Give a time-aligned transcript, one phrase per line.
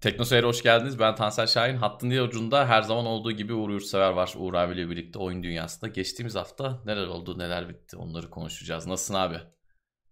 [0.00, 0.98] Teknoseyir'e hoş geldiniz.
[0.98, 1.76] Ben Tansel Şahin.
[1.76, 4.34] Hattın diğer ucunda her zaman olduğu gibi Uğur Yurtsever var.
[4.36, 5.90] Uğur abiyle birlikte oyun dünyasında.
[5.90, 8.86] Geçtiğimiz hafta neler oldu, neler bitti onları konuşacağız.
[8.86, 9.36] Nasılsın abi?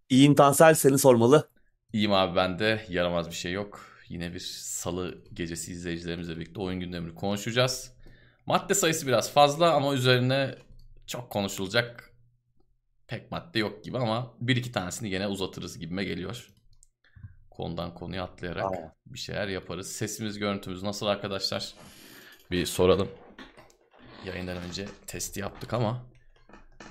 [0.09, 1.49] İyiyim Tansel seni sormalı.
[1.93, 2.87] İyiyim abi ben de.
[2.89, 3.81] Yaramaz bir şey yok.
[4.09, 7.93] Yine bir salı gecesi izleyicilerimizle birlikte oyun gündemini konuşacağız.
[8.47, 10.55] Madde sayısı biraz fazla ama üzerine
[11.07, 12.11] çok konuşulacak
[13.07, 16.56] pek madde yok gibi ama bir iki tanesini yine uzatırız gibime geliyor.
[17.57, 18.95] Konudan konuya atlayarak Aa.
[19.07, 19.93] bir şeyler yaparız.
[19.93, 21.75] Sesimiz, görüntümüz nasıl arkadaşlar?
[22.51, 23.09] Bir soralım.
[24.25, 26.07] Yayından önce testi yaptık ama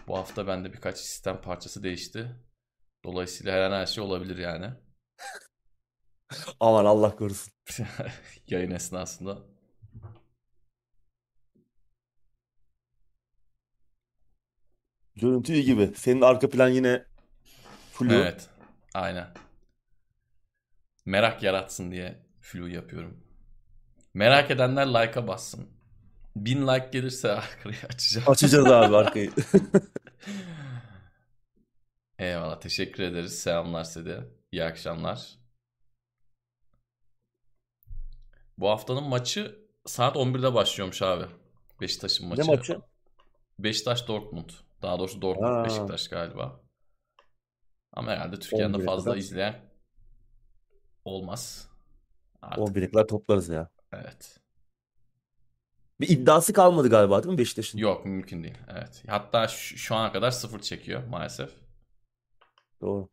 [0.08, 2.36] bu hafta bende birkaç sistem parçası değişti.
[3.04, 4.70] Dolayısıyla her an her şey olabilir yani.
[6.60, 7.54] Aman Allah korusun.
[8.48, 9.38] Yayın esnasında.
[15.16, 15.92] Görüntü iyi gibi.
[15.96, 17.06] Senin arka plan yine
[17.94, 18.14] flu.
[18.14, 18.50] Evet.
[18.94, 19.45] Aynen.
[21.06, 23.24] Merak yaratsın diye flu yapıyorum.
[24.14, 25.70] Merak edenler like'a bassın.
[26.36, 28.30] Bin like gelirse arkayı açacağım.
[28.30, 29.32] Açacağız abi arkayı.
[32.20, 32.60] Eyvallah.
[32.60, 33.40] Teşekkür ederiz.
[33.40, 34.30] Selamlar size.
[34.52, 35.36] İyi akşamlar.
[38.58, 41.26] Bu haftanın maçı saat 11'de başlıyormuş abi.
[41.82, 42.42] Beşiktaş'ın maçı.
[42.42, 42.82] ne maçı?
[43.60, 44.50] Beşiktaş Dortmund.
[44.82, 45.66] Daha doğrusu Dortmund Ha.
[45.66, 46.62] Beşiktaş galiba.
[47.94, 49.65] Ama herhalde Türkiye'de 11'e fazla izleyen
[51.06, 51.70] olmaz.
[52.42, 52.64] Artık.
[52.64, 53.70] 11'e kadar toplarız ya.
[53.94, 54.40] Evet.
[56.00, 57.78] Bir iddiası kalmadı galiba değil mi Beşiktaş'ın?
[57.78, 58.58] Yok mümkün değil.
[58.70, 59.04] Evet.
[59.08, 61.52] Hatta şu, şu ana kadar sıfır çekiyor maalesef.
[62.82, 63.10] Doğru.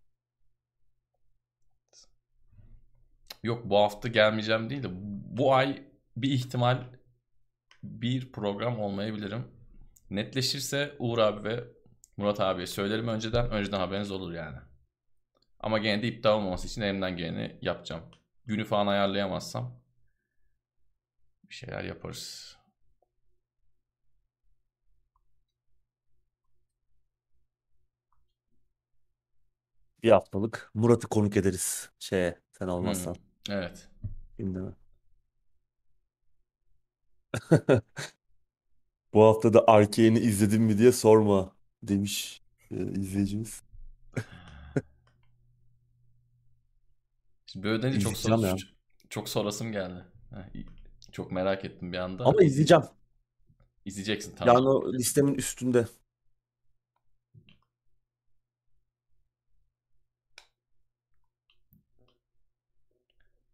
[3.43, 4.89] Yok bu hafta gelmeyeceğim değil de
[5.37, 5.83] bu ay
[6.17, 6.85] bir ihtimal
[7.83, 9.45] bir program olmayabilirim.
[10.11, 11.65] Netleşirse Uğur abi ve
[12.17, 13.51] Murat abiye söylerim önceden.
[13.51, 14.57] Önceden haberiniz olur yani.
[15.62, 18.02] Ama gene de iptal olmaması için elimden geleni yapacağım.
[18.46, 19.82] Günü falan ayarlayamazsam
[21.50, 22.56] bir şeyler yaparız.
[30.02, 33.17] Bir haftalık Murat'ı konuk ederiz şeye sen olmazsan.
[33.51, 33.89] Evet.
[34.39, 34.72] Gündeme.
[39.14, 43.62] Bu hafta da Arkane'i izledin mi diye sorma demiş e, izleyicimiz.
[47.52, 48.73] Şimdi böyle denince çok İzleyeceğim soras-
[49.08, 50.05] çok sorasım geldi.
[51.13, 52.24] Çok merak ettim bir anda.
[52.24, 52.85] Ama izleyeceğim.
[53.85, 54.55] İzleyeceksin tamam.
[54.57, 55.86] Yani o listemin üstünde.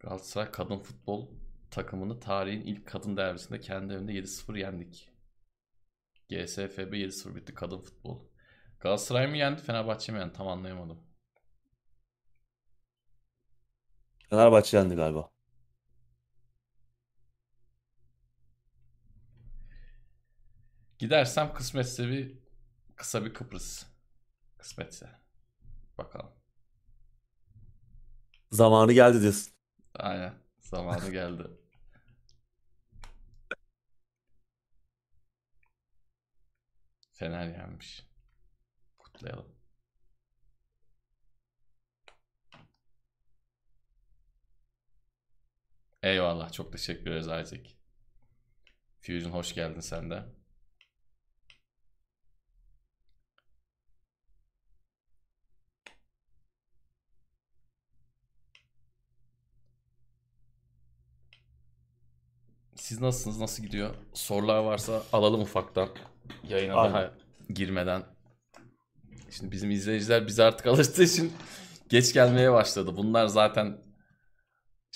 [0.01, 1.29] Galatasaray kadın futbol
[1.71, 5.11] takımını tarihin ilk kadın derbisinde kendi evinde 7-0 yendik.
[6.29, 8.29] GSFB 7-0 bitti kadın futbol.
[8.81, 11.08] Galatasaray mı yendi Fenerbahçe mi yendi tam anlayamadım.
[14.31, 15.31] Fenerbahçe yendi galiba.
[20.99, 22.39] Gidersem kısmetse bir
[22.97, 23.87] kısa bir Kıbrıs.
[24.59, 25.11] Kısmetse.
[25.99, 26.31] Bakalım.
[28.51, 29.53] Zamanı geldi diyorsun.
[29.95, 30.35] Aynen.
[30.61, 31.43] Zamanı geldi.
[37.13, 38.07] Fener yenmiş.
[38.99, 39.58] Kutlayalım.
[46.09, 46.53] Eyvallah.
[46.53, 47.71] Çok teşekkür ederiz Isaac.
[49.01, 50.23] Fusion hoş geldin sen de.
[62.77, 63.41] Siz nasılsınız?
[63.41, 63.95] Nasıl gidiyor?
[64.15, 65.89] Sorular varsa alalım ufaktan.
[66.49, 66.95] Yayına Aynen.
[66.95, 67.13] daha
[67.55, 68.03] girmeden.
[69.31, 71.33] Şimdi bizim izleyiciler bize artık alıştığı için
[71.89, 72.97] geç gelmeye başladı.
[72.97, 73.88] Bunlar zaten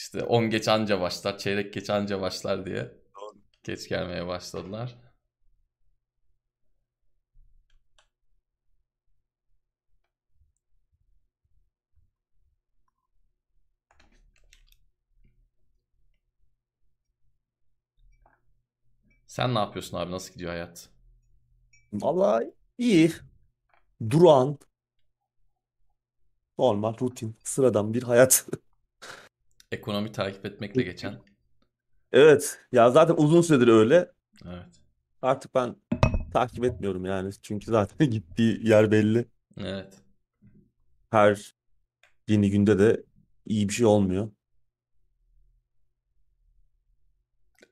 [0.03, 2.93] işte 10 geç anca başlar, çeyrek geç anca başlar diye
[3.65, 4.97] geç gelmeye başladılar.
[19.27, 20.11] Sen ne yapıyorsun abi?
[20.11, 20.89] Nasıl gidiyor hayat?
[21.93, 23.13] Vallahi iyi.
[24.11, 24.59] Durağan.
[26.59, 28.47] Normal, rutin, sıradan bir hayat.
[29.73, 31.21] Ekonomi takip etmekle geçen.
[32.13, 32.61] Evet.
[32.73, 34.13] Ya zaten uzun süredir öyle.
[34.47, 34.69] Evet.
[35.23, 35.77] Artık ben
[36.33, 37.31] takip etmiyorum yani.
[37.43, 39.29] Çünkü zaten gittiği yer belli.
[39.59, 39.95] Evet.
[41.11, 41.55] Her
[42.29, 43.03] yeni günde de
[43.47, 44.31] iyi bir şey olmuyor.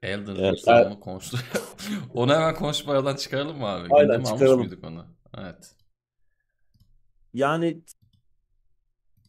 [0.03, 1.39] Elden Evet, Ring ben- onu konuştu.
[2.15, 3.89] Onu hemen konuşmadan çıkaralım mı abi?
[3.91, 4.61] Aynen, Gündeme almış çıkaralım.
[4.61, 5.07] mıydık onu?
[5.39, 5.75] Evet.
[7.35, 7.83] Yani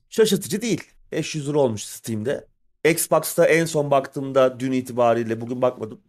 [0.09, 0.83] şaşırtıcı değil.
[1.11, 2.47] 500 lira olmuş Steam'de.
[2.85, 6.01] Xbox'ta en son baktığımda dün itibariyle bugün bakmadım.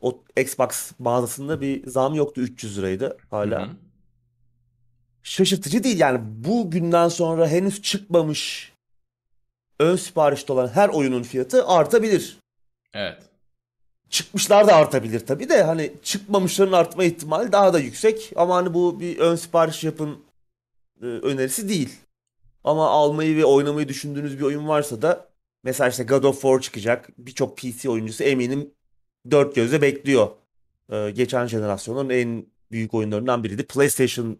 [0.00, 3.60] O Xbox mağazasında bir zam yoktu 300 liraydı hala.
[3.60, 3.76] Hı hı.
[5.22, 8.72] Şaşırtıcı değil yani bugünden sonra henüz çıkmamış
[9.80, 12.38] ön siparişte olan her oyunun fiyatı artabilir.
[12.94, 13.22] Evet.
[14.10, 18.32] Çıkmışlar da artabilir tabii de hani çıkmamışların artma ihtimali daha da yüksek.
[18.36, 20.24] Ama hani bu bir ön sipariş yapın
[21.02, 21.96] e, önerisi değil.
[22.64, 25.28] Ama almayı ve oynamayı düşündüğünüz bir oyun varsa da
[25.66, 27.08] mesela işte God of War çıkacak.
[27.18, 28.70] Birçok PC oyuncusu eminim
[29.30, 30.28] dört gözle bekliyor.
[30.92, 33.66] E, geçen jenerasyonun en büyük oyunlarından biriydi.
[33.66, 34.38] PlayStation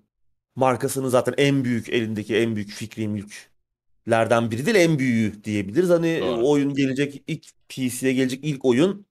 [0.55, 5.90] markasının zaten en büyük elindeki en büyük fikri mülklerden biri değil en büyüğü diyebiliriz.
[5.90, 6.49] Hani Doğru.
[6.49, 9.06] oyun gelecek ilk PC'ye gelecek ilk oyun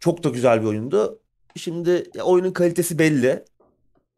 [0.00, 1.20] çok da güzel bir oyundu.
[1.56, 3.44] Şimdi oyunun kalitesi belli.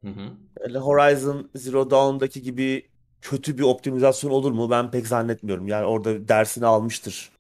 [0.03, 0.31] Hı hı.
[0.57, 2.89] Öyle Horizon Zero Dawn'daki gibi
[3.31, 4.71] kötü bir optimizasyon olur mu?
[4.71, 5.69] Ben pek zannetmiyorum.
[5.69, 7.31] Yani orada dersini almıştır.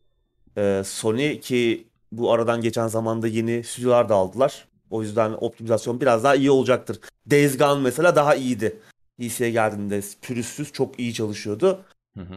[0.58, 4.68] Ee, Sony ki bu aradan geçen zamanda yeni stüdyolar da aldılar.
[4.90, 7.00] O yüzden optimizasyon biraz daha iyi olacaktır.
[7.30, 8.76] Days Gone mesela daha iyiydi.
[9.18, 11.80] PC'ye geldiğinde pürüzsüz çok iyi çalışıyordu.
[12.16, 12.34] Hı hı.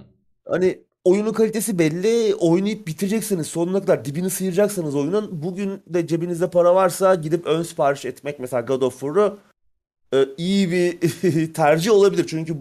[0.49, 2.35] Hani oyunun kalitesi belli.
[2.35, 3.47] Oynayıp bitireceksiniz.
[3.47, 5.43] Sonuna kadar dibini sıyıracaksınız oyunun.
[5.43, 9.37] Bugün de cebinizde para varsa gidip ön sipariş etmek mesela God of War'u
[10.13, 10.99] e, iyi bir
[11.53, 12.25] tercih olabilir.
[12.27, 12.57] Çünkü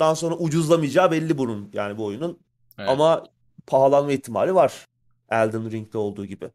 [0.00, 2.38] yarından sonra ucuzlamayacağı belli bunun yani bu oyunun.
[2.78, 2.88] Evet.
[2.88, 3.24] Ama
[3.66, 4.86] pahalanma ihtimali var.
[5.30, 6.50] Elden Ring'de olduğu gibi.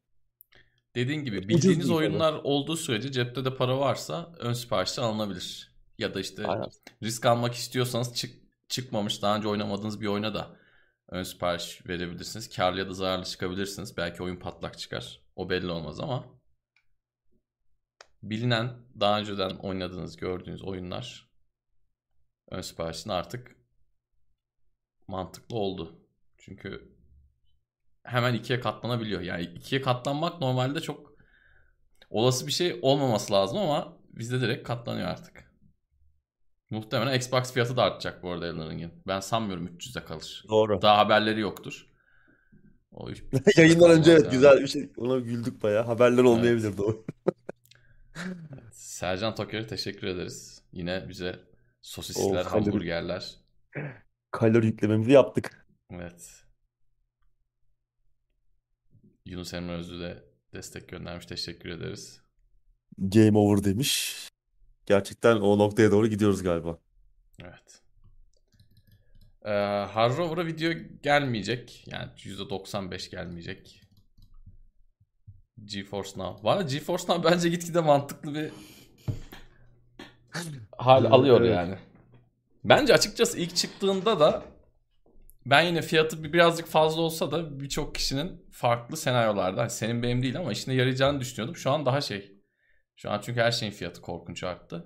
[0.95, 5.71] Dediğin gibi Ucuz bildiğiniz değil oyunlar olduğu sürece cepte de para varsa ön siparişte alınabilir.
[5.97, 6.69] Ya da işte Aynen.
[7.03, 8.31] risk almak istiyorsanız çık,
[8.69, 10.47] çıkmamış daha önce oynamadığınız bir oyuna da
[11.09, 12.49] ön sipariş verebilirsiniz.
[12.55, 13.97] Karlı ya da zararlı çıkabilirsiniz.
[13.97, 15.21] Belki oyun patlak çıkar.
[15.35, 16.25] O belli olmaz ama
[18.23, 18.69] bilinen
[18.99, 21.28] daha önceden oynadığınız gördüğünüz oyunlar
[22.49, 23.55] ön siparişin artık
[25.07, 25.99] mantıklı oldu.
[26.37, 26.95] Çünkü
[28.03, 29.21] hemen ikiye katlanabiliyor.
[29.21, 31.13] Yani ikiye katlanmak normalde çok
[32.09, 35.49] olası bir şey olmaması lazım ama bizde direkt katlanıyor artık.
[36.69, 38.91] Muhtemelen Xbox fiyatı da artacak bu arada Elden.
[39.07, 40.45] Ben sanmıyorum 300'e kalır.
[40.49, 40.81] Doğru.
[40.81, 41.89] Daha haberleri yoktur.
[42.91, 43.09] O
[43.57, 44.31] Yayından önce evet yani.
[44.31, 44.91] güzel bir şey.
[44.97, 45.85] Ona güldük bayağı.
[45.85, 47.05] Haberler olmayabilirdi o.
[48.71, 50.63] Sercan Toker'e teşekkür ederiz.
[50.71, 51.48] Yine bize
[51.81, 53.35] sosisler, kalori- hamburgerler.
[54.31, 55.67] Kalori yüklememizi yaptık.
[55.91, 56.43] Evet.
[59.25, 60.23] Yunus Emre Özlü de
[60.53, 61.25] destek göndermiş.
[61.25, 62.21] Teşekkür ederiz.
[62.97, 64.15] Game over demiş.
[64.85, 66.79] Gerçekten o noktaya doğru gidiyoruz galiba.
[67.43, 67.81] Evet.
[69.45, 69.49] Ee,
[69.93, 70.73] Hard Rover'a video
[71.03, 71.83] gelmeyecek.
[71.87, 73.81] Yani %95 gelmeyecek.
[75.65, 76.43] GeForce Now.
[76.43, 78.51] Bana GeForce Now bence gitgide mantıklı bir
[80.77, 81.49] hal Evet, alıyor evet.
[81.55, 81.75] yani.
[82.63, 84.43] Bence açıkçası ilk çıktığında da
[85.45, 90.23] ben yine fiyatı bir- birazcık fazla olsa da birçok kişinin farklı senaryolarda hani senin benim
[90.23, 91.55] değil ama işine yarayacağını düşünüyordum.
[91.55, 92.35] Şu an daha şey.
[92.95, 94.85] Şu an çünkü her şeyin fiyatı korkunç arttı.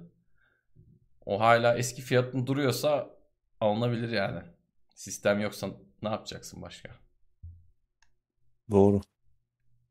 [1.26, 3.10] O hala eski fiyatın duruyorsa
[3.60, 4.40] alınabilir yani.
[4.96, 5.68] Sistem yoksa
[6.02, 6.90] ne yapacaksın başka?
[8.72, 9.02] Doğru.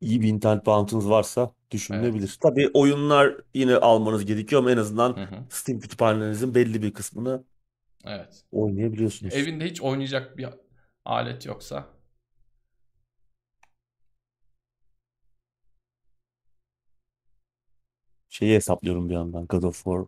[0.02, 2.38] İyi bir internet bağlantınız varsa düşünülebilir.
[2.42, 5.44] Tabii oyunlar yine almanız gerekiyor ama en azından Hı hı.
[5.50, 7.44] Steam kütüphanenizin belli bir kısmını
[8.04, 8.44] Evet.
[8.52, 9.34] oynayabiliyorsunuz.
[9.34, 10.48] Evinde hiç oynayacak bir
[11.04, 11.86] alet yoksa
[18.28, 20.04] Şeyi hesaplıyorum bir yandan God of War.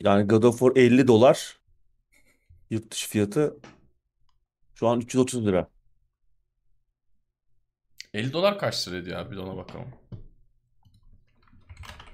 [0.00, 1.60] Yani God of War 50 dolar
[2.70, 3.56] yurt dışı fiyatı
[4.74, 5.68] şu an 330 lira.
[8.14, 9.88] 50 dolar kaç lira ediyor abi bir de ona bakalım.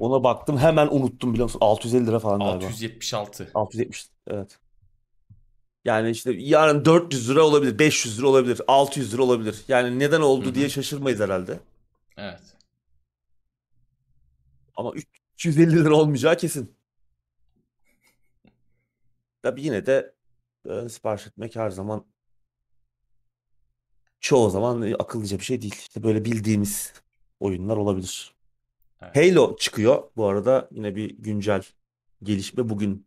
[0.00, 1.58] Ona baktım hemen unuttum biliyor musun?
[1.62, 2.66] 650 lira falan galiba.
[2.66, 3.50] 676.
[3.54, 4.58] 670 evet.
[5.84, 9.64] Yani işte yarın 400 lira olabilir, 500 lira olabilir, 600 lira olabilir.
[9.68, 10.54] Yani neden oldu Hı hı.
[10.54, 11.60] diye şaşırmayız herhalde.
[12.16, 12.40] Evet.
[14.76, 14.92] Ama
[15.36, 16.76] 350 lira olmayacağı kesin.
[19.42, 20.14] Tabii yine de
[20.64, 22.04] ön sipariş etmek her zaman
[24.20, 25.74] çoğu zaman akıllıca bir şey değil.
[25.78, 26.92] İşte böyle bildiğimiz
[27.40, 28.34] oyunlar olabilir.
[29.02, 29.16] Evet.
[29.16, 31.62] Halo çıkıyor bu arada yine bir güncel
[32.22, 33.06] gelişme bugün.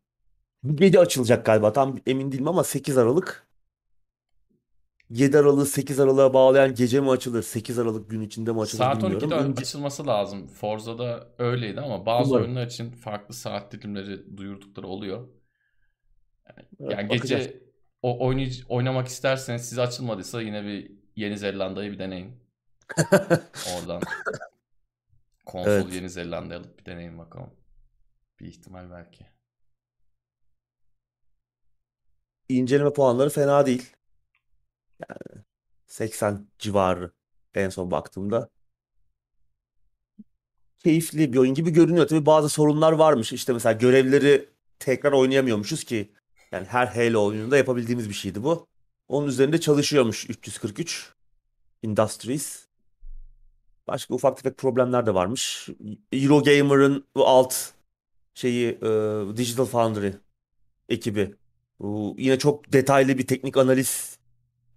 [0.64, 3.48] Bu gece açılacak galiba tam emin değilim ama 8 Aralık
[5.10, 7.44] 7 Aralık'ı 8 Aralık'a bağlayan gece mi açılır?
[7.44, 9.30] 8 Aralık gün içinde mi açılır Saat bilmiyorum.
[9.30, 10.48] 12'de Önce- açılması lazım.
[10.48, 12.46] Forza'da öyleydi ama bazı Umarım.
[12.46, 15.28] oyunlar için farklı saat dilimleri duyurdukları oluyor.
[16.58, 17.46] Evet, Yani bakacağız.
[17.48, 17.64] gece
[18.02, 22.36] o oynay- oynamak isterseniz size açılmadıysa yine bir Yeni Zelanda'yı bir deneyin.
[23.76, 24.02] Oradan
[25.46, 25.94] konsol Evet.
[25.94, 27.50] Yeni Zelanda'yı alıp bir deneyin bakalım.
[28.40, 29.26] Bir ihtimal belki.
[32.50, 33.94] İnceleme puanları fena değil.
[35.10, 35.44] Yani
[35.88, 37.12] 80 civarı
[37.54, 38.50] en son baktığımda.
[40.80, 42.08] Keyifli bir oyun gibi görünüyor.
[42.08, 43.34] Tabii bazı sorunlar varmış.
[43.34, 44.50] İşte mesela görevleri
[44.80, 46.14] tekrar oynayamıyormuşuz ki.
[46.52, 48.71] Yani her Halo oyununda yapabildiğimiz bir şeydi bu.
[49.12, 51.14] Onun üzerinde çalışıyormuş 343
[51.82, 52.66] Industries.
[53.88, 55.70] Başka ufak tefek problemler de varmış.
[56.12, 57.56] Eurogamer'ın bu alt
[58.34, 58.88] şeyi e,
[59.38, 60.12] Digital Foundry
[60.90, 61.36] ekibi.
[61.80, 64.18] Bu yine çok detaylı bir teknik analiz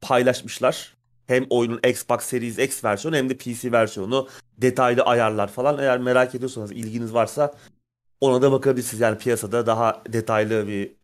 [0.00, 0.94] paylaşmışlar.
[1.26, 4.28] Hem oyunun Xbox Series X versiyonu hem de PC versiyonu.
[4.58, 5.78] Detaylı ayarlar falan.
[5.78, 7.54] Eğer merak ediyorsanız, ilginiz varsa
[8.20, 9.00] ona da bakabilirsiniz.
[9.00, 10.94] Yani piyasada daha detaylı bir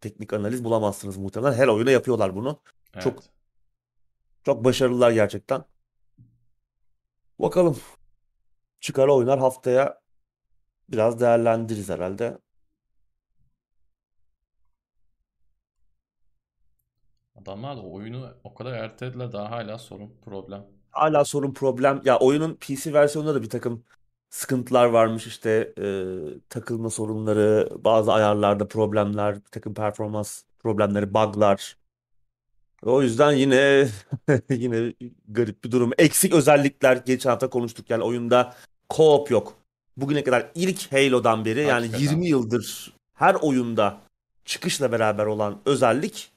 [0.00, 1.54] teknik analiz bulamazsınız muhtemelen.
[1.54, 2.60] Her oyuna yapıyorlar bunu.
[2.94, 3.04] Evet.
[3.04, 3.22] Çok
[4.44, 5.64] çok başarılılar gerçekten.
[7.38, 7.78] Bakalım.
[8.80, 10.00] Çıkar oynar haftaya
[10.88, 12.38] biraz değerlendiririz herhalde.
[17.36, 20.66] Adamlar da oyunu o kadar ertelediler daha hala sorun problem.
[20.90, 22.00] Hala sorun problem.
[22.04, 23.84] Ya oyunun PC versiyonunda da bir takım
[24.30, 25.84] sıkıntılar varmış işte e,
[26.48, 31.79] takılma sorunları, bazı ayarlarda problemler, bir takım performans problemleri, bug'lar.
[32.82, 33.88] O yüzden yine
[34.50, 34.92] yine
[35.28, 35.90] garip bir durum.
[35.98, 38.54] Eksik özellikler geçen hafta konuştuk yani oyunda
[38.90, 39.56] co-op yok.
[39.96, 42.04] Bugüne kadar ilk Halo'dan beri yani Hakikaten.
[42.04, 44.00] 20 yıldır her oyunda
[44.44, 46.32] çıkışla beraber olan özellik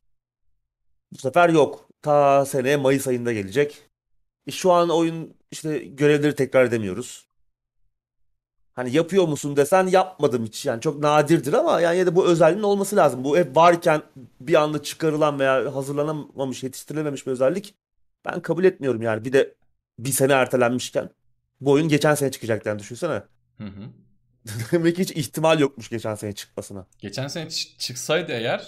[1.14, 1.90] bu sefer yok.
[2.02, 3.82] Ta seneye Mayıs ayında gelecek.
[4.48, 7.26] E, Şu an oyun işte görevleri tekrar edemiyoruz.
[8.74, 10.66] Hani yapıyor musun desen yapmadım hiç.
[10.66, 13.24] Yani çok nadirdir ama yani ya da bu özelliğin olması lazım.
[13.24, 14.02] Bu hep varken
[14.42, 17.76] bir anda çıkarılan veya hazırlanamamış, yetiştirilememiş bir özellik
[18.26, 19.26] ben kabul etmiyorum yani.
[19.26, 19.56] Bir de
[20.00, 21.10] bir sene ertelenmişken
[21.62, 23.24] bu oyun geçen sene çıkacak yani düşünsene.
[23.58, 23.90] Hı hı.
[24.72, 26.86] Demek hiç ihtimal yokmuş geçen sene çıkmasına.
[27.00, 28.68] Geçen sene çıksaydı eğer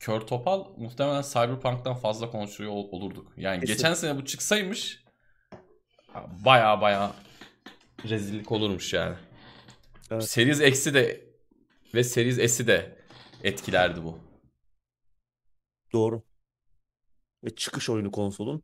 [0.00, 3.32] kör topal muhtemelen Cyberpunk'tan fazla konuşuyor ol- olurduk.
[3.36, 3.74] Yani Kesin.
[3.74, 5.04] geçen sene bu çıksaymış
[6.44, 7.12] baya baya
[8.04, 9.16] rezillik olurmuş yani.
[10.10, 10.24] Evet.
[10.30, 11.24] Series X'i de
[11.94, 12.96] ve Series S'i de
[13.44, 14.18] etkilerdi bu.
[15.92, 16.22] Doğru.
[17.44, 18.62] Ve çıkış oyunu konsolun.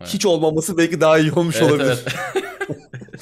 [0.00, 0.14] Evet.
[0.14, 2.04] Hiç olmaması belki daha iyi olmuş Evet, olabilir.
[2.06, 2.14] evet.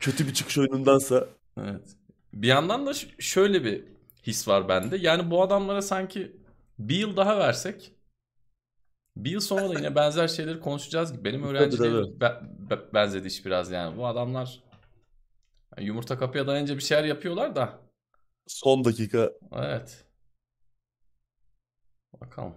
[0.00, 1.26] Kötü bir çıkış oyunundansa.
[1.60, 1.96] Evet.
[2.34, 3.84] Bir yandan da şöyle bir
[4.22, 4.96] his var bende.
[4.96, 6.36] Yani bu adamlara sanki
[6.78, 7.92] bir yıl daha versek
[9.16, 11.24] bir yıl sonra da yine benzer şeyleri konuşacağız gibi.
[11.24, 12.40] Benim öğrencilerim be-
[12.70, 13.96] be- benzedi iş biraz yani.
[13.96, 14.60] Bu adamlar
[15.76, 17.80] yani yumurta kapıya dayanınca bir şeyler yapıyorlar da.
[18.46, 20.04] Son dakika Evet.
[22.20, 22.54] Bakalım.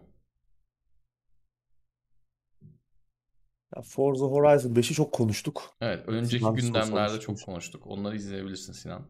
[3.76, 5.76] Ya Forza Horizon 5'i çok konuştuk.
[5.82, 7.88] Evet, önceki Sinan gündemlerde çok konuştuk.
[7.88, 9.08] Onları izleyebilirsin Sinan.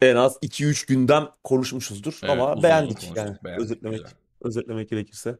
[0.00, 4.12] En az 2-3 gündem konuşmuşuzdur Evet, ama uzun uzun beğendik konuştuk, yani beğendik, özetlemek güzel.
[4.40, 5.38] özetlemek gerekirse.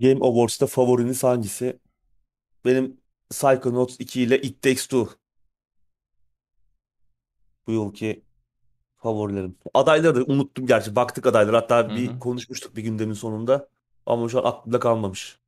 [0.00, 1.80] Game Awards'ta favoriniz hangisi?
[2.64, 3.00] Benim
[3.34, 5.08] Psychonauts 2 ile It Takes Two
[7.66, 8.24] bu yılki
[8.96, 9.56] favorilerim.
[9.74, 10.96] Adayları da unuttum gerçi.
[10.96, 11.54] Baktık adaylar.
[11.54, 13.68] Hatta Hı bir konuşmuştuk bir gündemin sonunda.
[14.06, 15.38] Ama şu an aklımda kalmamış.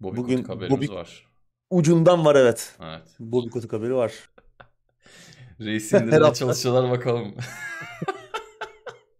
[0.00, 1.26] Bobby Bugün Kotick haberimiz Bobby- var.
[1.70, 2.76] Ucundan var evet.
[2.82, 3.16] Evet.
[3.20, 4.12] Bobby Kotick haberi var.
[5.60, 7.34] Reisi Her indirmeye çalışıyorlar bakalım.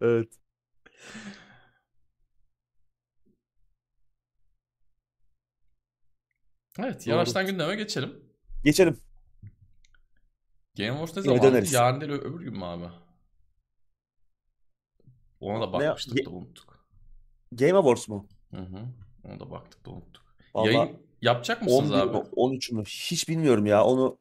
[0.01, 0.29] Evet.
[6.79, 7.11] Evet, Doğru.
[7.11, 8.25] yavaştan gündeme geçelim.
[8.65, 9.01] Geçelim.
[10.77, 11.43] Game Awards ne zaman?
[11.43, 11.73] döneriz.
[11.73, 12.85] Yarın değil öbür gün mü abi?
[15.41, 16.87] Ona da Ne- bakmıştık Ge- da unuttuk.
[17.53, 18.29] Game Awards mu?
[18.51, 18.89] Hı hı.
[19.25, 20.37] Ona da baktık da unuttuk.
[20.55, 22.13] Vallahi Yayın yapacak mısınız 11 abi?
[22.19, 22.85] mi, 13 mü?
[22.85, 23.85] Hiç bilmiyorum ya.
[23.85, 24.19] Onu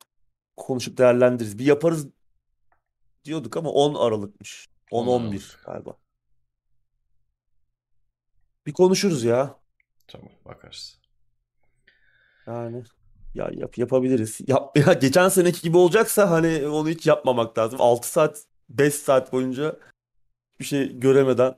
[0.57, 1.59] konuşup değerlendiririz.
[1.59, 2.07] Bir yaparız
[3.25, 4.69] diyorduk ama 10 Aralık'mış.
[4.91, 5.61] 10 10-11 Aralık.
[5.65, 5.97] galiba.
[8.65, 9.59] Bir konuşuruz ya.
[10.07, 10.99] Tamam bakarız.
[12.47, 12.83] Yani
[13.33, 14.39] ya yap, yapabiliriz.
[14.47, 17.81] Yap, ya geçen seneki gibi olacaksa hani onu hiç yapmamak lazım.
[17.81, 19.79] 6 saat 5 saat boyunca
[20.59, 21.55] bir şey göremeden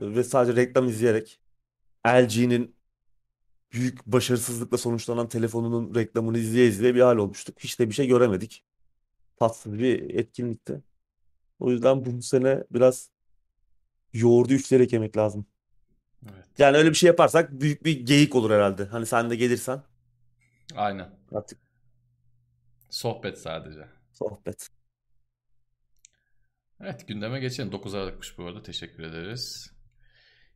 [0.00, 1.40] ve sadece reklam izleyerek
[2.06, 2.76] LG'nin
[3.72, 7.56] büyük başarısızlıkla sonuçlanan telefonunun reklamını izleye izleye bir hal olmuştuk.
[7.60, 8.64] Hiç de bir şey göremedik.
[9.36, 10.82] Tatsız bir etkinlikti.
[11.58, 13.10] O yüzden bu sene biraz
[14.12, 15.46] yoğurdu üçleyerek yemek lazım.
[16.32, 16.44] Evet.
[16.58, 18.84] Yani öyle bir şey yaparsak büyük bir geyik olur herhalde.
[18.84, 19.82] Hani sen de gelirsen
[20.74, 21.10] Aynen.
[21.32, 21.58] artık
[22.90, 23.88] Sohbet sadece.
[24.12, 24.68] sohbet.
[26.80, 27.72] Evet gündeme geçelim.
[27.72, 28.62] 9 Aralık'mış bu arada.
[28.62, 29.70] Teşekkür ederiz.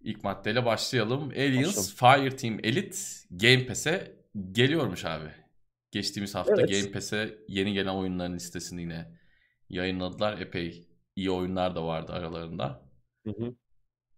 [0.00, 1.28] İlk maddeyle başlayalım.
[1.28, 2.98] Aliens Fireteam Elite
[3.30, 4.16] Game Pass'e
[4.52, 5.30] geliyormuş abi.
[5.90, 6.70] Geçtiğimiz hafta Evet.
[6.70, 9.18] Game Pass'e yeni gelen oyunların listesini yine
[9.68, 10.38] yayınladılar.
[10.40, 12.82] Epey iyi oyunlar da vardı aralarında.
[13.26, 13.54] Hı hı.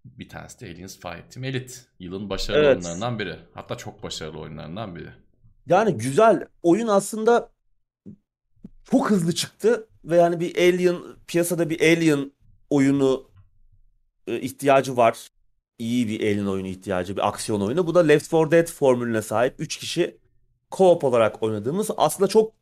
[0.04, 1.74] Bir tanesi de Aliens Fireteam Elite.
[1.98, 2.76] Yılın başarılı Evet.
[2.76, 3.36] oyunlarından biri.
[3.54, 5.08] Hatta çok başarılı oyunlarından biri.
[5.66, 6.46] Yani güzel.
[6.62, 7.50] Oyun aslında
[8.90, 12.32] çok hızlı çıktı ve yani bir Alien piyasada bir Alien
[12.70, 13.30] oyunu
[14.26, 15.28] e, ihtiyacı var.
[15.78, 17.86] İyi bir Alien oyunu ihtiyacı, bir aksiyon oyunu.
[17.86, 20.18] Bu da Left 4 Dead formülüne sahip 3 kişi
[20.70, 22.52] co-op olarak oynadığımız aslında çok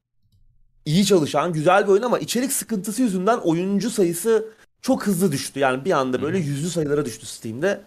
[0.85, 4.49] iyi çalışan güzel bir oyun ama içerik sıkıntısı yüzünden oyuncu sayısı
[4.83, 5.61] çok hızlı düştü.
[5.61, 7.81] Yani bir anda böyle yüzlü sayılara düştü Steam'de.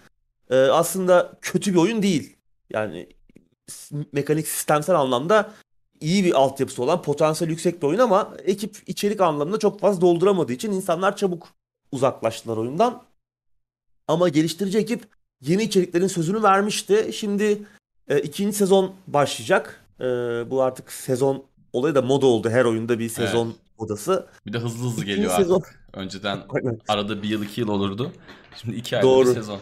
[0.49, 2.35] Ee, aslında kötü bir oyun değil.
[2.69, 3.07] Yani
[4.11, 5.53] mekanik sistemsel anlamda
[6.01, 10.53] iyi bir altyapısı olan potansiyel yüksek bir oyun ama ekip içerik anlamında çok fazla dolduramadığı
[10.53, 11.47] için insanlar çabuk
[11.91, 13.03] uzaklaştılar oyundan.
[14.07, 15.07] Ama geliştirici ekip
[15.41, 17.09] yeni içeriklerin sözünü vermişti.
[17.13, 17.61] Şimdi
[18.07, 19.85] e, ikinci sezon başlayacak.
[19.99, 20.05] E,
[20.49, 22.49] bu artık sezon olayı da moda oldu.
[22.49, 24.27] Her oyunda bir sezon modası.
[24.45, 25.79] Bir de hızlı hızlı İkinci geliyor sezon- artık.
[25.93, 26.39] Önceden
[26.87, 28.11] arada bir yıl iki yıl olurdu.
[28.55, 29.29] Şimdi iki ayda Doğru.
[29.29, 29.59] bir sezon.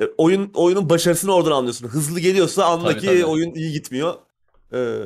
[0.00, 1.88] E, oyun oyunun başarısını oradan anlıyorsun.
[1.88, 3.24] Hızlı geliyorsa anla Tabii, ki tabii.
[3.24, 4.14] oyun iyi gitmiyor.
[4.72, 4.98] E,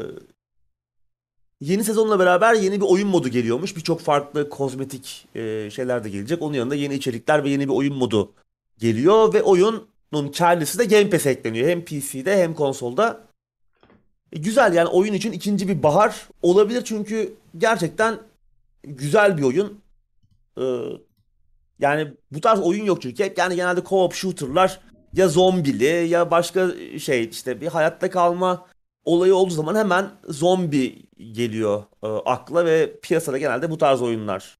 [1.60, 3.76] yeni sezonla beraber yeni bir oyun modu geliyormuş.
[3.76, 6.42] Birçok farklı kozmetik e, şeyler de gelecek.
[6.42, 8.32] Onun yanında yeni içerikler ve yeni bir oyun modu
[8.78, 9.88] geliyor ve oyunun
[10.32, 11.68] kendisi de Game Pass'e ekleniyor.
[11.68, 13.20] Hem PC'de hem konsolda.
[14.32, 18.18] E, güzel yani oyun için ikinci bir bahar olabilir çünkü gerçekten
[18.86, 19.80] güzel bir oyun.
[20.58, 20.62] Ee,
[21.78, 24.80] yani bu tarz oyun yok çünkü hep yani genelde co-op shooter'lar
[25.12, 28.66] ya zombili ya başka şey işte bir hayatta kalma
[29.04, 31.02] olayı olduğu zaman hemen zombi
[31.32, 34.58] geliyor e, akla ve piyasada genelde bu tarz oyunlar.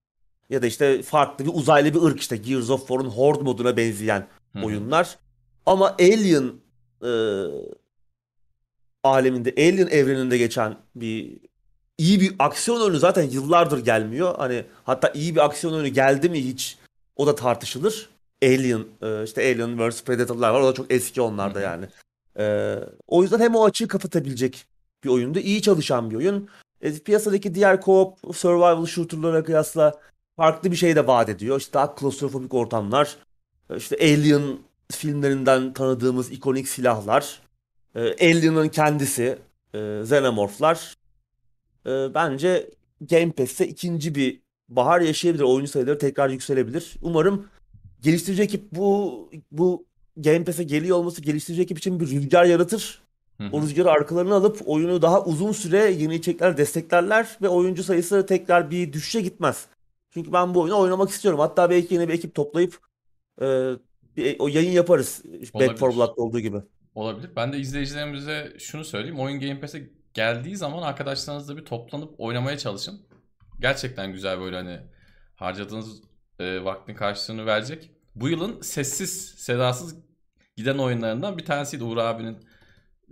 [0.50, 4.26] Ya da işte farklı bir uzaylı bir ırk işte Gears of War'un Horde moduna benzeyen
[4.52, 4.66] Hı hı.
[4.66, 5.18] oyunlar.
[5.66, 6.52] Ama Alien
[7.02, 7.11] e,
[9.04, 11.38] aleminde, Alien evreninde geçen bir
[11.98, 14.34] iyi bir aksiyon oyunu zaten yıllardır gelmiyor.
[14.38, 16.78] Hani hatta iyi bir aksiyon oyunu geldi mi hiç
[17.16, 18.08] o da tartışılır.
[18.42, 20.60] Alien, e, işte Alien vs Predator'lar var.
[20.60, 21.64] O da çok eski onlar da Hı hı.
[21.64, 21.86] yani.
[22.38, 24.66] E, o yüzden hem o açığı kapatabilecek
[25.04, 25.38] bir oyundu.
[25.38, 26.49] iyi çalışan bir oyun.
[26.80, 30.00] E, piyasadaki diğer co-op survival shooter'lara kıyasla
[30.36, 31.60] farklı bir şey de vaat ediyor.
[31.60, 33.16] İşte daha klostrofobik ortamlar.
[33.76, 34.42] işte Alien
[34.92, 37.40] filmlerinden tanıdığımız ikonik silahlar.
[37.94, 39.38] E, Alien'ın kendisi.
[39.75, 40.97] E, Xenomorph'lar.
[41.86, 42.70] E, bence
[43.00, 45.42] Game Pass'te ikinci bir bahar yaşayabilir.
[45.42, 46.96] Oyuncu sayıları tekrar yükselebilir.
[47.02, 47.49] Umarım
[48.00, 53.02] geliştirici ekip bu bu Game Pass'e geliyor olması geliştirici ekip için bir rüzgar yaratır.
[53.38, 53.49] Hı hı.
[53.52, 58.70] O rüzgarı arkalarına alıp oyunu daha uzun süre yeni içerikler desteklerler ve oyuncu sayısı tekrar
[58.70, 59.66] bir düşüşe gitmez.
[60.10, 61.40] Çünkü ben bu oyunu oynamak istiyorum.
[61.40, 62.78] Hatta belki yeni bir ekip toplayıp
[63.40, 63.72] e,
[64.16, 65.22] bir, o yayın yaparız.
[65.54, 65.99] Back 4 Olabilir.
[65.99, 66.56] Blood'da olduğu gibi.
[66.94, 67.30] Olabilir.
[67.36, 69.20] Ben de izleyicilerimize şunu söyleyeyim.
[69.20, 73.06] Oyun Game Pass'e geldiği zaman arkadaşlarınızla bir toplanıp oynamaya çalışın.
[73.60, 74.80] Gerçekten güzel böyle hani
[75.36, 76.02] harcadığınız
[76.38, 77.90] e, vaktin karşılığını verecek.
[78.14, 79.96] Bu yılın sessiz, sedasız
[80.56, 82.38] giden oyunlarından bir tanesiydi Uğur abinin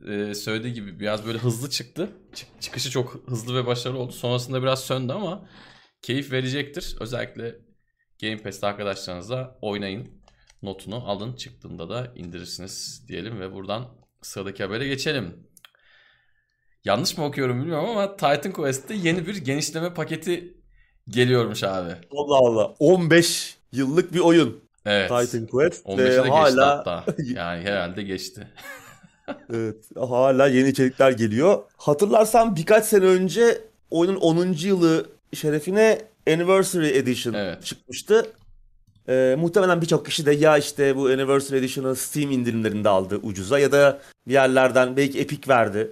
[0.09, 2.11] e, söylediği gibi biraz böyle hızlı çıktı.
[2.35, 4.13] Çık- çıkışı çok hızlı ve başarılı oldu.
[4.13, 5.49] Sonrasında biraz söndü ama
[6.03, 6.97] keyif verecektir.
[7.01, 7.55] Özellikle
[8.21, 10.25] Game Pass'te arkadaşlarınızla oynayın.
[10.63, 11.37] Notunu alın.
[11.37, 13.87] Çıktığında da indirirsiniz diyelim ve buradan
[14.23, 15.54] sıradaki habere geçelim.
[16.85, 20.55] Yanlış mı okuyorum bilmiyorum ama Titan Quest'te yeni bir genişleme paketi
[21.09, 21.91] geliyormuş abi.
[22.17, 22.75] Allah Allah.
[22.79, 24.65] 15 yıllık bir oyun.
[24.87, 25.09] Evet.
[25.09, 27.05] Titan Quest 15'e ve de geçti hala hatta.
[27.25, 28.49] Yani herhalde geçti.
[29.55, 31.63] evet, hala yeni içerikler geliyor.
[31.77, 34.47] Hatırlarsan birkaç sene önce oyunun 10.
[34.53, 35.99] yılı şerefine
[36.31, 37.65] Anniversary Edition Evet.
[37.65, 38.27] çıkmıştı.
[39.09, 43.73] Ee, muhtemelen birçok kişi de ya işte bu Anniversary Edition'ı Steam indirimlerinde aldı ucuza ya
[43.73, 45.91] da bir yerlerden belki Epic verdi.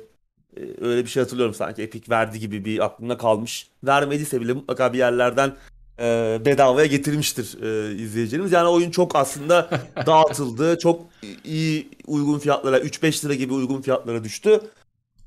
[0.56, 3.66] Ee, öyle bir şey hatırlıyorum sanki Epic verdi gibi bir aklımda kalmış.
[3.84, 5.52] Vermediyse bile mutlaka bir yerlerden
[5.98, 8.52] e, bedavaya getirmiştir e, izleyicilerimiz.
[8.52, 9.70] Yani oyun çok aslında
[10.06, 10.78] dağıtıldı.
[10.78, 11.00] Çok
[11.44, 14.60] iyi uygun fiyatlara 3-5 lira gibi uygun fiyatlara düştü.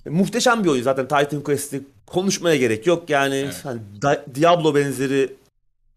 [0.05, 3.09] E, muhteşem bir oyun zaten Titan Quest'i konuşmaya gerek yok.
[3.09, 3.61] Yani Evet.
[3.63, 3.79] hani
[4.35, 5.35] Diablo benzeri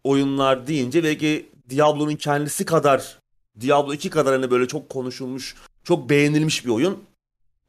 [0.05, 3.19] oyunlar deyince belki Diablo'nun kendisi kadar
[3.61, 6.99] Diablo 2 kadar hani böyle çok konuşulmuş, çok beğenilmiş bir oyun.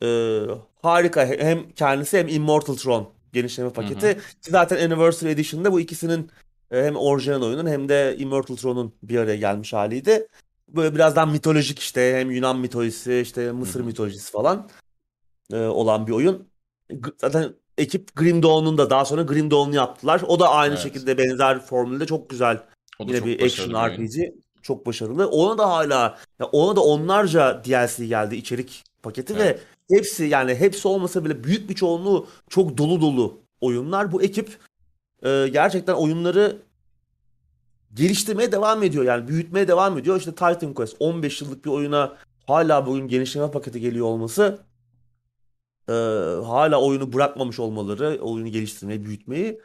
[0.04, 0.42] Ee,
[0.82, 4.14] harika hem kendisi hem Immortal Throne genişleme paketi.
[4.18, 6.32] Ki Zaten Anniversary Edition'da bu ikisinin
[6.72, 10.28] e, hem orijinal oyunun hem de Immortal Throne'un bir araya gelmiş haliydi.
[10.70, 13.88] Böyle birazdan mitolojik işte hem Yunan mitolojisi işte Mısır Hı hı.
[13.88, 14.70] mitolojisi falan
[15.54, 16.48] e, olan bir oyun.
[17.18, 20.22] Zaten ekip Grim Dawn'un da daha sonra Grim Dawn'u yaptılar.
[20.28, 20.84] O da aynı Evet.
[20.84, 22.64] şekilde benzer formülde çok güzel
[23.00, 24.08] O Yine bir action bir oyun.
[24.08, 25.28] RPG çok başarılı.
[25.28, 29.60] Ona da hala ya ona da onlarca DLC geldi içerik paketi ve Evet.
[29.90, 34.12] Hepsi yani hepsi olmasa bile büyük bir çoğunluğu çok dolu dolu oyunlar.
[34.12, 34.58] Bu ekip
[35.24, 36.58] e, gerçekten oyunları
[37.94, 39.04] geliştirmeye devam ediyor.
[39.04, 40.18] Yani büyütmeye devam ediyor.
[40.18, 44.60] İşte Titan Quest 15 yıllık bir oyuna hala bugün genişleme paketi geliyor olması
[45.90, 45.94] e,
[46.46, 49.62] hala oyunu bırakmamış olmaları, oyunu geliştirmeyi, büyütmeyi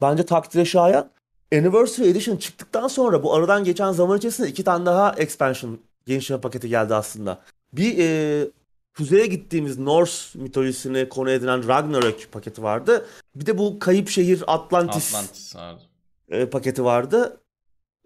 [0.00, 1.10] bence takdire şayan.
[1.54, 6.68] Anniversary Edition çıktıktan sonra bu aradan geçen zaman içerisinde iki tane daha expansion genişleme paketi
[6.68, 7.42] geldi aslında.
[7.72, 8.46] Bir e,
[8.96, 13.06] kuzeye gittiğimiz Norse mitolojisini konu edinen Ragnarök paketi vardı.
[13.34, 15.54] Bir de bu kayıp şehir Atlantis, Atlantis
[16.28, 17.40] e, paketi vardı.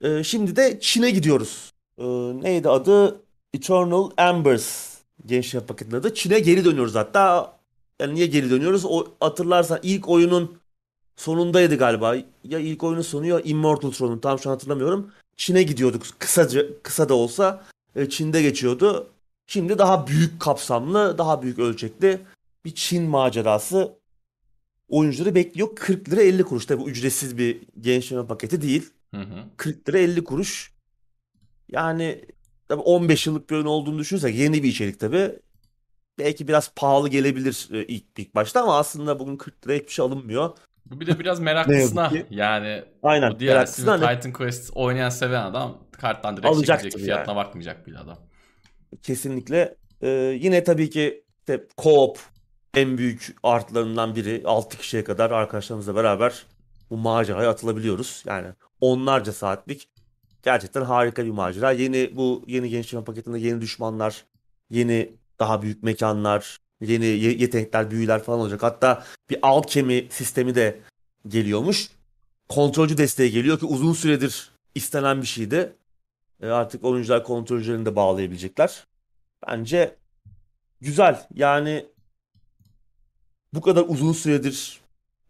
[0.03, 1.73] E, şimdi de Çin'e gidiyoruz.
[1.99, 2.05] E,
[2.43, 3.21] neydi adı?
[3.55, 4.95] Eternal Embers
[5.27, 6.15] gençlik paketinin adı.
[6.15, 7.55] Çin'e geri dönüyoruz hatta.
[8.01, 8.85] Yani niye geri dönüyoruz?
[8.85, 10.59] O hatırlarsan ilk oyunun
[11.17, 12.17] sonundaydı galiba.
[12.45, 15.11] Ya ilk oyunun sonu ya Immortal Throne'un tam şu an hatırlamıyorum.
[15.37, 16.03] Çin'e gidiyorduk.
[16.19, 17.65] Kısaca kısa da olsa
[17.97, 19.07] e, Çin'de geçiyordu.
[19.47, 22.21] Şimdi daha büyük kapsamlı, daha büyük ölçekli
[22.65, 23.99] bir Çin macerası
[24.89, 25.69] oyuncuları bekliyor.
[25.77, 26.67] 40 lira 50 kuruş.
[26.67, 28.91] Tabi ücretsiz bir gençleme paketi değil.
[29.15, 29.45] Hı hı.
[29.57, 30.73] 40 lira 50 kuruş.
[31.69, 32.25] Yani
[32.69, 35.31] tabii 15 yıllık bir oyun olduğunu düşünürsek yeni bir içerik tabi.
[36.19, 40.05] Belki biraz pahalı gelebilir e, ilk, ilk başta ama aslında bugün 40 liraya hiçbir şey
[40.05, 40.51] alınmıyor.
[40.87, 43.33] Bu bir de biraz meraklısına yani Aynen.
[43.33, 47.87] bu diğer Meraklısına hani- Titan Quest oynayan seven adam karttan direkt Alacaktır çekecek fiyatına bakmayacak
[47.87, 48.19] bile adam.
[49.03, 49.75] Kesinlikle.
[50.03, 50.09] Ee,
[50.41, 52.17] yine tabii ki işte co-op
[52.75, 54.43] en büyük artılarından biri.
[54.45, 56.47] 6 kişiye kadar arkadaşlarımızla beraber
[56.91, 58.23] bu maceraya atılabiliyoruz.
[58.27, 58.49] Yani
[58.81, 59.89] onlarca saatlik
[60.43, 61.73] gerçekten harika bir macera.
[61.73, 64.25] Yeni bu yeni gençleşme paketinde yeni düşmanlar,
[64.71, 68.63] yeni daha büyük mekanlar, yeni ye- yetenekler, büyüler falan olacak.
[68.63, 70.81] Hatta bir alkemi sistemi de
[71.29, 71.91] geliyormuş.
[72.49, 75.73] Kontrolcü desteği geliyor ki uzun süredir istenen bir şeydi.
[76.41, 78.87] E, artık oyuncular kontrolcülerini de bağlayabilecekler.
[79.49, 79.97] Bence
[80.81, 81.27] güzel.
[81.35, 81.87] Yani
[83.53, 84.81] bu kadar uzun süredir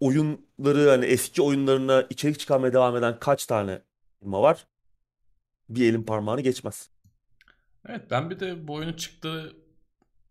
[0.01, 3.83] oyunları hani eski oyunlarına içerik çıkarmaya devam eden kaç tane
[4.21, 4.67] firma var?
[5.69, 6.90] Bir elin parmağını geçmez.
[7.88, 9.57] Evet ben bir de bu oyunun çıktığı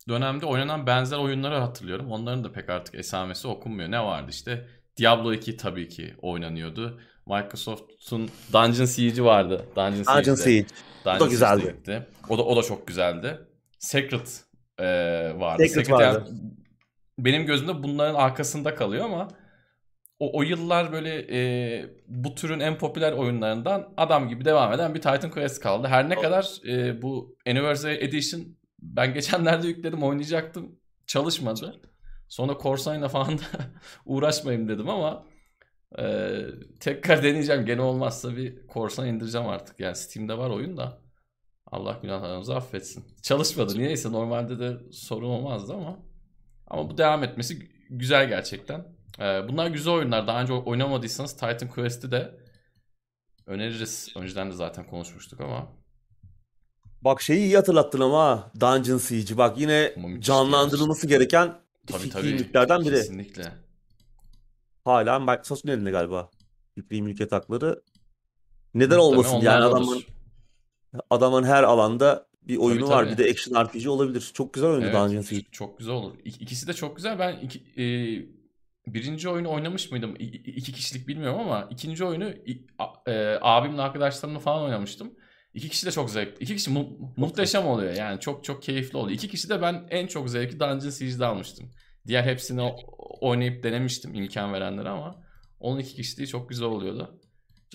[0.09, 2.11] dönemde oynanan benzer oyunları hatırlıyorum.
[2.11, 3.91] Onların da pek artık esamesi okunmuyor.
[3.91, 4.67] Ne vardı işte?
[4.97, 7.01] Diablo 2 tabii ki oynanıyordu.
[7.27, 9.65] Microsoft'un Dungeon Siege'i vardı.
[9.75, 10.35] Dungeon Dungeon Siege'de.
[10.35, 10.67] Siege.
[11.05, 11.61] Dungeon da güzeldi.
[11.61, 12.07] Siege'de gitti.
[12.29, 13.39] O da o da çok güzeldi.
[13.79, 14.43] Secret
[14.79, 14.85] e,
[15.39, 15.67] vardı.
[15.67, 16.29] Secret yani vardı.
[17.19, 19.27] benim gözümde bunların arkasında kalıyor ama
[20.19, 25.01] o, o yıllar böyle e, bu türün en popüler oyunlarından adam gibi devam eden bir
[25.01, 25.87] Titan Quest kaldı.
[25.87, 28.41] Her ne kadar e, bu Anniversary Edition
[28.79, 30.79] ben geçenlerde yükledim oynayacaktım.
[31.07, 31.81] Çalışmadı.
[32.29, 33.43] Sonra Corsign'la falan da
[34.05, 35.25] uğraşmayayım dedim ama
[35.99, 36.35] e,
[36.79, 37.65] tekrar deneyeceğim.
[37.65, 39.79] Gene olmazsa bir Corsign indireceğim artık.
[39.79, 41.01] Yani Steam'de var oyun da.
[41.71, 43.03] Allah günahlarımızı affetsin.
[43.21, 43.77] Çalışmadı.
[43.79, 45.99] Niyeyse normalde de sorun olmazdı ama.
[46.67, 48.85] Ama bu devam etmesi gü- güzel gerçekten.
[49.19, 50.27] Ee, bunlar güzel oyunlar.
[50.27, 52.31] Daha önce oynamadıysanız Titan Quest'i de
[53.47, 54.09] öneririz.
[54.15, 55.67] Önceden de zaten konuşmuştuk ama.
[57.01, 59.37] Bak şeyi iyi hatırlattın ama Dungeon Siege'i.
[59.37, 61.53] Bak yine canlandırılması gereken
[61.87, 62.23] Tabii tabii.
[62.27, 62.95] biri.
[62.95, 63.43] Kesinlikle.
[64.85, 66.29] Hala Microsoft'un elinde galiba.
[66.75, 67.81] Fikri mülkiyet hakları.
[68.73, 70.03] Neden Muhtemelen olmasın yani adamın
[71.09, 73.03] adamın her alanda bir oyunu var.
[73.05, 73.13] tabii.
[73.13, 74.31] Bir de action RPG olabilir.
[74.33, 75.45] Çok güzel oyundu Evet, Dungeon Siege.
[75.51, 76.15] çok güzel olur.
[76.25, 77.19] İk- İkisi de çok güzel.
[77.19, 77.85] Ben iki, e,
[78.93, 80.15] birinci oyunu oynamış mıydım?
[80.19, 82.29] İ- iki kişilik bilmiyorum ama ikinci oyunu
[83.07, 85.13] e, abimle arkadaşlarımla falan oynamıştım.
[85.53, 86.43] İki kişi de çok zevkli.
[86.43, 88.19] İki kişi mu- muhteşem oluyor yani.
[88.19, 89.15] Çok çok keyifli oluyor.
[89.15, 91.71] İki kişi de ben en çok zevki Dungeon Siege'de almıştım.
[92.07, 92.61] Diğer hepsini
[93.23, 95.15] oynayıp denemiştim imkan verenlere ama
[95.59, 97.19] onun iki kişiliği çok güzel oluyordu.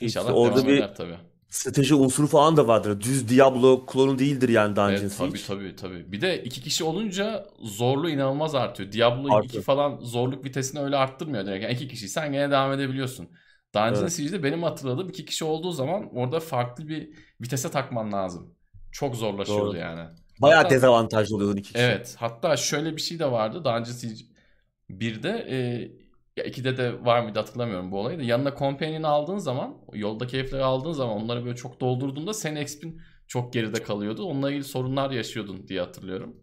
[0.00, 1.16] İnşallah İşte orada devam bir eder tabii.
[1.48, 3.00] strateji unsuru falan da vardır.
[3.00, 6.12] Düz Diablo klonu değildir yani Dungeon Evet, tabii tabii tabii.
[6.12, 8.92] Bir de iki kişi olunca zorluğu inanılmaz artıyor.
[8.92, 9.64] Diablo 2 Artıyor.
[9.64, 11.62] falan zorluk vitesini öyle arttırmıyor direkt.
[11.64, 13.28] Yani iki kişiysen gene devam edebiliyorsun.
[13.74, 14.12] Dungeon Evet.
[14.12, 17.08] Siege'de benim hatırladığım iki kişi olduğu zaman orada farklı bir
[17.40, 18.54] vitese takman lazım.
[18.92, 19.76] Çok zorlaşıyordu Doğru.
[19.76, 20.08] yani.
[20.40, 21.84] Bayağı Hatta- dezavantajlı oluyordun iki kişi.
[21.84, 22.16] Evet.
[22.18, 23.58] Hatta şöyle bir şey de vardı.
[23.64, 24.24] Dungeon Siege
[24.90, 25.56] 1'de e,
[26.36, 28.22] ya 2'de de var mıydı hatırlamıyorum bu olayı da.
[28.22, 33.52] Yanına companion aldığın zaman, yoldaki herifleri aldığın zaman onları böyle çok doldurduğunda senin exp'in çok
[33.52, 34.24] geride kalıyordu.
[34.24, 36.36] Onunla ilgili sorunlar yaşıyordun diye hatırlıyorum.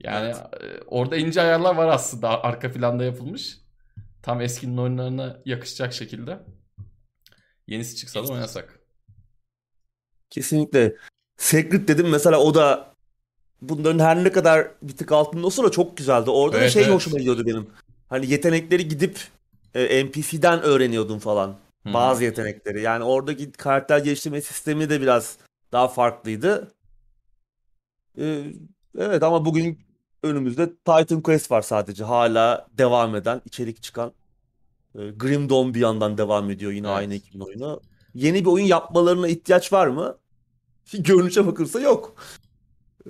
[0.00, 3.58] Yani e, orada ince ayarlar var aslında arka planda yapılmış.
[4.22, 6.38] Tam eskinin oyunlarına yakışacak şekilde.
[7.66, 8.80] Yenisi çıksa da oynasak.
[10.30, 10.96] Kesinlikle.
[11.36, 12.87] Secret dedim mesela o da
[13.62, 16.30] bunların her ne kadar bir tık altında olsa da çok güzeldi.
[16.30, 16.94] Orada da Evet, şey evet.
[16.94, 17.66] hoşuma gidiyordu benim.
[18.08, 19.18] Hani yetenekleri gidip
[19.74, 21.56] e, NPC'den öğreniyordun falan.
[21.86, 21.94] Hı.
[21.94, 22.82] Bazı yetenekleri.
[22.82, 25.36] Yani oradaki karakter geliştirme sistemi de biraz
[25.72, 26.72] daha farklıydı.
[28.18, 28.44] Ee,
[28.98, 29.78] evet ama bugün
[30.22, 32.04] önümüzde Titan Quest var sadece.
[32.04, 34.12] Hala devam eden, içerik çıkan.
[34.98, 36.96] Ee, Grim Dawn bir yandan devam ediyor yine Evet.
[36.98, 37.80] aynı ekibin oyunu.
[38.14, 40.16] yeni bir oyun yapmalarına ihtiyaç var mı?
[40.98, 42.14] Görünüşe bakılırsa yok.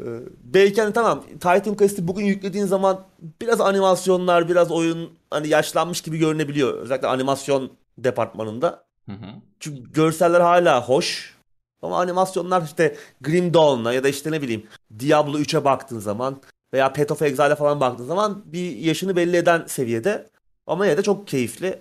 [0.04, 3.06] Ee, belki hani tamam Titan Quest'i bugün yüklediğin zaman
[3.40, 6.74] biraz animasyonlar, biraz oyun hani yaşlanmış gibi görünebiliyor.
[6.74, 8.84] Özellikle animasyon departmanında.
[9.06, 9.26] Hı hı.
[9.60, 11.38] Çünkü görseller hala hoş.
[11.82, 14.66] Ama animasyonlar işte Grim Dawn'a ya da işte ne bileyim
[14.98, 19.64] Diablo 3'e baktığın zaman veya Path of Exile'e falan baktığın zaman bir yaşını belli eden
[19.66, 20.26] seviyede.
[20.66, 21.78] Ama yine de çok keyifli.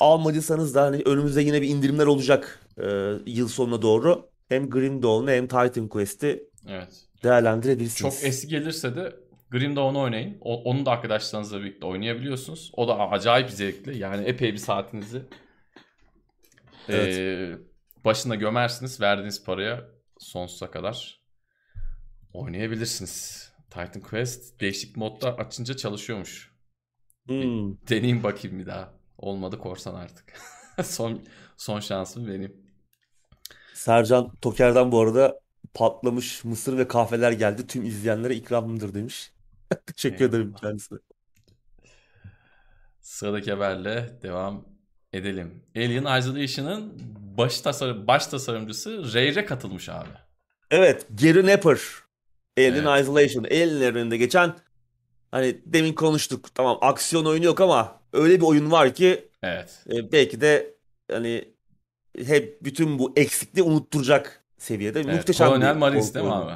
[0.00, 4.28] Almadıysanız da hani önümüzde yine bir indirimler olacak e, yıl sonuna doğru.
[4.48, 7.04] Hem Grim Dawn'u hem Titan Quest'i Evet.
[7.24, 8.14] değerlendirebilirsiniz.
[8.14, 9.16] Çok eski gelirse de
[9.50, 10.38] Grim Dawn'u oynayın.
[10.40, 12.72] O, onu da arkadaşlarınızla birlikte oynayabiliyorsunuz.
[12.76, 13.98] O da acayip zevkli.
[13.98, 15.22] Yani epey bir saatinizi
[16.88, 17.16] Evet.
[17.16, 17.58] eee,
[18.04, 19.00] başına gömersiniz.
[19.00, 19.84] Verdiğiniz paraya
[20.18, 21.20] sonsuza kadar
[22.32, 23.46] oynayabilirsiniz.
[23.70, 26.56] Titan Quest değişik modda açınca çalışıyormuş.
[27.26, 27.76] Hmm.
[27.88, 28.92] Deneyeyim bakayım bir daha.
[29.18, 30.32] Olmadı korsan artık.
[30.84, 31.22] son
[31.56, 32.65] son şansım benim.
[33.76, 35.40] Sercan Toker'den bu arada
[35.74, 37.66] patlamış mısır ve kahveler geldi.
[37.66, 39.32] Tüm izleyenlere ikramımdır demiş.
[39.86, 40.60] Teşekkür ederim Eyvallah.
[40.60, 40.98] kendisine.
[43.00, 44.64] Sıradaki haberle devam
[45.12, 45.62] edelim.
[45.76, 46.92] Alien Isolation'ın
[47.38, 50.08] baş, tasarım, baş tasarımcısı Ray'e katılmış abi.
[50.70, 51.78] Evet, Gary Napper.
[52.58, 53.02] Alien Evet.
[53.02, 53.44] Isolation.
[53.44, 54.54] Alien'lerin önünde geçen
[55.30, 56.54] hani demin konuştuk.
[56.54, 59.84] Tamam aksiyon oyunu yok ama öyle bir oyun var ki Evet.
[59.92, 60.74] e, belki de
[61.10, 61.55] hani
[62.24, 65.14] hep bütün bu eksikliği unutturacak seviyede evet.
[65.14, 66.52] muhteşem Colonel bir korku değil mi abi?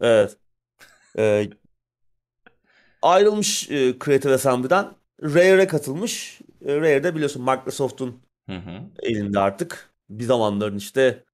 [0.00, 0.36] Evet.
[1.18, 1.50] Ee,
[3.02, 4.86] ayrılmış e, Creative Assembly'den
[5.22, 6.40] Rare'e katılmış.
[6.66, 8.80] E, Rare de biliyorsun Microsoft'un Hı hı.
[9.02, 9.90] elinde artık.
[10.10, 11.24] Bir zamanların işte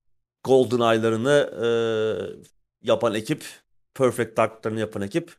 [0.45, 1.69] GoldenEye'larını e,
[2.83, 3.45] yapan ekip,
[3.95, 5.37] Perfect Dark'larını yapan ekip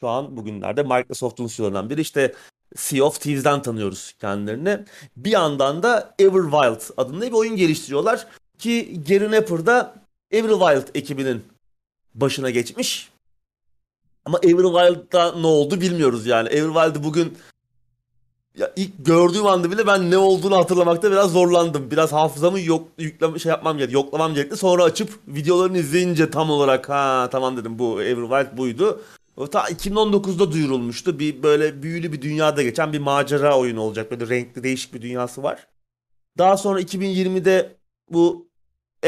[0.00, 2.00] şu an bugünlerde Microsoft'un CEO'larından biri.
[2.00, 2.34] İşte
[2.76, 4.84] Sea of Thieves'den tanıyoruz kendilerini.
[5.16, 8.26] Bir yandan da Everwild adında bir oyun geliştiriyorlar
[8.58, 9.94] ki Gary Napper da
[10.30, 11.44] Everwild ekibinin
[12.14, 13.10] başına geçmiş.
[14.24, 16.48] Ama Everwild'da ne oldu bilmiyoruz yani.
[16.48, 17.38] Everwild'ı bugün
[18.58, 21.90] ya ilk gördüğüm anda bile ben ne olduğunu hatırlamakta biraz zorlandım.
[21.90, 24.56] Biraz hafızamı yok yükleme şey yapmam gerekti, yoklamam gerekti.
[24.56, 29.02] Sonra açıp videolarını izleyince tam olarak ha tamam dedim bu Everwild buydu.
[29.38, 31.18] O ta 2019'da duyurulmuştu.
[31.18, 34.10] Bir böyle büyülü bir dünyada geçen bir macera oyunu olacak.
[34.10, 35.66] Böyle renkli değişik bir dünyası var.
[36.38, 37.76] Daha sonra 2020'de
[38.10, 38.48] bu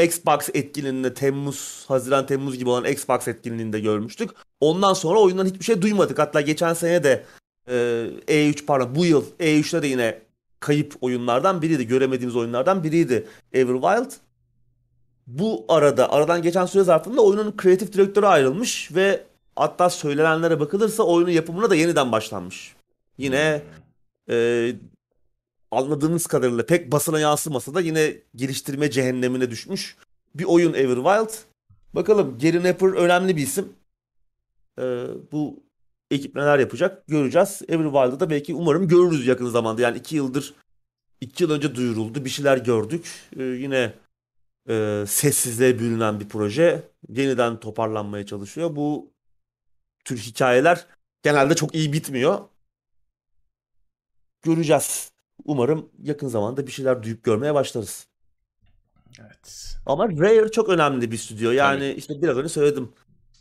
[0.03, 4.29] Xbox etkinliğinde Temmuz, Haziran Temmuz gibi olan Xbox etkinliğinde görmüştük.
[4.59, 6.19] Ondan sonra oyundan hiçbir şey duymadık.
[6.19, 7.25] Hatta geçen sene de
[7.67, 7.73] e,
[8.27, 10.21] E3 pardon bu yıl E3'te de yine
[10.59, 11.87] kayıp oyunlardan biriydi.
[11.87, 14.11] Göremediğimiz oyunlardan biriydi Everwild.
[15.27, 19.30] Bu arada aradan geçen süre zarfında oyunun kreatif direktörü ayrılmış ve
[19.61, 22.75] hatta söylenenlere bakılırsa oyunun yapımına da yeniden başlanmış.
[23.17, 23.61] Yine
[24.29, 24.75] e,
[25.71, 29.97] anladığımız kadarıyla pek basına yansımasa da yine geliştirme cehennemine düşmüş
[30.35, 31.29] bir oyun Everwild.
[31.93, 33.73] Bakalım Gary Napper önemli bir isim.
[34.79, 35.63] Ee, bu
[36.11, 37.61] ekip neler yapacak göreceğiz.
[37.67, 39.81] Everwild'ı da belki umarım görürüz yakın zamanda.
[39.81, 40.53] Yani iki yıldır,
[41.21, 42.25] iki yıl önce duyuruldu.
[42.25, 43.05] Bir şeyler gördük.
[43.37, 43.93] Ee, yine
[44.69, 46.83] e, sessizliğe bürünen bir proje.
[47.09, 48.75] Yeniden toparlanmaya çalışıyor.
[48.75, 49.11] Bu
[50.05, 50.85] tür hikayeler
[51.23, 52.39] genelde çok iyi bitmiyor.
[54.41, 55.11] Göreceğiz.
[55.45, 58.07] Umarım yakın zamanda bir şeyler duyup görmeye başlarız.
[59.19, 59.75] Evet.
[59.85, 61.51] Ama Rare çok önemli bir stüdyo.
[61.51, 62.91] Yani işte biraz önce söyledim.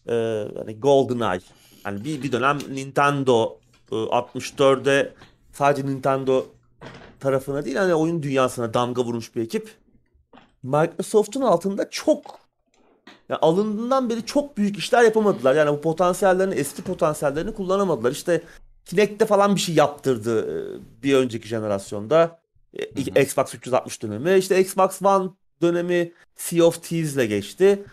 [0.08, 1.40] Ee, hani GoldenEye.
[1.82, 3.58] Hani bir, bir dönem Nintendo
[3.92, 5.14] e, 64'de
[5.52, 6.46] sadece Nintendo
[7.20, 9.74] tarafına değil hani oyun dünyasına damga vurmuş bir ekip.
[10.62, 12.39] Microsoft'un altında çok
[13.28, 15.54] yani alındığından beri çok büyük işler yapamadılar.
[15.54, 18.12] Yani bu potansiyellerini, eski potansiyellerini kullanamadılar.
[18.12, 18.42] İşte
[18.84, 22.40] Kinect'te falan bir şey yaptırdı e, bir önceki jenerasyonda.
[22.78, 23.22] E, Hı hı.
[23.22, 24.34] Xbox 360 dönemi.
[24.38, 25.30] İşte Xbox One
[25.62, 27.84] dönemi Sea of Thieves'le geçti.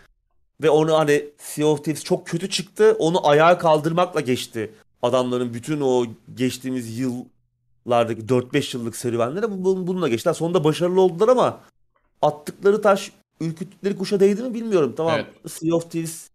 [0.62, 2.96] Ve onu hani Sea of Thieves çok kötü çıktı.
[2.98, 4.74] Onu ayağa kaldırmakla geçti.
[5.02, 8.96] Adamların bütün o geçtiğimiz yıllardaki 4-5 yıllık
[9.64, 10.34] bu- bununla geçtiler.
[10.34, 11.60] Sonunda başarılı oldular ama
[12.22, 14.94] attıkları taş ürküttükleri kuşa değdi mi bilmiyorum.
[14.96, 15.50] Tamam Evet.
[15.52, 16.30] Sea of Thieves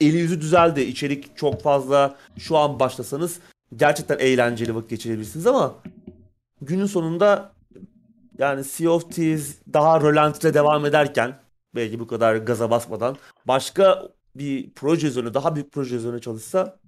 [0.00, 0.80] eli yüzü düzeldi.
[0.80, 2.16] İçerik çok fazla.
[2.38, 3.40] Şu an başlasanız
[3.76, 5.74] gerçekten eğlenceli vakit geçirebilirsiniz ama
[6.62, 7.52] günün sonunda
[8.38, 11.40] yani Sea of Thieves daha rölantide devam ederken
[11.74, 16.80] belki bu kadar gaza basmadan başka bir proje üzerine daha büyük proje üzerine çalışsa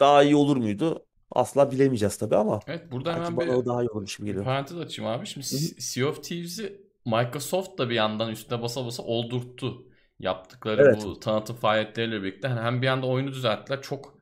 [0.00, 1.06] daha iyi olur muydu?
[1.30, 4.44] Asla bilemeyeceğiz tabii ama Evet burada hemen bir daha iyi olurmuş gibi geliyor.
[4.44, 5.26] parantez açayım abi.
[5.26, 5.82] Şimdi Hı hı.
[5.82, 9.86] Sea of Thieves'i Microsoft da bir yandan üstüne basa basa oldurttu.
[10.18, 11.02] Yaptıkları Evet.
[11.04, 12.48] bu tanıtım faaliyetleriyle birlikte.
[12.48, 13.82] Hani hem bir yanda oyunu düzelttiler.
[13.82, 14.18] Çok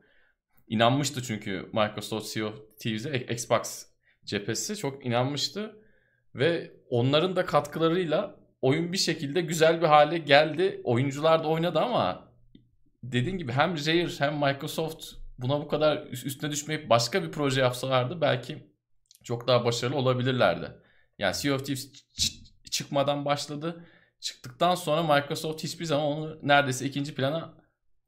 [0.67, 3.85] inanmıştı çünkü Microsoft of Thieves'e Xbox
[4.25, 5.75] cephesi çok inanmıştı.
[6.35, 10.81] Ve onların da katkılarıyla oyun bir şekilde güzel bir hale geldi.
[10.83, 12.31] Oyuncular da oynadı ama
[13.03, 15.05] dediğin gibi hem Rare hem Microsoft
[15.37, 18.71] buna bu kadar üstüne düşmeyip başka bir proje yapsalardı belki
[19.23, 20.71] çok daha başarılı olabilirlerdi.
[21.19, 21.91] Yani Sea of Thieves
[22.71, 23.85] çıkmadan başladı.
[24.19, 27.53] Çıktıktan sonra Microsoft hiçbir zaman onu neredeyse ikinci plana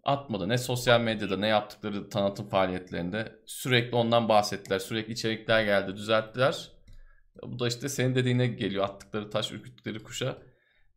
[0.04, 0.50] atmadı.
[0.50, 4.80] Ne sosyal medyada ne yaptıkları tanıtım faaliyetlerinde sürekli ondan bahsettiler.
[4.80, 6.72] Sürekli içerikler geldi, düzelttiler.
[7.44, 8.84] Bu da işte senin dediğine geliyor.
[8.84, 10.38] Attıkları taş, ürküttükleri kuşa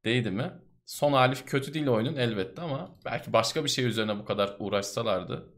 [0.04, 0.52] değdi mi?
[0.86, 5.52] Son hali kötü değil oyunun elbette ama belki başka bir şey üzerine bu kadar uğraşsalardı,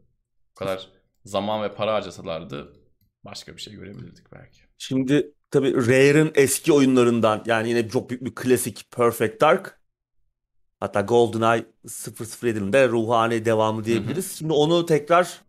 [0.51, 0.89] bu kadar
[1.25, 2.73] zaman ve para harcasalardı
[3.25, 4.61] başka bir şey görebilirdik belki.
[4.77, 9.79] Şimdi tabii Rare'ın eski oyunlarından yani yine çok büyük bir klasik Perfect Dark
[10.79, 14.25] hatta GoldenEye 007'nin de ruhani devamı diyebiliriz.
[14.25, 14.37] Hı hı.
[14.37, 15.41] Şimdi onu tekrar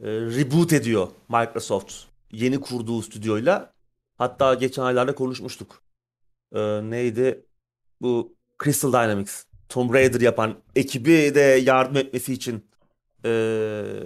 [0.00, 1.94] e, reboot ediyor Microsoft
[2.32, 3.72] yeni kurduğu stüdyoyla.
[4.18, 5.82] Hatta geçen aylarda konuşmuştuk.
[6.54, 7.46] E, neydi?
[8.00, 9.44] Bu Crystal Dynamics.
[9.68, 12.66] Tomb Raider yapan ekibi de yardım etmesi için
[13.24, 13.30] e,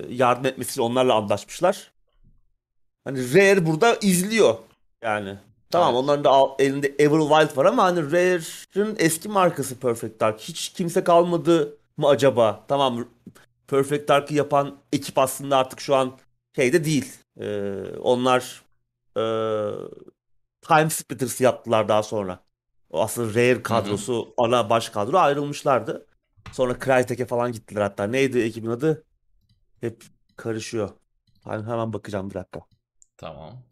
[0.09, 1.93] yardım etmesi için onlarla anlaşmışlar.
[3.05, 4.55] Hani Rare burada izliyor
[5.03, 5.39] yani.
[5.71, 6.05] Tamam evet.
[6.05, 10.41] onların da elinde Everwild var ama hani Rare'ın eski markası Perfect Dark.
[10.41, 12.65] Hiç kimse kalmadı mı acaba?
[12.69, 13.09] Tamam
[13.69, 16.19] Perfect Dark'ı yapan ekip aslında artık şu an
[16.57, 17.13] şeyde değil.
[17.41, 18.63] Ee, onlar
[19.17, 19.23] e,
[20.63, 22.39] Time Splitters yaptılar daha sonra.
[22.91, 24.33] O aslında Rare kadrosu, hı hı.
[24.37, 26.07] ana baş kadro ayrılmışlardı.
[26.53, 28.05] Sonra Crytek'e falan gittiler hatta.
[28.05, 29.05] Neydi ekibin adı?
[29.81, 30.05] Hep
[30.37, 30.91] karışıyor.
[31.45, 32.61] Hemen, hemen bakacağım bir dakika.
[33.17, 33.63] Tamam.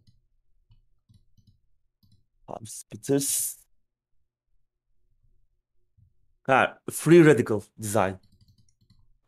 [2.47, 3.57] Time Splitters.
[6.43, 8.15] Ha, Free Radical Design.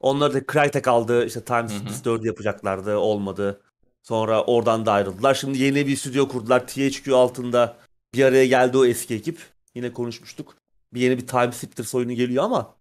[0.00, 1.26] Onları da Crytek aldı.
[1.26, 2.96] İşte Time Splitters 4 yapacaklardı.
[2.96, 3.60] Olmadı.
[4.02, 5.34] Sonra oradan da ayrıldılar.
[5.34, 6.66] Şimdi yeni bir stüdyo kurdular.
[6.66, 7.76] THQ altında
[8.14, 9.38] bir araya geldi o eski ekip.
[9.74, 10.56] Yine konuşmuştuk.
[10.94, 12.76] Bir yeni bir Time Splitters oyunu geliyor ama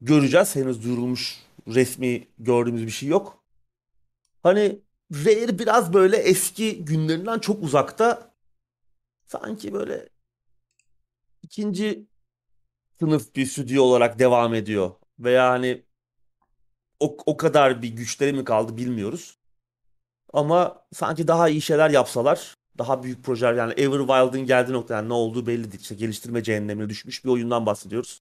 [0.00, 0.56] göreceğiz.
[0.56, 3.44] Henüz duyurulmuş resmi gördüğümüz bir şey yok.
[4.42, 4.80] Hani
[5.12, 8.33] Rare biraz böyle eski günlerinden çok uzakta.
[9.26, 10.08] Sanki böyle
[11.42, 12.06] ikinci
[12.98, 14.90] sınıf bir stüdyo olarak devam ediyor.
[15.18, 15.82] Veya hani
[17.00, 19.38] o, o kadar bir güçleri mi kaldı bilmiyoruz.
[20.32, 25.12] Ama sanki daha iyi şeyler yapsalar daha büyük projeler yani Everwild'ın geldiği nokta yani ne
[25.12, 25.82] olduğu belli değil.
[25.82, 28.20] İşte geliştirme cehennemine düşmüş bir oyundan bahsediyoruz.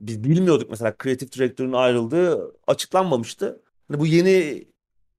[0.00, 3.62] Biz bilmiyorduk mesela kreatif direktörün ayrıldığı açıklanmamıştı.
[3.88, 4.64] Hani bu yeni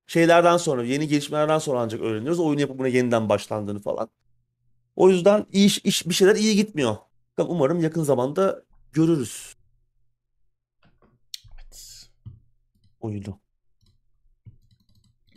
[0.07, 2.39] şeylerden sonra, yeni gelişmelerden sonra ancak öğreniyoruz.
[2.39, 4.09] Oyun yapımına yeniden başlandığını falan.
[4.99, 6.97] O yüzden iş, iş bir şeyler iyi gitmiyor.
[7.38, 9.55] Umarım yakın zamanda görürüz.
[11.53, 12.09] Evet.
[12.99, 13.39] Oyunu.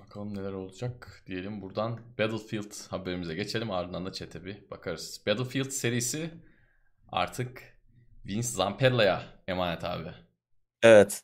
[0.01, 1.63] Bakalım neler olacak diyelim.
[1.63, 3.71] Buradan Battlefield haberimize geçelim.
[3.71, 5.21] Ardından da chat'e bir bakarız.
[5.27, 6.31] Battlefield serisi
[7.09, 7.63] artık
[8.27, 10.11] Vince Zampella'ya emanet abi.
[10.83, 11.23] Evet.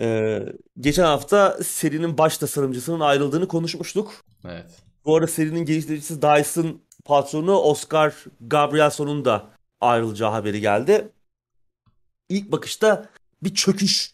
[0.00, 0.46] Ee,
[0.80, 4.24] geçen hafta serinin baş tasarımcısının ayrıldığını konuşmuştuk.
[4.44, 4.82] Evet.
[5.04, 11.08] Bu arada serinin geliştiricisi Dyson patronu Oscar Gabrielson'un da ayrılacağı haberi geldi.
[12.28, 13.08] İlk bakışta
[13.42, 14.12] bir çöküş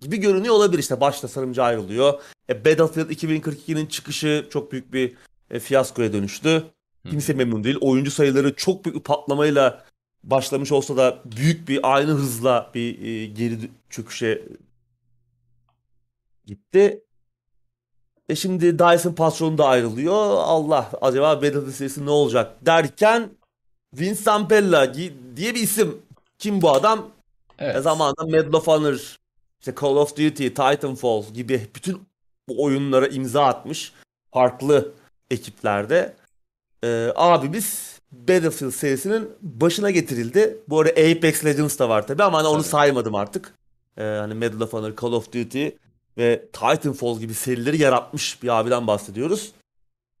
[0.00, 2.20] gibi görünüyor olabilir işte baş tasarımcı ayrılıyor.
[2.48, 5.14] E, Battlefield 2042'nin çıkışı çok büyük bir
[5.50, 6.64] e, fiyaskoya dönüştü.
[7.10, 7.76] Kimse memnun değil.
[7.80, 9.84] Oyuncu sayıları çok büyük bir patlamayla
[10.24, 13.58] başlamış olsa da büyük bir aynı hızla bir e, geri
[13.90, 14.42] çöküşe
[16.46, 17.04] gitti.
[18.30, 20.14] E şimdi Dyson patronu da ayrılıyor.
[20.36, 23.30] Allah acaba Battlefield serisi ne olacak derken
[23.94, 26.02] Vince Zampella diye bir isim.
[26.38, 27.10] Kim bu adam?
[27.58, 27.76] Evet.
[27.76, 29.16] E zamanında Medal of Honor,
[29.60, 32.02] işte Call of Duty, Titanfall gibi bütün
[32.48, 33.92] bu oyunlara imza atmış
[34.32, 34.92] farklı
[35.30, 36.16] ekiplerde.
[36.84, 40.58] Ee, abimiz Battlefield serisinin başına getirildi.
[40.68, 43.54] Bu arada Apex Legends da var tabi ama hani onu saymadım artık.
[43.98, 45.68] Ee, hani Medal of Honor, Call of Duty
[46.20, 49.52] ve Titanfall gibi serileri yaratmış bir abiden bahsediyoruz.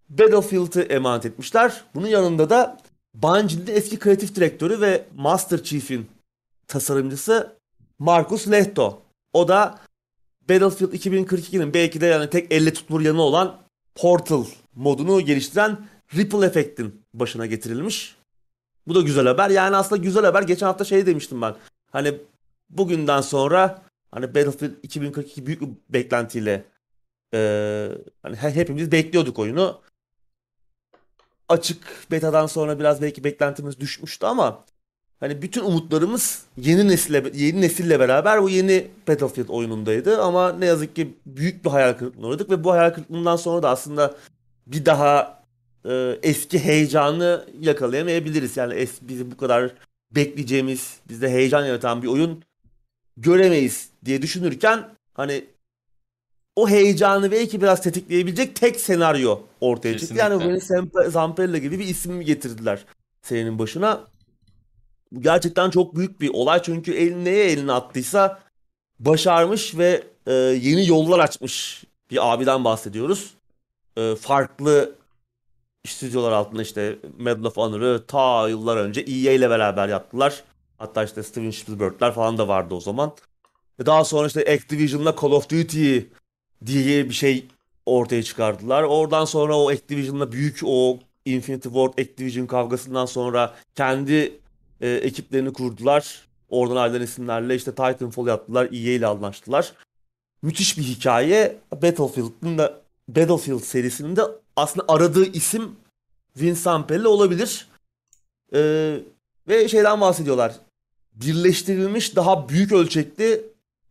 [0.08, 1.84] Battlefield'ı emanet etmişler.
[1.94, 2.78] Bunun yanında da
[3.14, 6.06] Bungie'nin eski kreatif direktörü ve Master Chief'in
[6.68, 7.56] tasarımcısı
[7.98, 9.02] Marcus Lehto.
[9.32, 9.78] O da
[10.48, 13.56] Battlefield 2042'nin belki de yani tek elle tutulur yanı olan
[13.94, 15.78] Portal modunu geliştiren
[16.16, 18.16] Ripple Effect'in başına getirilmiş.
[18.86, 19.50] Bu da güzel haber.
[19.50, 20.42] Yani aslında güzel haber.
[20.42, 21.54] Geçen hafta şey demiştim ben.
[21.92, 22.14] Hani
[22.70, 26.64] bugünden sonra hani Battlefield 2042 büyük bir beklentiyle
[27.34, 27.88] e,
[28.22, 29.80] hani hepimiz bekliyorduk oyunu.
[31.48, 34.64] Açık betadan sonra biraz belki beklentimiz düşmüştü ama
[35.20, 40.96] hani bütün umutlarımız yeni nesille yeni nesille beraber bu yeni Battlefield oyunundaydı ama ne yazık
[40.96, 44.16] ki büyük bir hayal kırıklığına uğradık ve bu hayal kırıklığından sonra da aslında
[44.66, 45.42] bir daha
[45.84, 48.56] e, eski heyecanı yakalayamayabiliriz.
[48.56, 49.74] Yani es, bizi bu kadar
[50.10, 52.44] bekleyeceğimiz, bizde heyecan yaratan bir oyun
[53.22, 55.44] göremeyiz diye düşünürken hani
[56.56, 60.14] o heyecanı belki biraz tetikleyebilecek tek senaryo ortaya çıktı.
[60.18, 60.60] Yani Vinny
[61.10, 62.84] Zampella gibi bir isim getirdiler
[63.22, 64.04] serinin başına.
[65.12, 68.40] Bu gerçekten çok büyük bir olay çünkü el, neye elini attıysa
[68.98, 73.34] başarmış ve e, yeni yollar açmış bir abiden bahsediyoruz.
[73.96, 74.94] E, farklı
[75.86, 80.44] stüdyolar altında işte Medal of Honor'ı ta yıllar önce EA ile beraber yaptılar.
[80.80, 83.12] Hatta işte Steven Spielberg'ler falan da vardı o zaman.
[83.80, 85.98] Ve daha sonra işte Activision'la Call of Duty
[86.66, 87.46] diye bir şey
[87.86, 88.82] ortaya çıkardılar.
[88.82, 94.38] Oradan sonra o Activision'la büyük o Infinity Ward Activision kavgasından sonra kendi
[94.80, 96.28] e, ekiplerini kurdular.
[96.48, 98.64] Oradan ayrılan isimlerle işte Titanfall yaptılar.
[98.64, 99.72] EA ile anlaştılar.
[100.42, 101.58] Müthiş bir hikaye.
[101.72, 104.22] Battlefield'ın da Battlefield serisinin de
[104.56, 105.76] aslında aradığı isim
[106.36, 107.68] Vince Zampella olabilir.
[108.54, 109.00] Ee,
[109.48, 110.54] ve şeyden bahsediyorlar.
[111.22, 113.44] Birleştirilmiş daha büyük ölçekli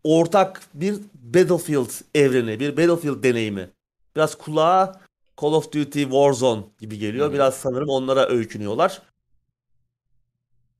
[0.03, 3.69] ortak bir Battlefield evreni, bir Battlefield deneyimi.
[4.15, 5.01] Biraz kulağa
[5.41, 7.33] Call of Duty Warzone gibi geliyor.
[7.33, 9.01] Biraz sanırım onlara öykünüyorlar.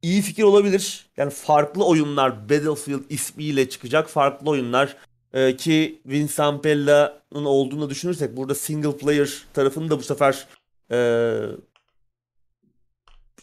[0.02, 1.06] İyi fikir olabilir.
[1.18, 4.96] Yani farklı oyunlar Battlefield ismiyle çıkacak farklı oyunlar
[5.34, 10.48] ee, ki Vince Zampella'nın olduğunu düşünürsek burada single player tarafını da bu sefer
[10.92, 10.98] e,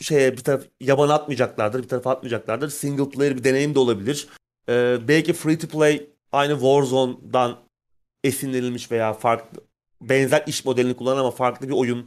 [0.00, 2.68] şeye bir taraf yaban atmayacaklardır, bir tarafa atmayacaklardır.
[2.68, 4.28] Single player bir deneyim de olabilir.
[4.68, 7.58] Ee, belki free to play aynı Warzone'dan
[8.24, 9.60] esinlenilmiş veya farklı
[10.00, 12.06] benzer iş modelini kullanan ama farklı bir oyun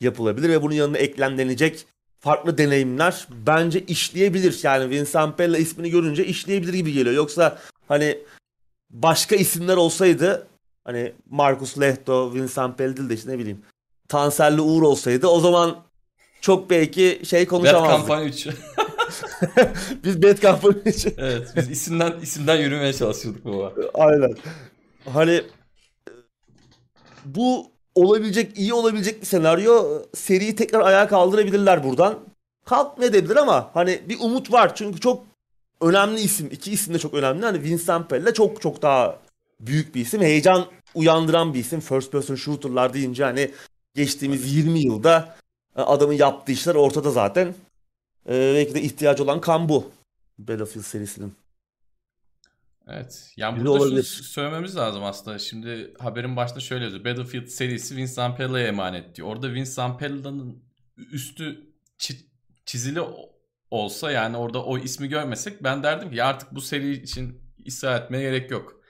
[0.00, 1.86] yapılabilir ve bunun yanına eklenlenecek
[2.20, 4.60] farklı deneyimler bence işleyebilir.
[4.62, 7.16] Yani Vincent Pella ismini görünce işleyebilir gibi geliyor.
[7.16, 7.58] Yoksa
[7.88, 8.18] hani
[8.90, 10.48] başka isimler olsaydı
[10.84, 13.62] hani Marcus Lehto, Vincent Pella değil de işte ne bileyim
[14.08, 15.84] Tanselli Uğur olsaydı o zaman
[16.42, 18.08] çok belki şey konuşamazdık.
[18.08, 18.46] Bad Company 3.
[20.04, 21.06] biz Bad Company 3.
[21.18, 23.72] evet biz isimden isimden yürümeye çalışıyorduk baba.
[23.94, 24.34] Aynen.
[25.12, 25.42] Hani
[27.24, 30.02] bu olabilecek, iyi olabilecek bir senaryo.
[30.14, 32.18] Seriyi tekrar ayağa kaldırabilirler buradan.
[32.64, 34.74] Kalkmayabilir ama hani bir umut var.
[34.74, 35.26] Çünkü çok
[35.80, 36.48] önemli isim.
[36.52, 37.44] iki isim de çok önemli.
[37.44, 39.18] Hani Vincent Pelle çok çok daha
[39.60, 40.22] büyük bir isim.
[40.22, 41.80] Heyecan uyandıran bir isim.
[41.80, 43.50] First person shooter'lar deyince hani
[43.94, 45.41] geçtiğimiz 20 yılda
[45.76, 47.54] adamın yaptığı işler ortada zaten.
[48.28, 49.90] Ee, belki de ihtiyacı olan kan bu.
[50.38, 51.34] Battlefield serisinin.
[52.88, 53.32] Evet.
[53.36, 54.02] Yani Biri burada olabilir.
[54.02, 55.38] şunu söylememiz lazım aslında.
[55.38, 57.04] Şimdi haberin başında şöyle yazıyor.
[57.04, 59.28] Battlefield serisi Vince Zampella'ya emanet diyor.
[59.28, 60.64] Orada Vince Zampella'nın
[60.96, 61.72] üstü
[62.66, 63.00] çizili
[63.70, 68.22] olsa yani orada o ismi görmesek ben derdim ki artık bu seri için ısrar etmeye
[68.22, 68.82] gerek yok.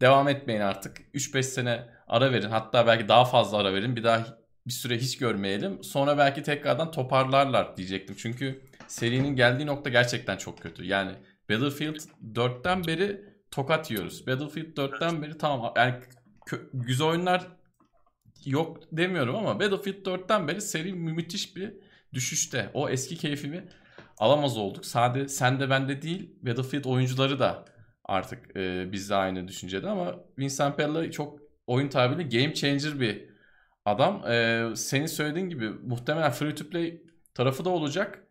[0.00, 0.98] Devam etmeyin artık.
[1.14, 2.50] 3-5 sene ara verin.
[2.50, 3.96] Hatta belki daha fazla ara verin.
[3.96, 4.26] Bir daha
[4.66, 5.84] bir süre hiç görmeyelim.
[5.84, 8.16] Sonra belki tekrardan toparlarlar diyecektim.
[8.18, 10.84] Çünkü serinin geldiği nokta gerçekten çok kötü.
[10.84, 11.12] Yani
[11.50, 11.96] Battlefield
[12.34, 14.26] 4'ten beri tokat yiyoruz.
[14.26, 15.94] Battlefield 4'ten beri tamam yani
[16.72, 17.46] güzel oyunlar
[18.44, 21.74] yok demiyorum ama Battlefield 4'ten beri seri müthiş bir
[22.14, 22.70] düşüşte.
[22.74, 23.68] O eski keyfimi
[24.18, 24.86] alamaz olduk.
[24.86, 27.64] Sade sen de ben de değil Battlefield oyuncuları da
[28.04, 33.35] artık e, bizde aynı düşüncede ama Vincent Pella çok oyun tabiriyle game changer bir
[33.86, 34.26] adam.
[34.30, 37.02] E, senin söylediğin gibi muhtemelen free to play
[37.34, 38.22] tarafı da olacak.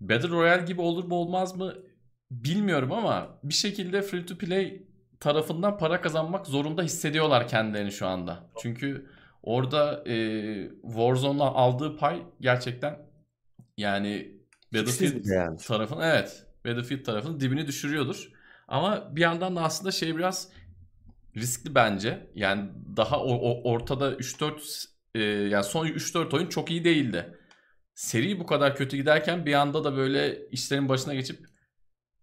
[0.00, 1.74] Battle Royale gibi olur mu olmaz mı
[2.30, 4.82] bilmiyorum ama bir şekilde free to play
[5.20, 8.50] tarafından para kazanmak zorunda hissediyorlar kendilerini şu anda.
[8.62, 9.10] Çünkü
[9.42, 10.14] orada e,
[10.82, 12.98] Warzone'la aldığı pay gerçekten
[13.76, 14.36] yani
[14.74, 15.56] Battlefield yani.
[15.56, 18.32] tarafın evet Battlefield tarafının dibini düşürüyordur.
[18.68, 20.48] Ama bir yandan da aslında şey biraz
[21.36, 22.30] riskli bence.
[22.34, 27.38] Yani daha o, o ortada 3-4 e, yani son 3-4 oyun çok iyi değildi.
[27.94, 31.46] Seri bu kadar kötü giderken bir anda da böyle işlerin başına geçip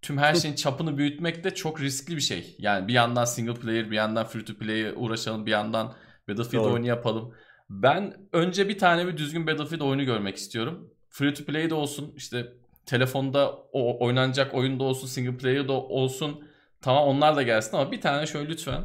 [0.01, 2.55] tüm her şeyin çapını büyütmek de çok riskli bir şey.
[2.59, 5.95] Yani bir yandan single player, bir yandan free to play'e uğraşalım, bir yandan
[6.29, 6.73] Battlefield Doğru.
[6.73, 7.33] oyunu yapalım.
[7.69, 10.89] Ben önce bir tane bir düzgün Battlefield oyunu görmek istiyorum.
[11.09, 12.53] Free to play de olsun, işte
[12.85, 16.47] telefonda o oynanacak oyunda olsun, single player de olsun.
[16.81, 18.83] Tamam onlar da gelsin ama bir tane şöyle lütfen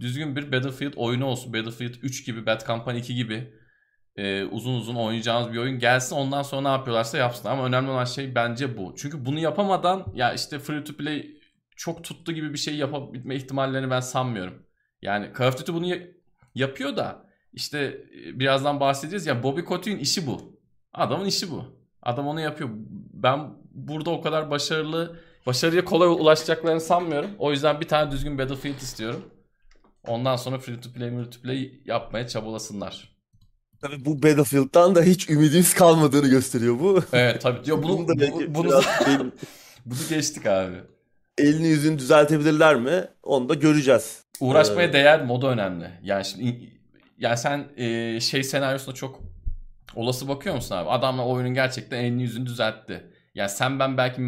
[0.00, 1.52] düzgün bir Battlefield oyunu olsun.
[1.52, 3.52] Battlefield 3 gibi, Bad Company 2 gibi
[4.18, 8.04] e, uzun uzun oynayacağımız bir oyun gelsin ondan sonra ne yapıyorlarsa yapsın ama önemli olan
[8.04, 8.94] şey bence bu.
[8.96, 11.26] Çünkü bunu yapamadan ya işte free to play
[11.76, 14.62] çok tuttu gibi bir şey yapabilme ihtimallerini ben sanmıyorum.
[15.02, 15.94] Yani Call of Duty bunu
[16.54, 17.78] yapıyor da işte
[18.26, 20.58] e, birazdan bahsedeceğiz ya Bobby Kotick'in işi bu.
[20.92, 21.64] Adamın işi bu.
[22.02, 22.70] Adam onu yapıyor.
[23.12, 27.30] Ben burada o kadar başarılı, başarıya kolay ulaşacaklarını sanmıyorum.
[27.38, 29.22] O yüzden bir tane düzgün Battlefield istiyorum.
[30.06, 33.18] Ondan sonra free to play, multiplayer yapmaya çabalasınlar.
[33.80, 37.02] Tabii bu Battlefield'dan da hiç ümidimiz kalmadığını gösteriyor bu.
[37.12, 37.70] Evet tabii.
[37.70, 38.82] Yo, bunu, Bunu da bu- bunu,
[39.86, 40.74] bunu geçtik abi.
[41.38, 43.04] elini yüzünü düzeltebilirler mi?
[43.22, 44.22] Onu da göreceğiz.
[44.40, 45.32] Uğraşmaya Ee, değer mi?
[45.32, 45.90] O da önemli.
[46.02, 46.72] Yani şimdi
[47.18, 49.20] yani sen e, şey senaryosuna çok
[49.94, 50.90] olası bakıyor musun abi?
[50.90, 53.10] Adamla oyunun gerçekten elini yüzünü düzeltti.
[53.34, 54.20] Yani sen ben belki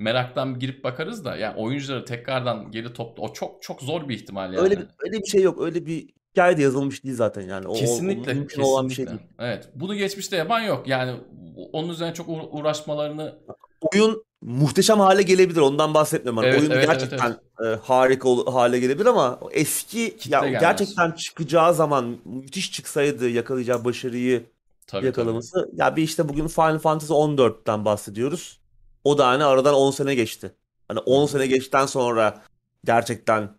[0.00, 4.52] meraktan girip bakarız da yani oyuncuları tekrardan geri topla o çok çok zor bir ihtimal
[4.52, 4.58] yani.
[4.62, 5.60] Öyle bir, öyle bir şey yok.
[5.60, 7.66] Öyle bir hikaye de yazılmış değil zaten yani.
[7.66, 8.64] O, o- o Kesinlikle, mümkün kesinlikle.
[8.72, 9.18] olan bir şey değil.
[9.38, 9.68] Evet.
[9.74, 10.88] Bunu geçmişte yapan yok.
[10.88, 11.12] Yani
[11.72, 13.38] onun üzerine çok uğra- uğraşmalarını
[13.94, 15.60] Oyun muhteşem hale gelebilir.
[15.60, 16.44] Ondan bahsetmiyorum.
[16.44, 17.30] Evet, oyun evet, gerçekten
[17.64, 20.60] e, harika ol- hale gelebilir ama eski Kitle ya gelmez.
[20.60, 24.42] gerçekten çıkacağı zaman müthiş çıksaydı yakalayacağı başarıyı
[24.86, 25.70] tabii yakalaması.
[25.74, 28.59] Ya bir işte bugün Final Fantasy 14'ten bahsediyoruz.
[29.04, 30.54] O da hani aradan 10 sene geçti.
[30.88, 32.42] Hani 10 sene geçten sonra
[32.84, 33.56] gerçekten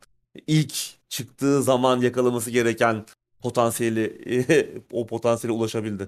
[0.47, 0.73] ilk
[1.09, 3.05] çıktığı zaman yakalaması gereken
[3.41, 6.07] potansiyeli o potansiyele ulaşabildi.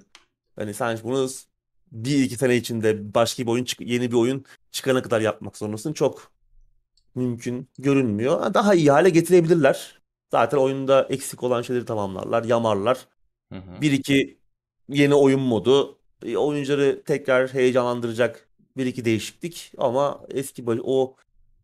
[0.55, 1.29] Hani sen bunu
[1.91, 5.93] bir iki sene içinde başka bir oyun yeni bir oyun çıkana kadar yapmak zorundasın.
[5.93, 6.31] Çok
[7.15, 8.41] mümkün görünmüyor.
[8.41, 10.01] Ha, Daha iyi hale getirebilirler.
[10.31, 13.07] Zaten oyunda eksik olan şeyleri tamamlarlar, yamarlar.
[13.51, 13.81] Hı hı.
[13.81, 14.37] Bir iki
[14.89, 21.15] yeni oyun modu, e, oyuncuları tekrar heyecanlandıracak bir iki değişiklik ama eski o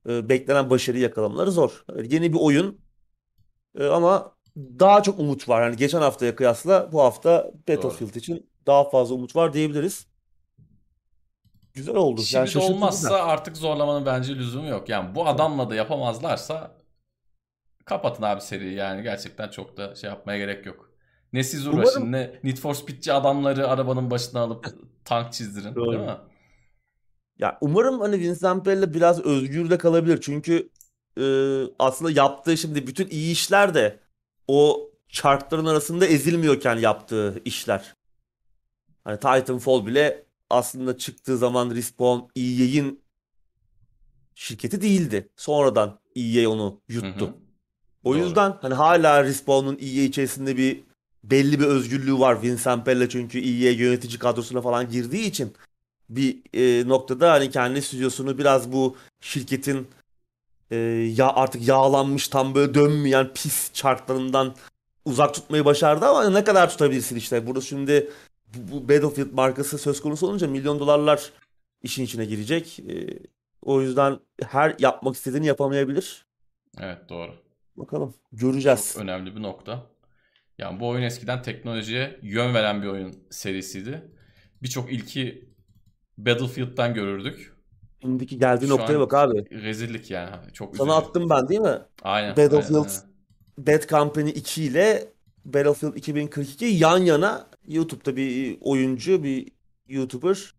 [0.09, 1.83] e, beklenen başarıyı yakalamaları zor.
[1.93, 2.81] Evet, Yeni bir oyun
[3.79, 5.63] e, ama daha çok umut var.
[5.63, 10.07] Yani geçen haftaya kıyasla bu hafta Battlefield için daha fazla umut var diyebiliriz.
[11.73, 12.19] Güzel oldu.
[12.21, 13.23] Yani Şimdi şaşırtıcı olmazsa da.
[13.23, 14.89] artık zorlamanın bence lüzumu yok.
[14.89, 16.77] Yani bu adamla da yapamazlarsa
[17.85, 20.89] kapatın abi seriyi yani gerçekten çok da şey yapmaya gerek yok.
[21.33, 24.65] Ne siz Umarım- uğraşın ne Need for Speed'ci adamları arabanın başına alıp
[25.05, 25.91] tank çizdirin Doğru.
[25.91, 26.17] değil mi?
[27.39, 30.19] Ya umarım hani Vincent Bella biraz özgür de kalabilir.
[30.21, 30.69] Çünkü
[31.19, 31.23] e,
[31.79, 33.99] aslında yaptığı şimdi bütün iyi işler de
[34.47, 37.95] o çarkların arasında ezilmiyorken yaptığı işler.
[39.03, 43.03] Hani Titanfall bile aslında çıktığı zaman Respawn EA'in
[44.35, 45.29] şirketi değildi.
[45.35, 47.27] Sonradan EA onu Hı yuttu.
[47.27, 47.33] hı.
[48.03, 48.23] O Doğru.
[48.23, 50.83] yüzden hani hala Respawn'un EA içerisinde bir
[51.23, 52.41] belli bir özgürlüğü var.
[52.41, 55.53] Vincent Bella çünkü EA yönetici kadrosuna falan girdiği için
[56.09, 59.87] bir e, noktada hani kendi stüdyosunu biraz bu şirketin
[60.71, 60.75] e,
[61.15, 64.55] ya artık yağlanmış tam böyle dönmeyen pis çarklarından
[65.05, 67.47] uzak tutmayı başardı ama ne kadar tutabilirsin işte.
[67.47, 68.09] Burada şimdi
[68.55, 71.31] bu, bu Battlefield markası söz konusu olunca milyon dolarlar
[71.83, 72.79] işin içine girecek.
[72.79, 73.19] E,
[73.61, 76.25] o yüzden her yapmak istediğini yapamayabilir.
[76.79, 77.31] Evet doğru.
[77.77, 78.93] Bakalım göreceğiz.
[78.93, 79.85] Çok önemli bir nokta.
[80.57, 84.11] Yani bu oyun eskiden teknolojiye yön veren bir oyun serisiydi.
[84.63, 85.48] Birçok ilki
[86.25, 87.53] Battlefield'dan görürdük.
[88.01, 89.63] Şimdiki geldiği Şu noktaya bak abi.
[89.63, 90.53] Rezillik yani.
[90.53, 91.07] Çok Sana üzücü.
[91.07, 91.79] attım ben değil mi?
[92.01, 92.31] Aynen.
[92.31, 93.09] Battlefield aynen, aynen.
[93.57, 95.07] Bad Company 2 ile
[95.45, 99.51] Battlefield 2042 yan yana YouTube'da bir oyuncu, bir
[99.87, 100.53] YouTuber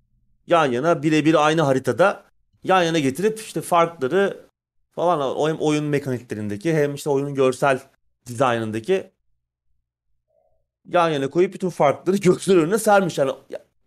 [0.46, 2.24] yan yana birebir aynı haritada
[2.64, 4.46] yan yana getirip işte farkları
[4.90, 7.80] falan hem oyun mekaniklerindeki hem işte oyunun görsel
[8.26, 9.10] dizaynındaki
[10.84, 13.18] yan yana koyup bütün farkları gözler önüne sermiş.
[13.18, 13.32] Yani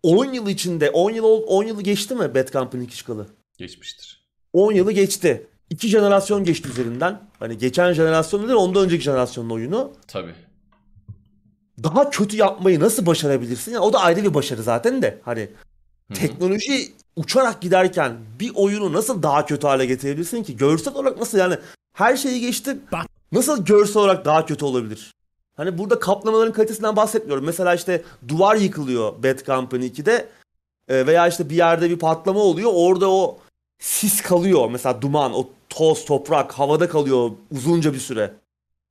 [0.04, 3.26] 10 yıl içinde 10 yıl ol- 10 yılı geçti mi Bad Company 2 çıkalı?
[3.58, 4.24] Geçmiştir.
[4.52, 5.46] 10 yılı geçti.
[5.70, 7.20] İki jenerasyon geçti üzerinden.
[7.38, 9.92] Hani geçen jenerasyon değil, ondan önceki jenerasyonun oyunu.
[10.08, 10.34] Tabii.
[11.82, 13.72] Daha kötü yapmayı nasıl başarabilirsin?
[13.72, 15.20] Yani o da ayrı bir başarı zaten de.
[15.24, 16.18] Hani Hı hı.
[16.18, 20.56] teknoloji uçarak giderken bir oyunu nasıl daha kötü hale getirebilirsin ki?
[20.56, 21.56] Görsel olarak nasıl yani
[21.92, 22.82] her şeyi geçtim.
[23.32, 25.14] Nasıl görsel olarak daha kötü olabilir?
[25.56, 27.44] Hani burada kaplamaların kalitesinden bahsetmiyorum.
[27.44, 30.28] Mesela işte duvar yıkılıyor Bad Company 2'de
[30.88, 32.70] E, veya işte bir yerde bir patlama oluyor.
[32.74, 33.38] Orada o
[33.78, 34.70] sis kalıyor.
[34.70, 38.34] Mesela duman, o toz, toprak havada kalıyor uzunca bir süre.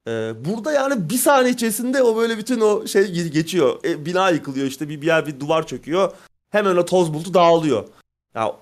[0.07, 0.11] E,
[0.45, 3.79] burada yani bir saniye içerisinde o böyle bütün o şey ge- geçiyor.
[3.83, 6.11] E, bina yıkılıyor işte bir, bir yer bir duvar çöküyor.
[6.49, 7.87] Hemen o toz bulutu dağılıyor.
[8.35, 8.55] Ya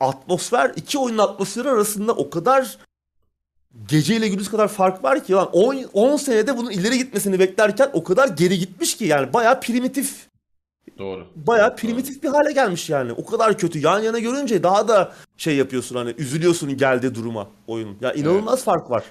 [0.00, 2.78] atmosfer iki oyunun atmosferi arasında o kadar
[3.88, 7.90] gece ile gündüz kadar fark var ki lan 10 10 senede bunun ileri gitmesini beklerken
[7.92, 10.28] o kadar geri gitmiş ki yani bayağı primitif
[10.98, 11.26] Doğru.
[11.36, 13.12] bayağı primitif bir hale gelmiş yani.
[13.12, 13.78] O kadar kötü.
[13.78, 17.96] Yan yana görünce daha da şey yapıyorsun hani üzülüyorsun geldiği duruma oyunun.
[18.00, 19.04] Ya inanılmaz fark var.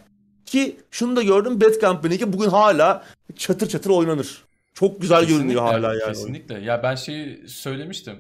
[0.46, 3.06] Ki şunu da gördüm Bad Company 2 bugün hala
[3.36, 4.44] çatır çatır oynanır.
[4.74, 6.04] Çok güzel görünüyor hala yani.
[6.04, 6.14] oyun.
[6.14, 6.60] Kesinlikle.
[6.60, 8.16] Ya ben şeyi söylemiştim.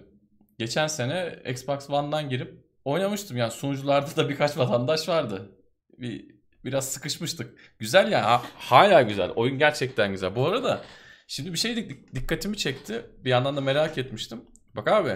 [0.60, 2.54] Geçen sene Xbox One'dan girip
[2.86, 3.38] oynamıştım.
[3.38, 5.50] Yani sunucularda da birkaç vatandaş vardı.
[5.98, 6.26] Bir
[6.66, 7.54] biraz sıkışmıştık.
[7.80, 8.26] Güzel ya.
[8.26, 9.30] ha- hala güzel.
[9.30, 10.36] Oyun gerçekten güzel.
[10.36, 10.82] Bu arada
[11.28, 13.06] şimdi bir şey dik- dikkatimi çekti.
[13.26, 14.42] Bir yandan da merak etmiştim.
[14.76, 15.12] Bak abi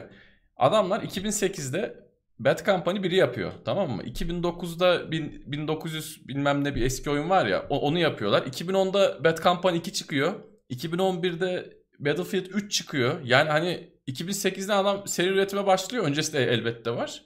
[0.57, 1.95] adamlar 2008'de
[2.39, 3.51] Bad Company 1'i yapıyor.
[3.65, 4.03] Tamam mı?
[4.03, 8.41] 2009'da bin- 1900 bilmem ne bir eski oyun var ya onu yapıyorlar.
[8.41, 10.33] 2010'da Bad Company 2 çıkıyor.
[10.69, 13.21] 2011'de Battlefield 3 çıkıyor.
[13.23, 16.03] Yani hani 2008'de adam seri üretime başlıyor.
[16.05, 17.21] Öncesi de elbette var.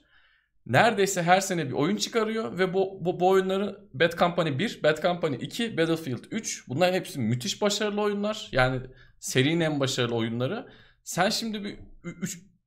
[0.66, 5.02] Neredeyse her sene bir oyun çıkarıyor ve bu, bu, bu oyunları Bad Company 1, Bad
[5.02, 8.48] Company 2, Battlefield 3 bunlar hepsi müthiş başarılı oyunlar.
[8.52, 8.80] Yani
[9.20, 10.68] serinin en başarılı oyunları.
[11.04, 11.78] Sen şimdi bir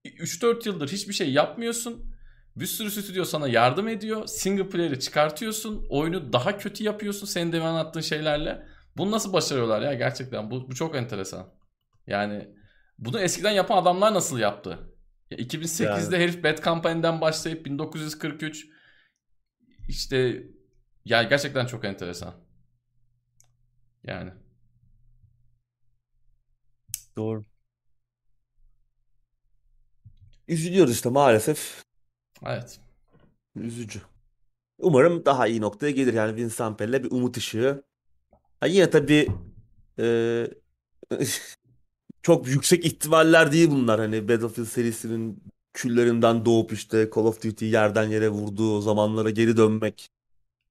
[0.05, 2.13] 3-4 yıldır hiçbir şey yapmıyorsun.
[2.55, 4.27] Bir sürü stüdyo sana yardım ediyor.
[4.27, 5.85] Single player'ı çıkartıyorsun.
[5.89, 8.65] Oyunu daha kötü yapıyorsun senin demin anlattığın şeylerle.
[8.97, 10.51] Bunu nasıl başarıyorlar ya gerçekten?
[10.51, 11.53] Bu, bu çok enteresan.
[12.07, 12.47] Yani
[12.97, 14.79] bunu eskiden yapan adamlar nasıl yaptı?
[15.31, 16.23] Ya 2008'de yani.
[16.23, 18.67] herif Bad Company'den başlayıp 1943
[19.87, 20.43] işte
[21.05, 22.35] yani gerçekten çok enteresan.
[24.03, 24.31] Yani.
[27.17, 27.45] Doğru.
[30.47, 31.83] Üzülüyoruz işte maalesef.
[32.45, 32.79] Evet.
[33.55, 34.01] Üzücü.
[34.77, 36.13] Umarım daha iyi noktaya gelir.
[36.13, 37.83] Yani Vincent Pelle bir umut ışığı.
[38.59, 39.27] Ha yine tabii
[39.99, 40.05] e,
[42.23, 43.99] çok yüksek ihtimaller değil bunlar.
[43.99, 45.43] Hani Battlefield serisinin
[45.73, 50.09] küllerinden doğup işte Call of Duty yerden yere vurduğu zamanlara geri dönmek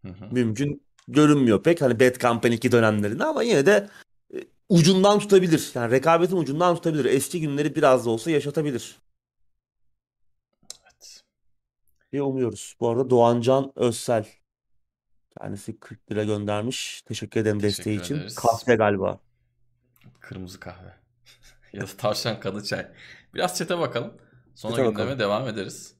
[0.02, 0.28] hı hı.
[0.30, 1.82] mümkün görünmüyor pek.
[1.82, 3.88] Hani Bad Company 2 dönemlerinde ama yine de
[4.34, 4.36] e,
[4.68, 5.70] ucundan tutabilir.
[5.74, 7.04] Yani rekabetin ucundan tutabilir.
[7.04, 8.98] Eski günleri biraz da olsa yaşatabilir.
[10.82, 11.22] Evet.
[12.12, 12.76] diye umuyoruz.
[12.80, 14.26] Bu arada Doğancan Özsel
[15.38, 17.02] kendisi 40 lira göndermiş.
[17.02, 18.16] Teşekkür ederim Teşekkür desteği için.
[18.16, 18.34] ederiz.
[18.34, 19.20] Kahve galiba.
[20.20, 20.97] Kırmızı kahve.
[21.72, 22.92] Ya da tavşan kanı çay.
[23.34, 24.18] Biraz çete bakalım.
[24.54, 25.18] Sonra Çete gündeme bakalım.
[25.18, 25.94] devam ederiz.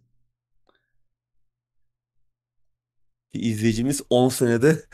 [3.33, 4.85] İzleyicimiz 10 senede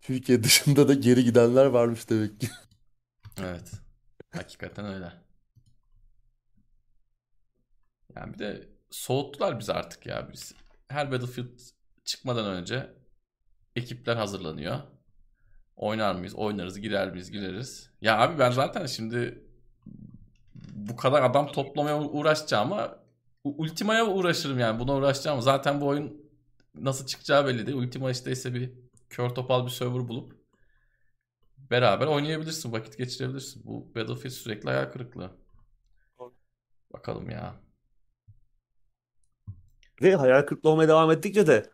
[0.00, 2.48] Türkiye dışında da geri gidenler varmış demek ki.
[3.40, 3.72] Evet.
[4.30, 5.12] Hakikaten öyle.
[8.16, 10.28] Yani bir de soğuttular bizi artık ya.
[10.32, 10.54] Biz
[10.88, 11.60] her Battlefield
[12.04, 12.90] çıkmadan önce
[13.76, 14.78] ekipler hazırlanıyor.
[15.76, 16.34] Oynar mıyız?
[16.34, 16.80] Oynarız.
[16.80, 17.30] Girer miyiz?
[17.30, 17.90] Gireriz.
[18.00, 19.43] Ya abi ben zaten şimdi
[20.74, 23.04] bu kadar adam toplamaya uğraşacağıma
[23.44, 24.80] Ultima'ya uğraşırım yani.
[24.80, 25.40] Buna uğraşacağım.
[25.40, 26.30] Zaten bu oyun
[26.74, 27.78] nasıl çıkacağı belli değil.
[27.78, 28.72] Ultima işte ise bir
[29.10, 30.32] kör topal bir server bulup
[31.70, 32.72] beraber oynayabilirsin.
[32.72, 33.62] Vakit geçirebilirsin.
[33.66, 35.30] Bu Battlefield sürekli hayal kırıklığı.
[36.92, 37.54] Bakalım ya.
[40.02, 41.70] Ve hayal kırıklığı olmaya devam ettikçe de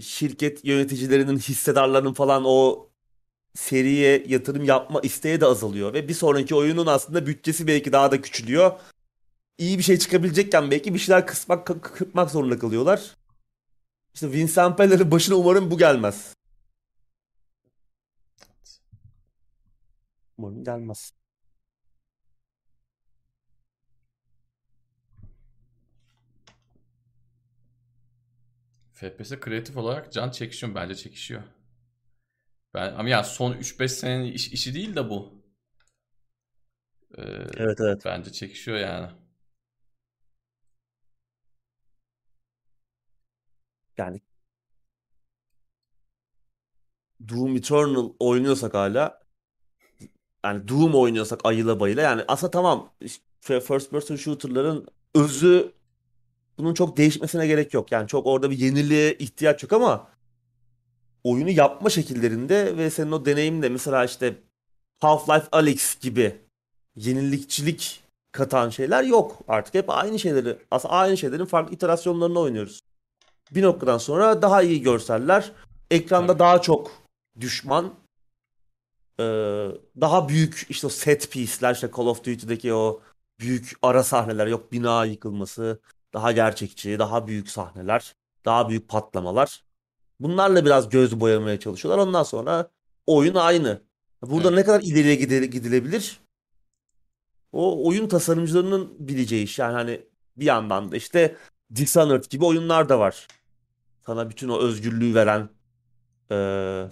[0.00, 2.91] şirket yöneticilerinin, hissedarlarının falan o
[3.54, 5.94] seriye yatırım yapma isteği de azalıyor.
[5.94, 8.80] Ve bir sonraki oyunun aslında bütçesi belki daha da küçülüyor.
[9.58, 13.16] İyi bir şey çıkabilecekken belki bir şeyler kısmak, kırpmak zorunda kalıyorlar.
[14.14, 16.34] İşte Vincent Peller'in başına umarım bu gelmez.
[20.38, 21.12] Umarım gelmez.
[28.94, 31.42] FPS kreatif olarak can çekişiyor bence çekişiyor.
[32.74, 35.42] Ben ama yani son 3-5 senenin iş, işi değil de bu.
[37.18, 37.22] Ee,
[37.56, 38.02] evet evet.
[38.04, 39.10] Bence çekişiyor yani.
[43.98, 44.20] Yani
[47.28, 49.20] Doom Eternal oynuyorsak hala
[50.44, 52.92] yani Doom oynuyorsak ayıla bayıla yani aslında tamam
[53.40, 55.72] first person shooter'ların özü
[56.58, 57.92] bunun çok değişmesine gerek yok.
[57.92, 60.11] Yani çok orada bir yeniliğe ihtiyaç yok ama
[61.24, 64.34] oyunu yapma şekillerinde ve senin o deneyimde mesela işte
[65.00, 66.36] Half-Life Alyx gibi
[66.96, 68.02] yenilikçilik
[68.32, 69.38] katan şeyler yok.
[69.48, 72.80] Artık hep aynı şeyleri aslında aynı şeylerin farklı iterasyonlarını oynuyoruz.
[73.50, 75.52] Bir noktadan sonra daha iyi görseller,
[75.90, 76.90] ekranda daha çok
[77.40, 77.94] düşman,
[80.00, 83.00] daha büyük işte set piece'ler işte Call of Duty'deki o
[83.40, 85.80] büyük ara sahneler yok bina yıkılması,
[86.14, 88.14] daha gerçekçi, daha büyük sahneler,
[88.44, 89.64] daha büyük patlamalar.
[90.20, 92.06] Bunlarla biraz göz boyamaya çalışıyorlar.
[92.06, 92.70] Ondan sonra
[93.06, 93.80] oyun aynı.
[94.22, 94.58] Burada evet.
[94.58, 95.14] ne kadar ileriye
[95.46, 96.20] gidilebilir?
[97.52, 99.58] O oyun tasarımcılarının bileceği iş.
[99.58, 100.00] Yani hani
[100.36, 101.36] bir yandan da işte
[101.74, 103.26] Dishonored gibi oyunlar da var.
[104.06, 105.48] Sana bütün o özgürlüğü veren
[106.30, 106.36] e,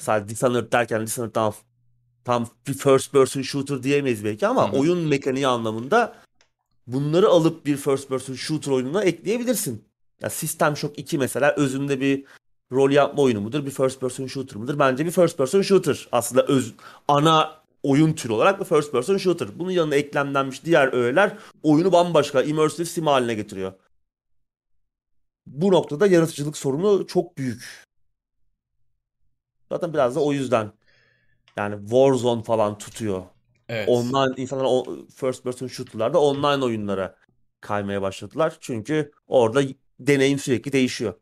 [0.01, 1.55] sadece Dishonored derken Dishonored tam,
[2.25, 4.81] tam bir first person shooter diyemeyiz belki ama Hı-hı.
[4.81, 6.15] oyun mekaniği anlamında
[6.87, 9.85] bunları alıp bir first person shooter oyununa ekleyebilirsin.
[10.23, 12.25] Ya System Shock 2 mesela özünde bir
[12.73, 13.67] rol yapma oyunu mudur?
[13.67, 14.79] Bir first person shooter mudur?
[14.79, 16.09] Bence bir first person shooter.
[16.13, 16.75] Aslında öz
[17.09, 19.49] ana oyun türü olarak bir first person shooter.
[19.59, 23.73] Bunun yanına eklemlenmiş diğer öğeler oyunu bambaşka immersive sim haline getiriyor.
[25.47, 27.85] Bu noktada yaratıcılık sorunu çok büyük.
[29.73, 30.73] Zaten biraz da o yüzden
[31.57, 33.23] yani Warzone falan tutuyor.
[33.69, 33.89] Evet.
[33.89, 37.17] Online insanlar first person shooter'larda online oyunlara
[37.61, 38.57] kaymaya başladılar.
[38.61, 39.63] Çünkü orada
[40.01, 41.15] deneyim sürekli değişiyor.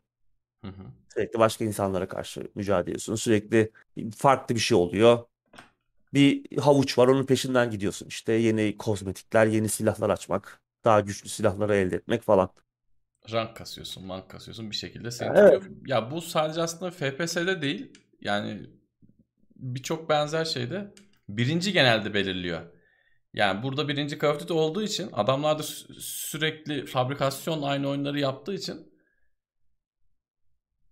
[0.65, 0.83] Hı hı.
[1.15, 3.15] Sürekli başka insanlara karşı mücadele ediyorsun.
[3.15, 3.73] Sürekli
[4.17, 5.19] farklı bir şey oluyor.
[6.15, 8.07] Bir havuç var onun peşinden gidiyorsun.
[8.09, 12.51] İşte yeni kozmetikler, yeni silahlar açmak, daha güçlü silahları elde etmek falan.
[13.33, 15.63] Rank kasıyorsun, mank kasıyorsun bir şekilde seni Evet.
[15.63, 15.77] tutuyor.
[15.87, 17.93] Ya bu sadece aslında FPS'de değil.
[18.21, 18.67] Yani
[19.57, 20.95] birçok benzer şeyde
[21.29, 22.61] birinci genelde belirliyor.
[23.35, 28.93] Yani burada birinci Call olduğu için adamlar da sü- sürekli fabrikasyon aynı oyunları yaptığı için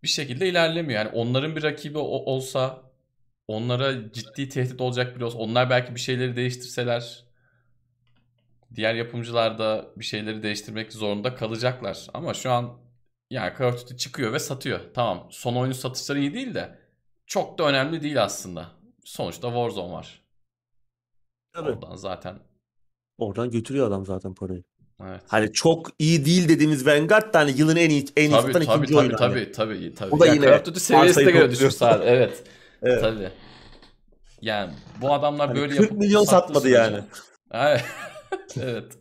[0.03, 1.01] bir şekilde ilerlemiyor.
[1.05, 2.82] Yani onların bir rakibi o- olsa,
[3.49, 7.24] onlara ciddi tehdit olacak biri olsa, onlar belki bir şeyleri değiştirseler,
[8.74, 12.07] diğer yapımcılar da bir şeyleri değiştirmek zorunda kalacaklar.
[12.14, 12.78] Ama şu an
[13.30, 14.80] yani Call of Duty çıkıyor ve satıyor.
[14.94, 16.78] Tamam, son oyunun satışları iyi değil de
[17.26, 18.72] çok da önemli değil aslında.
[19.05, 20.22] Sonuçta Warzone var.
[21.53, 21.70] Tabii.
[21.70, 22.38] Oradan zaten
[23.18, 24.64] Oradan götürüyor adam zaten parayı.
[25.03, 25.20] Evet.
[25.28, 28.64] Hani çok iyi değil dediğimiz Vanguard da hani yılın en iyi en iyi Tabii tabii
[28.64, 29.32] ikinci tabii oyunu hani.
[29.32, 30.14] tabii tabii tabii.
[30.14, 32.11] O da Ya yine Call of Duty seviyesine göre düşmüş sadece.
[32.11, 32.44] Evet.
[32.82, 33.01] Evet.
[33.01, 33.28] Tabii.
[34.40, 34.72] Yani
[35.03, 37.01] bu adamlar Hani böyle 40 yapıp milyon satmadı sürece- yani.
[38.61, 38.92] Evet.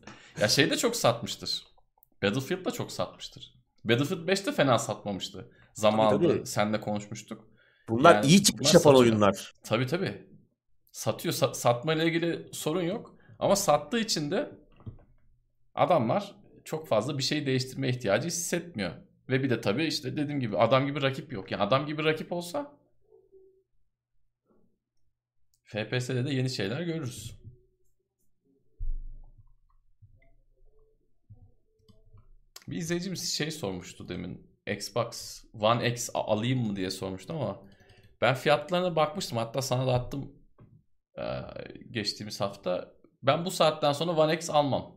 [0.42, 1.64] Ya şey de çok satmıştır.
[2.24, 3.54] Battlefield da çok satmıştır.
[3.86, 5.50] Battlefield 5 de fena satmamıştı.
[5.74, 6.46] Zamanında tabii.
[6.46, 7.44] seninle konuşmuştuk.
[7.90, 9.02] Bunlar Yani iyi çıkış yapan satıyor.
[9.12, 9.54] oyunlar.
[9.64, 10.28] Tabii tabii.
[10.92, 11.34] Satıyor.
[11.34, 13.16] Sa- satma ile ilgili sorun yok.
[13.40, 14.50] Ama sattığı için de
[15.76, 18.92] adamlar çok fazla bir şey değiştirme ihtiyacı hissetmiyor.
[19.30, 21.52] Ve bir de tabii işte dediğim gibi adam gibi rakip yok.
[21.52, 22.78] Yani adam gibi rakip olsa
[25.64, 27.40] FPS'de de yeni şeyler görürüz.
[32.68, 34.56] Bir izleyicimiz şey sormuştu demin.
[34.68, 37.64] Xbox One X alayım mı diye sormuştu ama
[38.22, 39.38] ben fiyatlarına bakmıştım.
[39.38, 40.36] Hatta sana da attım
[41.92, 42.96] geçtiğimiz hafta.
[43.24, 44.95] Ben bu saatten sonra One X almam.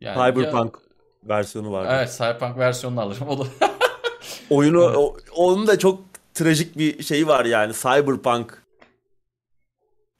[0.00, 0.78] Yani ya- Cyberpunk
[1.24, 1.88] versiyonu vardı.
[1.92, 3.28] Evet Cyberpunk versiyonunu alırım.
[3.28, 3.48] O da
[4.50, 4.96] Oyunu Evet.
[4.96, 6.00] o- onun da çok
[6.34, 7.72] trajik bir şeyi var yani.
[7.72, 8.62] Cyberpunk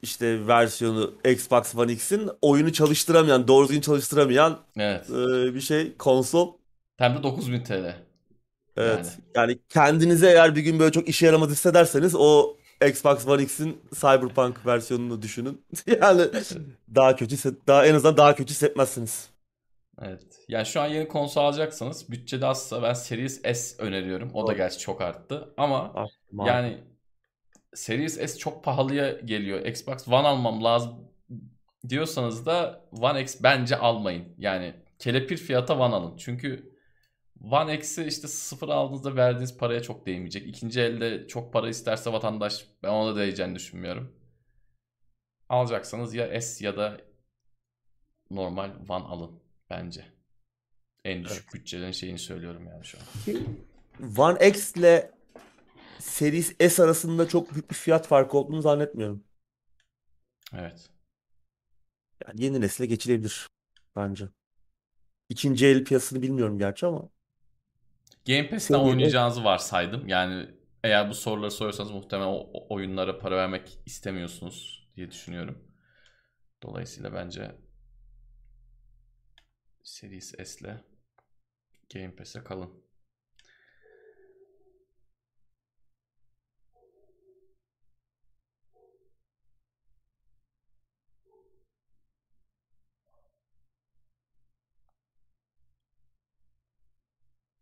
[0.02, 5.10] işte versiyonu Xbox One X'in oyunu çalıştıramayan, doğru düzgün çalıştıramayan evet.
[5.10, 6.52] e, bir şey konsol.
[6.96, 7.94] Hem de 9000 TL.
[8.76, 9.18] Evet.
[9.34, 12.56] Yani kendinize eğer bir gün böyle çok işe yaramaz hissederseniz o
[12.88, 15.62] Xbox One X'in Cyberpunk versiyonunu düşünün.
[16.00, 16.22] Yani
[16.94, 19.28] daha kötü daha en azından daha kötü hissetmezsiniz.
[20.02, 20.44] Evet.
[20.48, 24.30] Yani şu an yeni konsol alacaksanız bütçede azsa ben Series S öneriyorum.
[24.34, 25.54] O da gerçi çok arttı.
[25.56, 26.08] Ama Ah,
[26.46, 26.84] yani
[27.74, 29.66] Series S çok pahalıya geliyor.
[29.66, 31.10] Xbox One almam lazım
[31.88, 34.34] diyorsanız da One X bence almayın.
[34.38, 36.16] Yani kelepir fiyata One alın.
[36.16, 36.72] Çünkü
[37.50, 40.46] One X'i işte sıfır aldığınızda verdiğiniz paraya çok değmeyecek.
[40.46, 44.14] İkinci elde çok para isterse vatandaş ben ona da değeceğini düşünmüyorum.
[45.48, 47.00] Alacaksanız ya S ya da
[48.30, 50.04] normal One alın bence.
[51.04, 53.04] En düşük bütçelerin şeyini söylüyorum yani şu an.
[54.16, 55.10] One X ile
[55.98, 59.24] Series S arasında çok büyük bir fiyat farkı olduğunu zannetmiyorum.
[60.54, 60.90] Evet.
[62.26, 63.46] Yani yeni nesile geçilebilir
[63.96, 64.28] bence.
[65.28, 67.08] İkinci el piyasasını bilmiyorum gerçi ama.
[68.26, 70.08] Game Pass'ten oynayacağınızı varsaydım.
[70.08, 70.50] Yani
[70.84, 75.58] eğer bu soruları soruyorsanız muhtemelen o oyunlara para vermek istemiyorsunuz diye düşünüyorum.
[76.62, 77.54] Dolayısıyla bence
[79.88, 80.84] Series S'le
[81.94, 82.70] Game Pass'e kalın.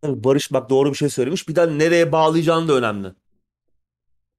[0.03, 1.49] Barış bak doğru bir şey söylemiş.
[1.49, 3.15] Bir de nereye bağlayacağın da önemli.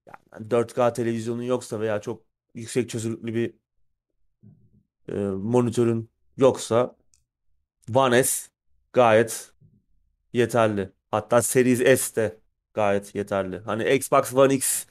[0.05, 2.23] Yani 4K televizyonun yoksa veya çok
[2.53, 3.53] yüksek çözünürlüklü bir
[5.09, 6.95] e, monitörün yoksa
[7.95, 8.49] One S
[8.93, 9.51] gayet
[10.33, 10.89] yeterli.
[11.11, 12.39] Hatta Series S de
[12.73, 13.59] gayet yeterli.
[13.59, 14.85] Hani Xbox One X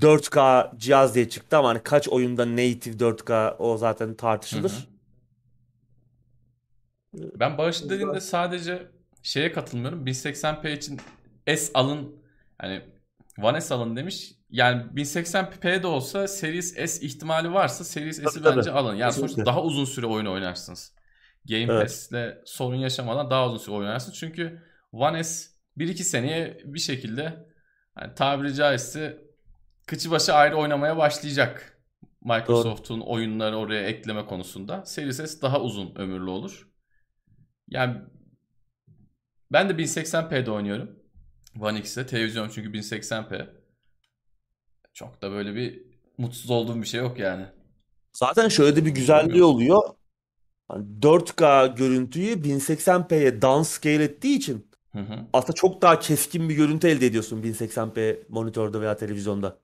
[0.00, 4.88] 4K cihaz diye çıktı ama hani kaç oyunda native 4K o zaten Hı tartışılır.
[7.14, 7.30] hı.
[7.40, 8.88] Ben Barış'ın dediğinde sadece
[9.22, 10.06] şeye katılmıyorum.
[10.06, 11.00] 1080p için
[11.48, 12.16] S alın
[12.58, 12.82] hani
[13.42, 14.32] One S alın demiş.
[14.50, 18.94] Yani 1080p de olsa Series S ihtimali varsa Series S'i bence alın.
[18.94, 20.93] Yani sonuçta daha uzun süre oyun oynarsınız.
[21.48, 21.82] Game Evet.
[21.82, 24.18] Pass'le sorun yaşamadan daha uzun süre oynarsınız.
[24.18, 27.46] Çünkü One S 1-2 seneye bir şekilde
[27.94, 29.24] hani tabiri caizse
[29.86, 31.70] kıçı başı ayrı oynamaya başlayacak.
[32.24, 34.84] Microsoft'un oyunları oraya ekleme konusunda.
[34.84, 36.68] Series S daha uzun ömürlü olur.
[37.68, 37.96] Yani
[39.52, 40.98] ben de 1080p'de oynuyorum.
[41.60, 42.06] One X'te.
[42.06, 43.46] Televizyon çünkü 1080p.
[44.94, 45.82] Çok da böyle bir
[46.18, 47.46] mutsuz olduğum bir şey yok yani.
[48.12, 49.82] Zaten şöyle de bir güzelliği oluyor.
[50.68, 55.26] Hani 4K görüntüyü 1080p'ye downscale ettiği için Hı hı.
[55.32, 59.58] aslında çok daha keskin bir görüntü elde ediyorsun 1080p monitörde veya televizyonda.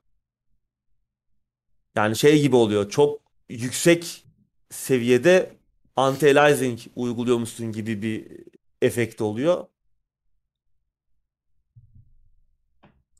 [1.96, 2.90] Yani şey gibi oluyor.
[2.90, 4.24] Çok yüksek
[4.70, 5.56] seviyede
[5.96, 8.44] anti-aliasing uyguluyormuşsun gibi bir
[8.82, 9.66] efekt oluyor.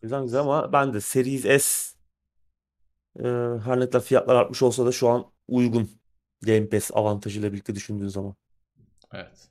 [0.03, 1.97] Güzel güzel ama ben de Series S
[3.19, 3.23] e,
[3.65, 6.00] her ne kadar fiyatlar artmış olsa da şu an uygun.
[6.43, 8.35] Game Pass avantajıyla birlikte düşündüğün zaman.
[9.13, 9.49] Evet.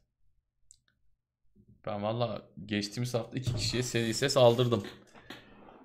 [1.86, 4.84] Ben valla geçtiğimiz hafta iki kişiye seri ses aldırdım.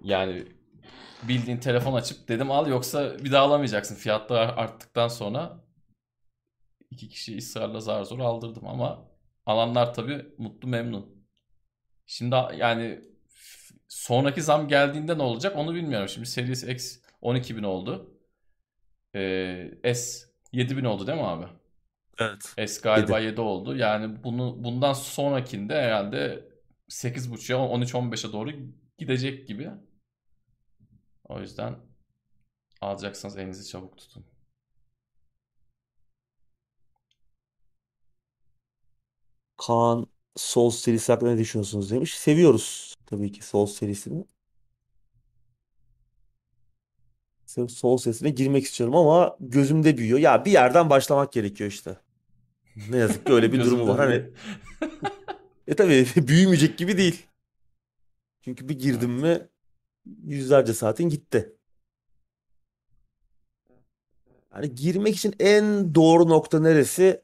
[0.02, 0.46] Yani
[1.22, 3.94] bildiğin telefon açıp dedim al yoksa bir daha alamayacaksın.
[3.94, 5.64] Fiyatlar arttıktan sonra
[6.90, 9.08] iki kişi ısrarla zar zor aldırdım ama
[9.46, 11.26] alanlar tabii mutlu memnun.
[12.06, 13.00] Şimdi yani
[13.88, 16.08] sonraki zam geldiğinde ne olacak onu bilmiyorum.
[16.08, 18.18] Şimdi Series X 12.000 oldu.
[19.14, 21.46] Ee, S 7000 oldu değil mi abi?
[22.18, 22.54] Evet.
[22.70, 23.76] S galiba 7, 7 oldu.
[23.76, 26.48] Yani bunu bundan sonrakinde herhalde
[26.88, 28.50] 8.5'a 13-15'e doğru
[28.98, 29.70] gidecek gibi.
[31.24, 31.76] O yüzden
[32.80, 34.24] alacaksanız elinizi çabuk tutun.
[39.56, 42.14] Kaan Souls serisi hakkında ne düşünüyorsunuz demiş.
[42.18, 44.24] Seviyoruz tabii ki Souls serisini.
[47.68, 50.18] Souls serisine girmek istiyorum ama gözümde büyüyor.
[50.18, 51.96] Ya bir yerden başlamak gerekiyor işte.
[52.90, 53.96] Ne yazık ki öyle bir durumu var.
[53.98, 54.30] Hani
[55.66, 57.26] e tabii büyümeyecek gibi değil.
[58.42, 59.48] Çünkü bir girdim mi
[60.24, 61.56] yüzlerce saatin gitti.
[64.50, 67.22] Hani girmek için en doğru nokta neresi?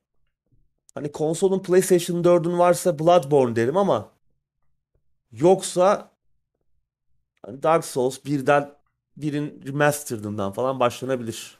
[0.94, 4.12] Hani konsolun PlayStation 4'ün varsa Bloodborne derim ama
[5.32, 6.10] yoksa
[7.42, 8.79] hani Dark Souls birden
[9.22, 11.58] birin remastered'ından falan başlanabilir.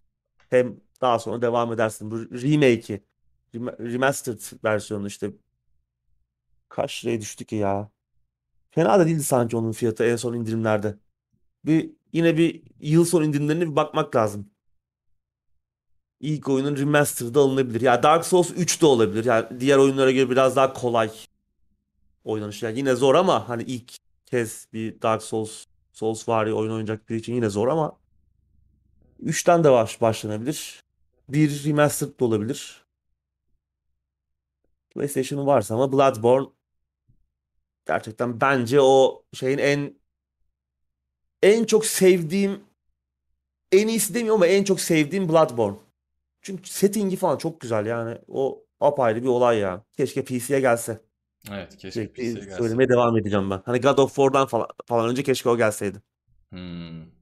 [0.50, 2.10] Hem daha sonra devam edersin.
[2.10, 3.02] Bu remake'i
[3.54, 5.32] remastered versiyonu işte
[6.68, 7.90] kaç liraya düştü ki ya?
[8.70, 10.98] Fena da değildi sanki onun fiyatı en son indirimlerde.
[11.64, 14.50] Bir yine bir yıl son indirimlerine bir bakmak lazım.
[16.20, 17.80] İlk oyunun remastered'ı alınabilir.
[17.80, 19.24] Ya Dark Souls 3 de olabilir.
[19.24, 21.10] Yani diğer oyunlara göre biraz daha kolay
[22.24, 22.62] oynanış.
[22.62, 23.96] Yani yine zor ama hani ilk
[24.26, 27.98] kez bir Dark Souls Souls vari oyun oynayacak biri için yine zor ama
[29.22, 30.84] 3'ten de baş, başlanabilir.
[31.28, 32.84] Bir remastered da olabilir.
[34.90, 36.46] PlayStation'ın varsa ama Bloodborne
[37.86, 40.00] gerçekten bence o şeyin en
[41.42, 42.64] en çok sevdiğim
[43.72, 45.76] en iyisi demiyorum ama en çok sevdiğim Bloodborne.
[46.42, 48.18] Çünkü settingi falan çok güzel yani.
[48.28, 49.84] O apayrı bir olay ya.
[49.96, 51.00] Keşke PC'ye gelse.
[51.50, 52.56] Evet keşke PC'ye gelse.
[52.56, 53.62] Söylemeye devam edeceğim ben.
[53.64, 56.02] Hani God of War'dan falan, falan önce keşke o gelseydi.
[56.50, 57.20] Hmm.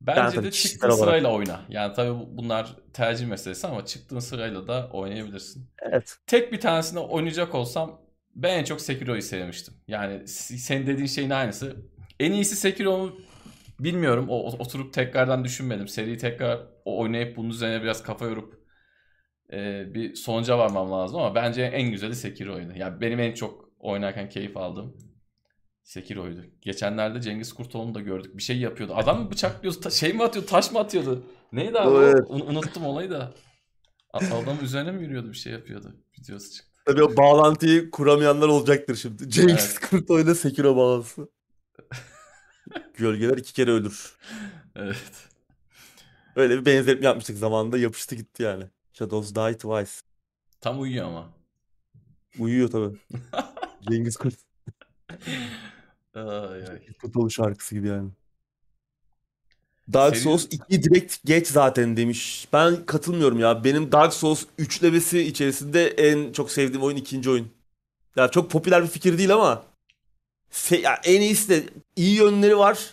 [0.00, 1.60] Bence yani de çıktığın sırayla oyna.
[1.68, 5.70] Yani tabii bunlar tercih meselesi ama çıktığın sırayla da oynayabilirsin.
[5.82, 6.16] Evet.
[6.26, 8.00] Tek bir tanesini oynayacak olsam
[8.34, 9.74] ben en çok Sekiro'yu sevmiştim.
[9.88, 11.76] Yani sen dediğin şeyin aynısı.
[12.20, 13.12] En iyisi Sekiro mu
[13.80, 14.26] bilmiyorum.
[14.28, 15.88] O, oturup tekrardan düşünmedim.
[15.88, 18.63] Seriyi tekrar oynayıp bunun üzerine biraz kafa yorup
[19.54, 22.72] e, bir sonuca varmam lazım ama bence en güzeli Sekiro'ydu.
[22.76, 24.96] Yani benim en çok oynarken keyif aldığım
[25.82, 26.40] Sekiro'ydu.
[26.60, 28.36] Geçenlerde Cengiz Kurtoğlu'nu da gördük.
[28.36, 28.94] Bir şey yapıyordu.
[28.96, 29.90] Adam mı bıçaklıyordu?
[29.90, 30.48] Şey mi atıyordu?
[30.50, 31.24] Taş mı atıyordu?
[31.52, 32.04] Neydi abi?
[32.04, 32.24] Evet.
[32.28, 33.34] Un- unuttum olayı da.
[34.12, 35.28] Adam üzerine mi yürüyordu?
[35.28, 35.96] Bir şey yapıyordu.
[36.18, 36.70] Videosu çıktı.
[36.86, 39.30] Tabii o bağlantıyı kuramayanlar olacaktır şimdi.
[39.30, 39.90] Cengiz evet.
[39.90, 41.28] Kurtoğlu'yla Sekiro bağlantısı.
[42.96, 44.16] Gölgeler iki kere ölür.
[44.76, 45.28] Evet.
[46.36, 47.78] Öyle bir benzetme yapmıştık zamanında.
[47.78, 48.64] Yapıştı gitti yani.
[48.98, 49.92] Shadows Die Twice.
[50.60, 51.30] Tam uyuyor ama.
[52.38, 52.96] Uyuyor tabii.
[53.90, 54.34] Cengiz Kurt.
[56.14, 56.92] Ay ay.
[57.00, 58.10] Futbol şarkısı gibi yani.
[59.92, 60.24] Dark Senin...
[60.24, 62.48] Souls 2 direkt geç zaten demiş.
[62.52, 63.64] Ben katılmıyorum ya.
[63.64, 67.50] Benim Dark Souls üçlemesi içerisinde en çok sevdiğim oyun ikinci oyun.
[68.16, 69.64] Ya çok popüler bir fikir değil ama
[70.52, 71.64] se- ya en iyisi de
[71.96, 72.92] iyi yönleri var.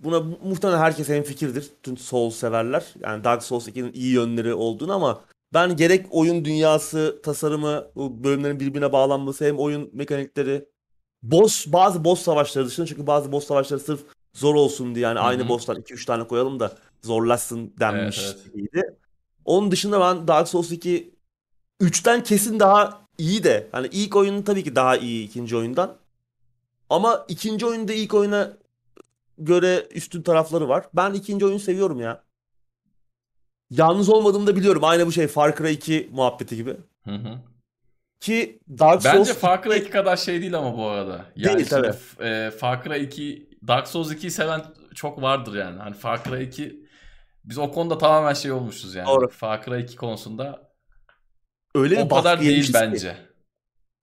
[0.00, 1.70] Buna muhtemelen herkes en fikirdir.
[1.82, 2.94] Tüm Souls severler.
[3.00, 5.20] Yani Dark Souls 2'nin iyi yönleri olduğunu ama
[5.54, 10.68] ben gerek oyun dünyası, tasarımı, bu bölümlerin birbirine bağlanması hem oyun mekanikleri
[11.22, 14.00] boss bazı boss savaşları dışında çünkü bazı boss savaşları sırf
[14.34, 15.26] zor olsun diye yani Hı-hı.
[15.26, 16.72] aynı bosslar 2-3 tane koyalım da
[17.02, 18.96] zorlaşsın denmiş evet, evet.
[19.44, 21.14] Onun dışında ben Dark Souls 2
[21.80, 25.96] 3'ten kesin daha iyi de hani ilk oyun tabii ki daha iyi ikinci oyundan.
[26.90, 28.52] Ama ikinci oyunda ilk oyuna
[29.40, 30.84] göre üstün tarafları var.
[30.94, 32.24] Ben ikinci oyunu seviyorum ya.
[33.70, 34.84] Yalnız olmadığımı da biliyorum.
[34.84, 36.76] Aynı bu şey Far Cry 2 muhabbeti gibi.
[37.04, 37.38] Hı hı.
[38.20, 41.24] Ki Dark Souls Bence Far Cry 2 kadar şey değil ama bu arada.
[41.36, 41.92] Yani değil tabii.
[42.20, 44.62] E, Far Cry 2 Dark Souls 2'yi seven
[44.94, 45.78] çok vardır yani.
[45.78, 46.86] Hani Far Cry 2
[47.44, 49.06] biz o konuda tamamen şey olmuşuz yani.
[49.06, 49.28] Doğru.
[49.28, 50.72] Far Cry 2 konusunda
[51.74, 53.08] öyle o kadar değil bence.
[53.08, 53.16] Ki,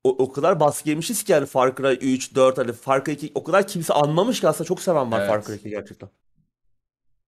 [0.07, 3.31] o, o kadar baskı yemişiz ki yani Far Cry 3, 4 hani Far Cry 2
[3.35, 5.29] o kadar kimse anmamış ki aslında çok seven var evet.
[5.29, 6.09] Far Cry 2 gerçekten.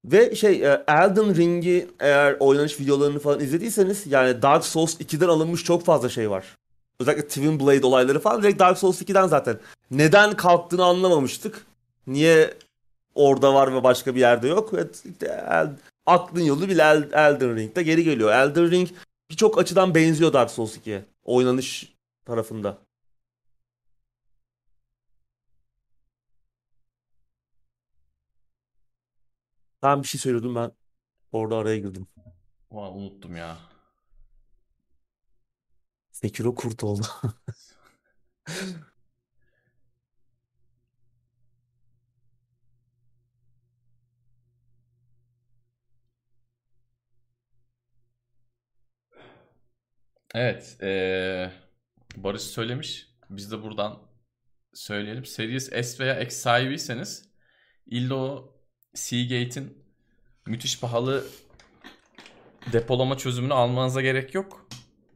[0.06, 5.64] Ve şey e, Elden Ring'i eğer oynanış videolarını falan izlediyseniz yani Dark Souls 2'den alınmış
[5.64, 6.58] çok fazla şey var.
[7.00, 9.60] Özellikle Twin Blade olayları falan direkt Dark Souls 2'den zaten.
[9.92, 11.66] Neden kalktığını anlamamıştık.
[12.08, 12.54] Niye
[13.16, 14.70] orada var ve başka bir yerde yok.
[14.74, 15.04] Evet,
[15.50, 15.70] el,
[16.06, 18.32] aklın yolu bile El, Elden Ring'de geri geliyor.
[18.32, 18.90] Elden Ring
[19.30, 21.06] birçok açıdan benziyor Dark Souls 2'ye.
[21.26, 21.94] Oynanış
[22.30, 22.86] tarafında.
[29.84, 30.72] Ben bir şey söylüyordum ben
[31.32, 32.08] orada araya girdim.
[32.72, 33.58] Vay, unuttum ya.
[36.12, 37.06] Sekiro kurt oldu.
[50.36, 50.78] Evet.
[50.82, 51.52] eee,
[52.16, 53.08] Barış söylemiş.
[53.30, 54.00] Biz de buradan
[54.74, 55.26] söyleyelim.
[55.26, 57.30] Series S veya X sahibiyseniz
[57.86, 58.56] illa o
[58.94, 59.86] Seagate'in
[60.46, 61.26] müthiş pahalı
[62.74, 64.70] depolama çözümünü almanıza gerek yok.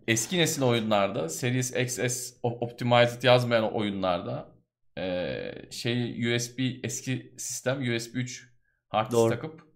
[0.07, 4.53] Eski nesil oyunlarda Series XS Optimized yazmayan oyunlarda
[4.97, 8.53] eee, şey USB eski sistem USB 3
[8.87, 9.67] hard disk takıp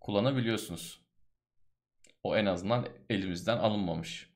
[0.00, 1.04] kullanabiliyorsunuz.
[2.22, 4.33] O en azından elimizden alınmamış.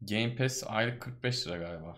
[0.00, 1.96] Game Pass aylık 45 lira galiba.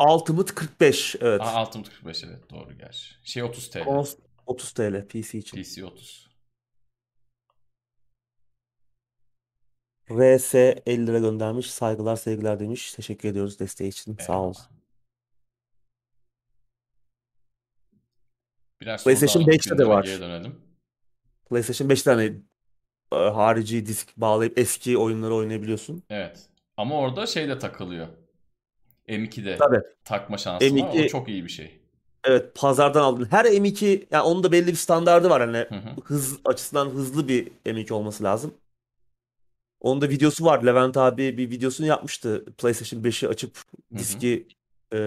[0.00, 1.40] Ultimate 45 evet.
[1.40, 3.14] Aa, Ultimate 45 evet doğru gerçi.
[3.22, 3.78] Şey 30 TL.
[3.78, 5.56] Kons- 30 TL PC için.
[5.62, 6.26] PC 30.
[10.10, 10.54] RS
[10.86, 11.70] 50 lira göndermiş.
[11.70, 12.92] Saygılar sevgiler demiş.
[12.92, 14.16] Teşekkür ediyoruz desteği için.
[14.16, 14.54] Sağ ol.
[14.54, 14.70] Eyvallah.
[18.80, 20.06] Birer soru PlayStation daha alıp 5'te de var.
[20.06, 20.60] Dönelim.
[21.50, 22.24] PlayStation 5 tane
[23.12, 26.02] e, harici disk bağlayıp eski oyunları oynayabiliyorsun.
[26.10, 26.48] Evet.
[26.76, 28.06] Ama orada şey de takılıyor.
[29.08, 29.80] M2'de Tabii.
[30.04, 30.80] takma şansı var.
[30.80, 31.80] O M2 çok iyi bir şey.
[32.24, 33.24] Evet pazardan aldın.
[33.30, 36.00] Her M2 yani onun da belli bir standardı var hani Hı hı.
[36.04, 38.54] hız açısından hızlı bir M2 olması lazım.
[39.80, 40.62] Onun da videosu var.
[40.62, 42.44] Levent abi bir videosunu yapmıştı.
[42.58, 43.60] PlayStation 5'i açıp Hı
[43.94, 43.98] hı.
[43.98, 44.48] diski
[44.94, 44.98] e,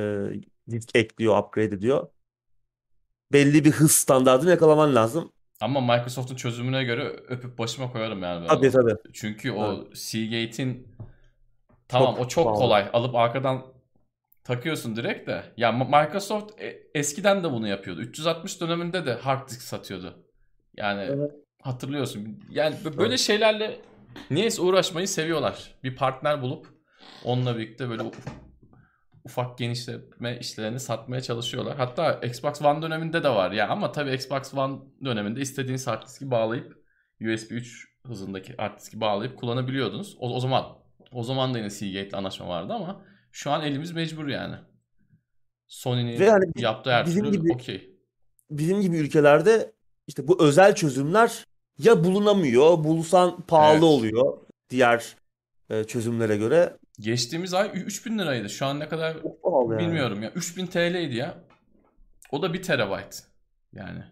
[0.71, 2.07] disk ekliyor, upgrade ediyor.
[3.33, 5.31] Belli bir hız standartını yakalaman lazım.
[5.61, 8.71] Ama Microsoft'un çözümüne göre öpüp başıma koyarım yani ben Tabii onu.
[8.73, 8.95] tabii.
[9.13, 10.87] Çünkü o Seagate'in
[11.89, 12.59] tamam Çok o çok pahalı.
[12.59, 12.89] kolay.
[12.93, 13.65] Alıp arkadan
[14.43, 15.43] takıyorsun direkt de.
[15.57, 18.01] Ya Microsoft e- eskiden de bunu yapıyordu.
[18.01, 20.23] 360 döneminde de hard disk satıyordu.
[20.77, 21.31] Yani Evet.
[21.61, 22.39] hatırlıyorsun.
[22.49, 23.19] Yani bö- böyle Evet.
[23.19, 23.81] şeylerle
[24.31, 25.75] niyeyse uğraşmayı seviyorlar.
[25.83, 26.67] Bir partner bulup
[27.25, 28.29] onunla birlikte böyle uf-
[29.25, 31.77] ufak genişleme işlerini satmaya çalışıyorlar.
[31.77, 36.31] Hatta Xbox One döneminde de var ya ama tabii Xbox One döneminde istediğiniz hard diski
[36.31, 36.73] bağlayıp
[37.21, 40.15] USB 3 hızındaki hard diski bağlayıp kullanabiliyordunuz.
[40.19, 40.65] O, o zaman
[41.13, 44.55] o zaman da yine Seagate'le anlaşma vardı ama şu an elimiz mecbur yani.
[45.67, 47.95] Sony'nin bi- yaptığı her bizim türlü gibi- okey.
[48.51, 49.71] Bizim gibi ülkelerde
[50.07, 51.43] işte bu özel çözümler
[51.77, 53.83] ya bulunamıyor, bulsan pahalı Evet.
[53.83, 54.37] oluyor
[54.69, 55.15] diğer
[55.69, 56.77] e, çözümlere göre.
[56.99, 58.49] Geçtiğimiz ay 3000 liraydı.
[58.49, 59.79] Şu an ne kadar yani.
[59.79, 60.31] bilmiyorum ya.
[60.31, 61.43] 3000 TL'ydi ya.
[62.31, 63.23] O da 1 terabayt.
[63.73, 64.03] Yani.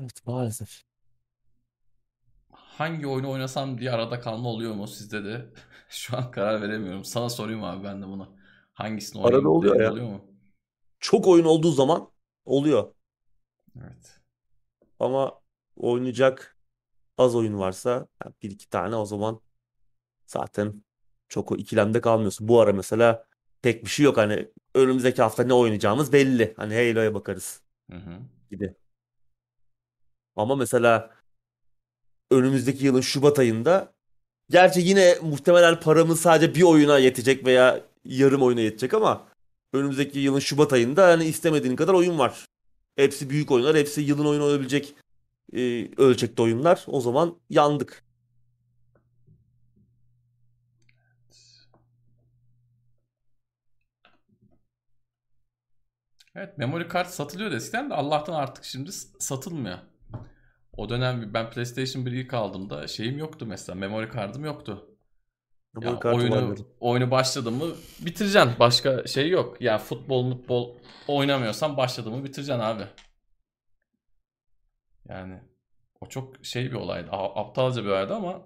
[0.00, 0.82] Evet maalesef.
[2.78, 5.46] Hangi oyunu oynasam diye arada kalma oluyor mu sizde de?
[5.88, 7.04] Şu an karar veremiyorum.
[7.04, 8.36] Sana sorayım abi ben de bunu.
[8.74, 9.92] Hangisini Arada oynayayım oluyor dediğin ya.
[9.92, 10.24] oluyor mu?
[11.00, 12.10] Çok oyun olduğu zaman
[12.44, 12.94] oluyor.
[13.78, 14.20] Evet.
[15.00, 15.40] Ama
[15.76, 16.56] oynayacak
[17.18, 19.40] az oyun varsa yani bir iki tane o zaman
[20.26, 20.84] zaten
[21.28, 22.48] çok o ikilemde kalmıyorsun.
[22.48, 23.26] Bu ara mesela
[23.62, 26.54] tek bir şey yok hani önümüzdeki hafta ne oynayacağımız belli.
[26.56, 28.20] Hani Halo'ya bakarız Hı hı.
[28.50, 28.74] gibi.
[30.36, 31.15] Ama mesela
[32.30, 33.92] önümüzdeki yılın Şubat ayında
[34.50, 39.28] gerçi yine muhtemelen paramız sadece bir oyuna yetecek veya yarım oyuna yetecek ama
[39.72, 42.46] önümüzdeki yılın Şubat ayında hani istemediğin kadar oyun var.
[42.96, 44.94] Hepsi büyük oyunlar, hepsi yılın oyunu olabilecek
[45.52, 46.84] e, ölçekte oyunlar.
[46.86, 48.06] O zaman yandık.
[56.34, 59.78] Evet memory kart satılıyor eskiden de Allah'tan artık şimdi satılmıyor.
[60.76, 63.78] O dönem ben PlayStation 1 ilk aldığımda şeyim yoktu mesela.
[63.78, 64.86] Memory kartım yoktu.
[65.74, 68.52] Memory Ya var oyunu oyunu başladım mı bitireceksin.
[68.58, 69.56] Başka şey yok.
[69.60, 70.74] Yani futbol futbol
[71.08, 72.82] oynamıyorsan başladın mı bitireceksin abi.
[75.08, 75.40] Yani
[76.00, 77.08] o çok şey bir olaydı.
[77.12, 78.42] Aptalca bir olaydı ama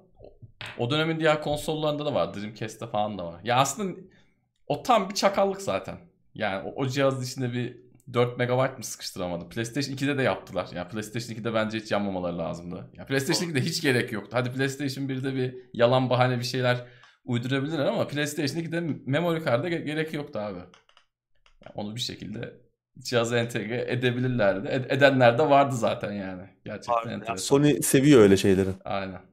[0.78, 2.34] o dönemin diğer konsollarında da var.
[2.34, 3.40] Dreamcast'te falan da var.
[3.44, 4.00] Ya aslında
[4.66, 5.98] o tam bir çakallık zaten.
[6.34, 9.48] Yani o, o cihazın içinde bir 4 MB mı sıkıştıramadı?
[9.48, 10.68] PlayStation 2'de de yaptılar.
[10.74, 12.90] Yani PlayStation 2'de bence hiç yanmamaları lazımdı.
[12.94, 14.30] Ya PlayStation 2'de hiç gerek yoktu.
[14.32, 16.86] Hadi PlayStation 1'de bir yalan bahane bir şeyler
[17.24, 20.58] uydurabilirler ama PlayStation 2'de memory card'a gerek yoktu abi.
[21.64, 22.54] Yani onu bir şekilde
[22.98, 24.68] cihaza entegre edebilirlerdi.
[24.68, 26.42] Ed- edenler de vardı zaten yani.
[26.64, 27.14] Gerçekten Harbiden.
[27.14, 27.36] enteresan.
[27.36, 28.68] Sony seviyor öyle şeyleri.
[28.84, 29.29] Aynen.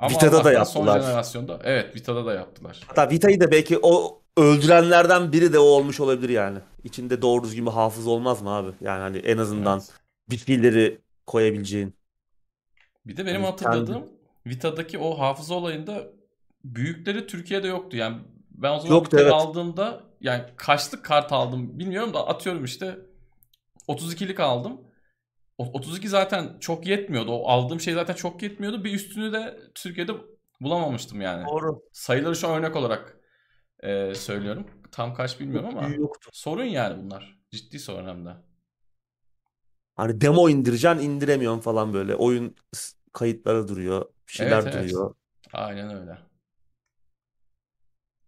[0.00, 1.00] Ama Vita'da da Allah'tan son yaptılar.
[1.00, 2.80] jenerasyonda evet Vita'da da yaptılar.
[2.86, 6.58] Hatta Vita'yı da belki o öldürenlerden biri de o olmuş olabilir yani.
[6.84, 8.70] İçinde doğru düzgün bir hafız olmaz mı abi?
[8.80, 9.90] Yani hani en azından Evet.
[10.30, 11.94] bir fiilleri koyabileceğin.
[13.06, 14.04] Bir de benim Yani hatırladığım
[14.46, 16.06] Vita'daki o hafıza olayında
[16.64, 17.96] büyükleri Türkiye'de yoktu.
[17.96, 18.16] Yani
[18.50, 19.32] ben o zaman Yoktu, evet.
[19.32, 22.98] aldığımda yani kaçlık kart aldım bilmiyorum da atıyorum işte
[23.88, 24.80] 32'lik aldım.
[25.60, 27.32] O 32 zaten çok yetmiyordu.
[27.32, 28.84] O aldığım şey zaten çok yetmiyordu.
[28.84, 30.12] Bir üstünü de Türkiye'de
[30.60, 31.46] bulamamıştım yani.
[31.46, 31.82] Doğru.
[31.92, 33.16] Sayıları şu an örnek olarak
[33.80, 34.66] e, söylüyorum.
[34.92, 36.30] Tam kaç bilmiyorum ama yoktu.
[36.32, 37.38] sorun yani bunlar.
[37.50, 38.30] Ciddi sorun hem de.
[39.96, 42.14] Hani demo indireceksin indiremiyorsun falan böyle.
[42.14, 42.56] Oyun
[43.12, 44.04] kayıtları duruyor.
[44.28, 44.90] Bir şeyler Evet, evet.
[44.90, 45.14] duruyor.
[45.52, 46.18] Aynen öyle.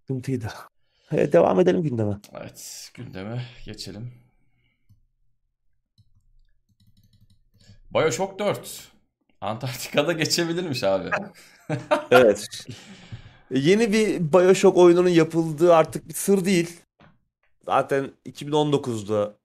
[0.01, 0.47] Sıkıntıydı.
[1.15, 2.19] Evet, devam edelim gündeme.
[2.33, 4.22] Evet, gündeme geçelim.
[7.95, 8.89] BioShock 4.
[9.41, 11.11] Antarktika'da geçebilirmiş abi.
[12.11, 12.49] Evet.
[13.51, 16.81] Yeni bir BioShock oyununun yapıldığı artık bir sır değil.
[17.67, 19.37] Zaten 2019'da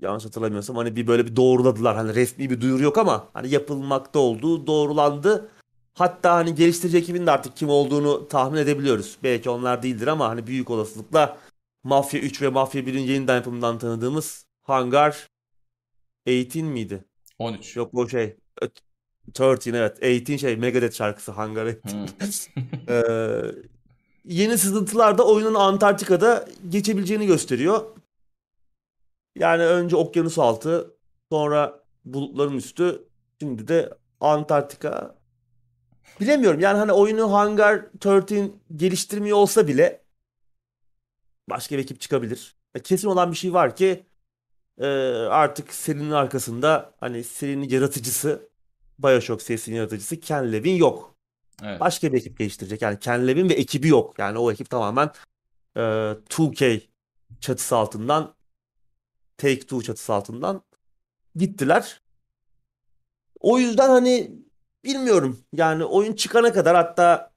[0.00, 1.96] yanlış hatırlamıyorsam hani bir böyle bir doğruladılar.
[1.96, 5.50] Hani resmi bir duyuru yok ama hani yapılmakta olduğu doğrulandı.
[5.94, 9.18] Hatta hani geliştirici ekibin de artık kim olduğunu tahmin edebiliyoruz.
[9.22, 11.38] Belki onlar değildir ama hani büyük olasılıkla
[11.82, 15.28] Mafya 3 ve Mafya 1'in yeniden yapımından tanıdığımız Hangar
[16.26, 17.04] 18 miydi?
[17.38, 17.76] 13.
[17.76, 18.36] Yok o şey
[19.40, 20.02] 13 evet.
[20.02, 22.48] 18 şey Megadeth şarkısı Hangar 18.
[22.48, 22.64] Hmm.
[22.88, 23.02] Ee,
[24.24, 27.96] yeni sızıntılar da oyunun Antarktika'da geçebileceğini gösteriyor.
[29.36, 30.94] Yani önce okyanus altı,
[31.32, 33.08] sonra bulutların üstü,
[33.40, 35.14] şimdi de Antarktika.
[36.20, 40.04] Bilemiyorum yani hani oyunu Hangar 13 geliştirmiyor olsa bile
[41.50, 42.56] başka bir ekip çıkabilir.
[42.84, 44.06] Kesin olan bir şey var ki
[44.78, 44.86] e,
[45.30, 48.48] artık serinin arkasında hani serinin yaratıcısı
[48.98, 51.14] BioShock serisinin yaratıcısı Ken Levine yok
[51.62, 51.80] Evet.
[51.80, 52.82] başka bir ekip geliştirecek.
[52.82, 54.18] Yani Ken Levine ve ekibi yok.
[54.18, 55.10] Yani o ekip tamamen
[55.76, 56.82] e, 2K
[57.40, 58.34] çatısı altından
[59.38, 60.62] Take-Two çatısı altından
[61.36, 62.02] gittiler.
[63.40, 64.30] O yüzden hani
[64.84, 65.40] bilmiyorum.
[65.52, 67.33] Yani oyun çıkana kadar hatta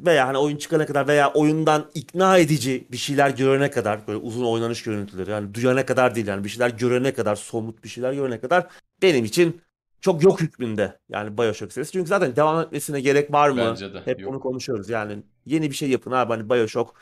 [0.00, 4.44] veya hani oyun çıkana kadar veya oyundan ikna edici bir şeyler görene kadar böyle uzun
[4.44, 8.40] oynanış görüntüleri yani duyana kadar değil yani bir şeyler görene kadar somut bir şeyler görene
[8.40, 8.66] kadar
[9.02, 9.60] benim için
[10.00, 11.92] çok yok hükmünde yani BioShock serisi.
[11.92, 13.66] Çünkü zaten devam etmesine gerek var mı?
[13.70, 14.30] Bence de Hep yok.
[14.30, 14.88] bunu konuşuyoruz.
[14.88, 16.94] Yani yeni bir şey yapın abi hani BioShock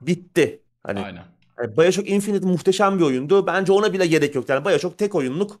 [0.00, 0.60] bitti.
[0.82, 1.24] Hani Aynen.
[1.58, 3.46] yani BioShock Infinite muhteşem bir oyundu.
[3.46, 4.48] Bence ona bile gerek yok.
[4.48, 5.60] Yani BioShock tek oyunluk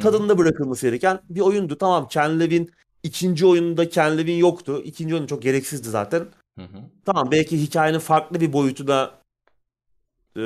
[0.00, 1.78] tadında bırakılması gereken bir oyundu.
[1.78, 2.66] Tamam Ken Levine
[3.02, 4.82] ikinci oyunda Ken Levine yoktu.
[4.84, 6.26] İkinci oyun çok gereksizdi zaten.
[6.58, 6.78] Hı hı.
[7.04, 9.10] Tamam belki hikayenin farklı bir boyutuna
[10.36, 10.40] e,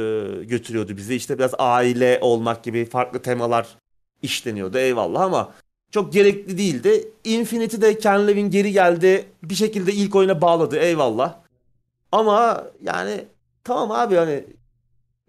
[0.45, 1.15] götürüyordu bizi.
[1.15, 3.79] İşte biraz aile olmak gibi farklı temalar
[4.23, 5.55] işleniyordu eyvallah ama
[5.91, 7.09] çok gerekli değildi.
[7.25, 9.27] Infinity'de Ken Levine geri geldi.
[9.43, 11.39] Bir şekilde ilk oyuna bağladı eyvallah.
[12.13, 13.25] Ama yani
[13.65, 14.45] tamam abi hani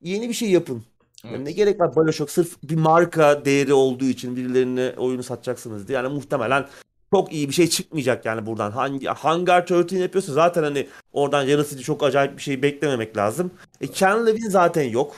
[0.01, 0.83] yeni bir şey yapın.
[1.23, 1.45] Yani Evet.
[1.45, 5.95] ne gerek var BioShock sırf bir marka değeri olduğu için birilerine oyunu satacaksınız diye.
[5.95, 6.65] Yani muhtemelen
[7.13, 8.71] çok iyi bir şey çıkmayacak yani buradan.
[8.71, 13.51] Hangi Hangar 13 yapıyorsa zaten hani oradan yaratıcı çok acayip bir şey beklememek lazım.
[13.81, 15.15] E Ken Levine zaten yok.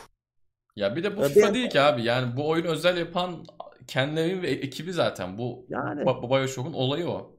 [0.75, 2.03] Ya bir de bu Ya FIFA değil ki abi.
[2.03, 3.45] Yani bu oyunu özel yapan
[3.87, 5.37] Ken Levine ve ekibi zaten.
[5.37, 7.31] Bu Yani Bioshock'un olayı o.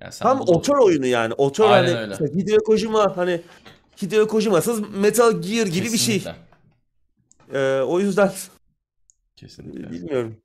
[0.00, 1.34] Yani tam bunu- otor oyunu yani.
[1.34, 2.14] Otor Aynen hani öyle.
[2.34, 3.40] Hideo Kojima hani
[4.02, 6.18] Hideo Kojima'sız Metal Gear gibi bir şey.
[6.18, 6.34] Kesinlikle.
[7.52, 8.32] Ee, o yüzden
[9.36, 9.90] Kesinlikle.
[9.90, 10.36] bilmiyorum.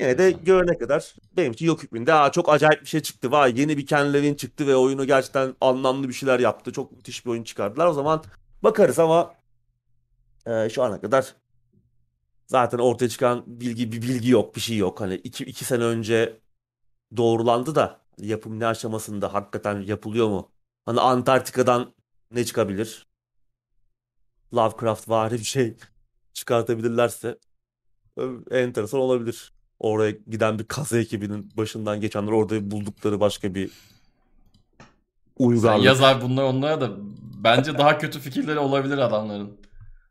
[0.00, 2.14] Yine de görene kadar benim için yok hükmünde.
[2.14, 3.30] Aa, çok acayip bir şey çıktı.
[3.30, 6.72] Vay yeni bir Ken Levine çıktı ve oyunu gerçekten anlamlı bir şeyler yaptı.
[6.72, 7.86] Çok müthiş bir oyun çıkardılar.
[7.86, 8.24] O zaman
[8.62, 9.34] bakarız ama
[10.46, 11.34] e, şu ana kadar
[12.46, 15.00] zaten ortaya çıkan bilgi bir bilgi yok, bir şey yok.
[15.00, 16.40] Hani iki, iki sene önce
[17.16, 20.50] doğrulandı da yapım ne aşamasında hakikaten yapılıyor mu?
[20.86, 21.94] Hani Antarktika'dan
[22.30, 23.06] ne çıkabilir?
[24.54, 25.76] Lovecraft vari bir şey
[26.32, 27.38] çıkartabilirlerse
[28.50, 29.52] e, enteresan olabilir.
[29.80, 33.68] Oraya giden bir kazı ekibinin başından geçenler orada buldukları başka bir
[35.38, 35.84] Sen uygarlık.
[35.84, 36.90] yazar bunlar onlara da
[37.44, 39.52] bence daha kötü fikirleri olabilir adamların.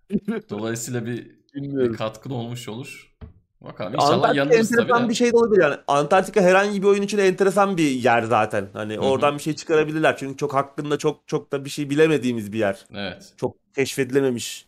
[0.49, 1.17] Dolayısıyla bir,
[1.55, 1.95] bir Bilmiyorum.
[1.95, 3.13] katkın olmuş olur.
[3.61, 5.09] Bakalım inşallah Antarktika yanılırız tabii enteresan de.
[5.09, 5.75] bir şey de olabilir yani.
[5.87, 8.69] Antarktika herhangi bir oyun için enteresan bir yer zaten.
[8.73, 9.05] Hani Hı hı.
[9.05, 10.17] oradan bir şey çıkarabilirler.
[10.17, 12.85] Çünkü çok hakkında çok çok da bir şey bilemediğimiz bir yer.
[12.93, 13.33] Evet.
[13.37, 14.67] Çok keşfedilememiş.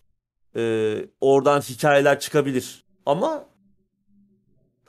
[0.55, 2.84] Ee, oradan hikayeler çıkabilir.
[3.05, 3.45] Ama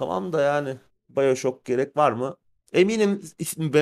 [0.01, 0.77] tamam da yani
[1.09, 2.37] BioShock gerek var mı?
[2.73, 3.21] Eminim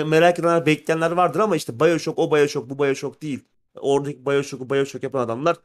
[0.07, 3.45] merak edenler, bekleyenler vardır ama işte Bioshock o Bioshock bu Bioshock değil.
[3.74, 5.57] Oradaki Bioshock'u Bioshock yapan adamlar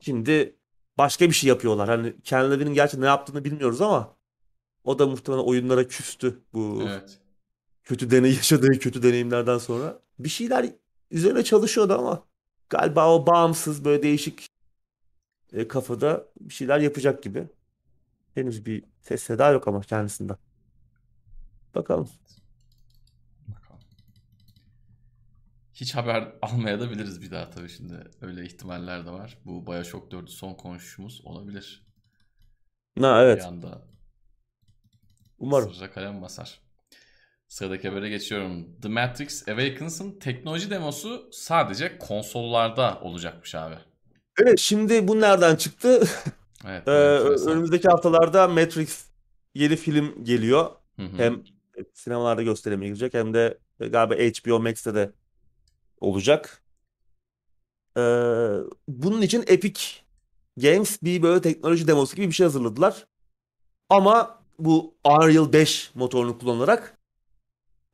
[0.00, 0.56] şimdi
[0.98, 1.88] başka bir şey yapıyorlar.
[1.88, 4.16] Hani kendilerinin gerçi ne yaptığını bilmiyoruz ama
[4.84, 7.18] o da muhtemelen oyunlara küstü bu Evet.
[7.84, 9.98] kötü deney yaşadığı kötü deneyimlerden sonra.
[10.18, 10.70] Bir şeyler
[11.10, 12.24] üzerine çalışıyordu ama
[12.70, 14.46] galiba o bağımsız böyle değişik
[15.52, 17.48] e, kafada bir şeyler yapacak gibi.
[18.34, 20.36] Henüz bir ses seda yok ama kendisinden.
[21.74, 22.08] Bakalım.
[23.48, 23.80] Bakalım.
[25.74, 28.10] Hiç haber almaya da biliriz bir daha tabii şimdi.
[28.20, 29.38] Öyle ihtimaller de var.
[29.44, 31.86] Bu Bioshock 4'ü son konuşuşumuz olabilir.
[33.00, 33.38] Ha evet.
[33.38, 33.82] Bir anda
[35.38, 35.74] Umarım.
[35.74, 36.60] sırra kalem basar.
[37.48, 38.80] Sıradaki habere geçiyorum.
[38.80, 43.74] The Matrix Awakens'ın teknoloji demosu sadece konsollarda olacakmış abi.
[44.42, 46.08] Evet şimdi bu nereden çıktı?
[46.68, 46.88] Evet.
[46.88, 49.04] Ee, önümüzdeki haftalarda Matrix
[49.54, 50.70] yeni film geliyor.
[50.96, 51.16] Hı hı.
[51.16, 51.42] Hem
[51.94, 55.12] sinemalarda gösterime girecek hem de galiba HBO Max'te de
[56.00, 56.62] olacak.
[57.96, 58.00] Ee,
[58.88, 59.80] bunun için Epic
[60.56, 63.06] Games bir böyle teknoloji demosu gibi bir şey hazırladılar.
[63.88, 66.98] Ama bu Unreal 5 motorunu kullanarak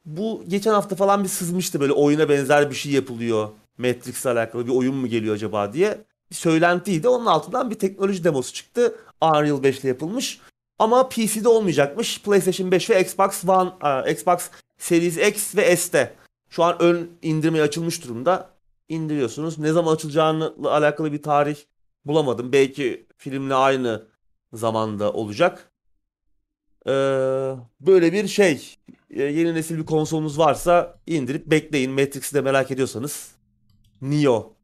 [0.05, 3.49] bu geçen hafta falan bir sızmıştı böyle oyuna benzer bir şey yapılıyor.
[3.79, 6.05] Matrix'le alakalı bir oyun mu geliyor acaba diye.
[6.31, 7.09] Bir söylentiydi.
[7.09, 8.95] Onun altından bir teknoloji demosu çıktı.
[9.23, 10.41] Unreal 5 ile yapılmış.
[10.79, 12.23] Ama PC'de olmayacakmış.
[12.23, 16.15] PlayStation 5 ve Xbox One, e, Xbox Series X ve S'te.
[16.51, 18.51] Şu an ön indirmeye açılmış durumda.
[18.89, 19.59] İndiriyorsunuz.
[19.59, 21.57] Ne zaman açılacağıyla alakalı bir tarih
[22.05, 22.53] bulamadım.
[22.53, 24.07] Belki filmle aynı
[24.53, 25.73] zamanda olacak.
[26.87, 26.91] Ee,
[27.81, 28.77] böyle bir şey.
[29.11, 31.91] Ee, yeni nesil bir konsolunuz varsa indirip bekleyin.
[31.91, 33.33] Matrix'i de merak ediyorsanız.
[34.03, 34.58] Neo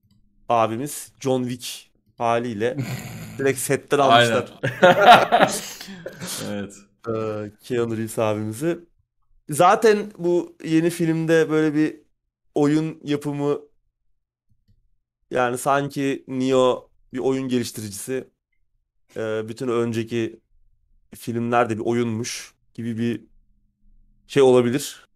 [0.49, 2.77] abimiz John Wick haliyle
[3.39, 4.61] direkt setten almışlar.
[6.51, 6.75] evet.
[7.09, 8.79] Ee, Keanu Reeves abimizi.
[9.51, 11.97] Zaten bu yeni filmde böyle bir
[12.55, 13.59] oyun yapımı
[15.31, 18.29] yani sanki Neo bir oyun geliştiricisi
[19.17, 20.41] ee, bütün önceki
[21.15, 23.25] filmlerde bir oyunmuş gibi bir
[24.27, 25.09] şey olabilir.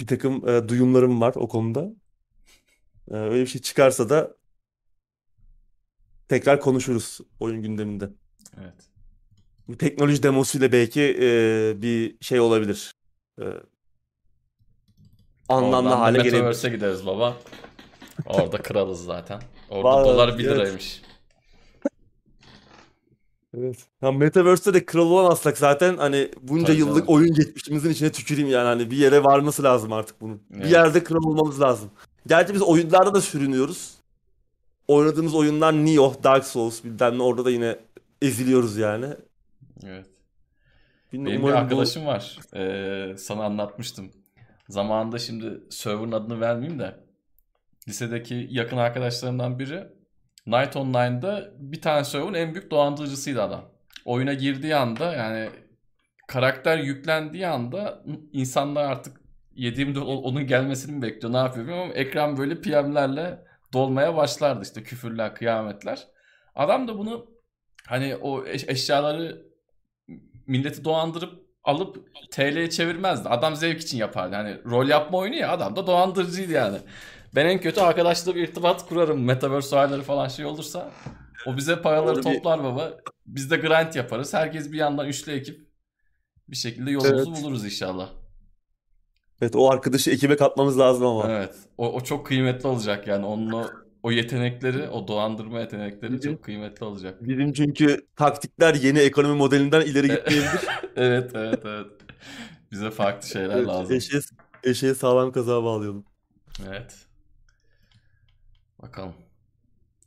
[0.00, 1.92] Bir takım e, duyumlarım var o konuda.
[3.10, 4.34] Ee, öyle bir şey çıkarsa da
[6.28, 8.10] tekrar konuşuruz oyun gündeminde.
[8.60, 8.74] Evet.
[9.68, 12.92] Bu teknoloji demosuyla belki e, bir şey olabilir.
[13.40, 13.44] E,
[15.48, 16.32] anlamlı Oradan da hale gelebilir.
[16.32, 17.36] Metaverse'e gideriz baba.
[18.26, 19.40] Orada kralız zaten.
[19.70, 20.56] Orada Vallahi, dolar 1 evet.
[20.56, 21.02] liraymış.
[23.56, 23.86] Evet.
[24.02, 27.14] Ya Metaverse'te de kral olamazsak zaten hani bunca Tabii yıllık canım.
[27.14, 30.42] oyun geçmişimizin içine tüküreyim yani hani bir yere varması lazım artık bunun.
[30.50, 30.72] Bir Evet.
[30.72, 31.90] yerde kral olmamız lazım.
[32.26, 33.94] Gerçi biz oyunlarda da sürünüyoruz.
[34.88, 37.76] Oynadığımız oyunlar Nioh, Dark Souls bilmem ne orada da yine
[38.22, 39.06] eziliyoruz yani.
[39.86, 40.06] Evet.
[41.12, 42.38] Bilmiyorum, Benim bir umarım bu- arkadaşım var.
[42.56, 44.10] Ee, sana anlatmıştım.
[44.68, 46.96] Zamanında şimdi server'ın adını vermeyeyim de
[47.88, 49.86] lisedeki yakın arkadaşlarımdan biri
[50.46, 53.64] Night Online'da bir tane server'ın en büyük dolandırıcısıydı adam.
[54.04, 55.50] Oyuna girdiği anda yani
[56.28, 59.20] karakter yüklendiği anda insanlar artık
[59.58, 64.82] yediğimde onun gelmesini mi bekliyor ne yapıyor bilmiyorum ama ekran böyle PM'lerle dolmaya başlardı işte
[64.82, 66.06] küfürler kıyametler.
[66.54, 67.26] Adam da bunu
[67.86, 69.42] hani o eş- eşyaları
[70.46, 71.32] milleti dolandırıp
[71.64, 73.28] alıp TL'ye çevirmezdi.
[73.28, 74.34] Adam zevk için yapardı.
[74.36, 76.78] Hani rol yapma oyunu ya adam da dolandırıcıydı yani.
[77.34, 79.24] Ben en kötü arkadaşla bir irtibat kurarım.
[79.24, 80.90] Metaverse olayları falan şey olursa.
[81.46, 82.90] O bize paraları Orada bir- toplar baba.
[83.26, 84.34] Biz de grind yaparız.
[84.34, 85.68] Herkes bir yandan üçlü ekip
[86.48, 87.42] bir şekilde yolumuzu Evet.
[87.42, 88.08] buluruz inşallah.
[89.42, 91.30] Evet o arkadaşı ekibe katmamız lazım ama.
[91.32, 91.54] Evet.
[91.78, 93.26] O, o çok kıymetli olacak yani.
[93.26, 93.66] Onun o,
[94.02, 97.28] o yetenekleri, o dolandırma yetenekleri Bizim- çok kıymetli olacak.
[97.28, 100.60] Bizim çünkü taktikler yeni ekonomi modelinden ileri gitmeyebilir.
[100.96, 101.86] Evet, evet, evet.
[102.72, 103.96] Bize farklı şeyler Evet, lazım.
[103.96, 104.20] eşeğe,
[104.64, 106.04] eşeğe sağlam kazağa bağlayalım.
[106.68, 106.94] Evet.
[108.82, 109.14] Bakalım.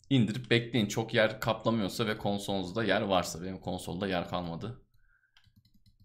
[0.10, 0.86] İndirip bekleyin.
[0.88, 3.44] Çok yer kaplamıyorsa ve konsolunuzda yer varsa.
[3.44, 4.82] Benim konsolda yer kalmadı.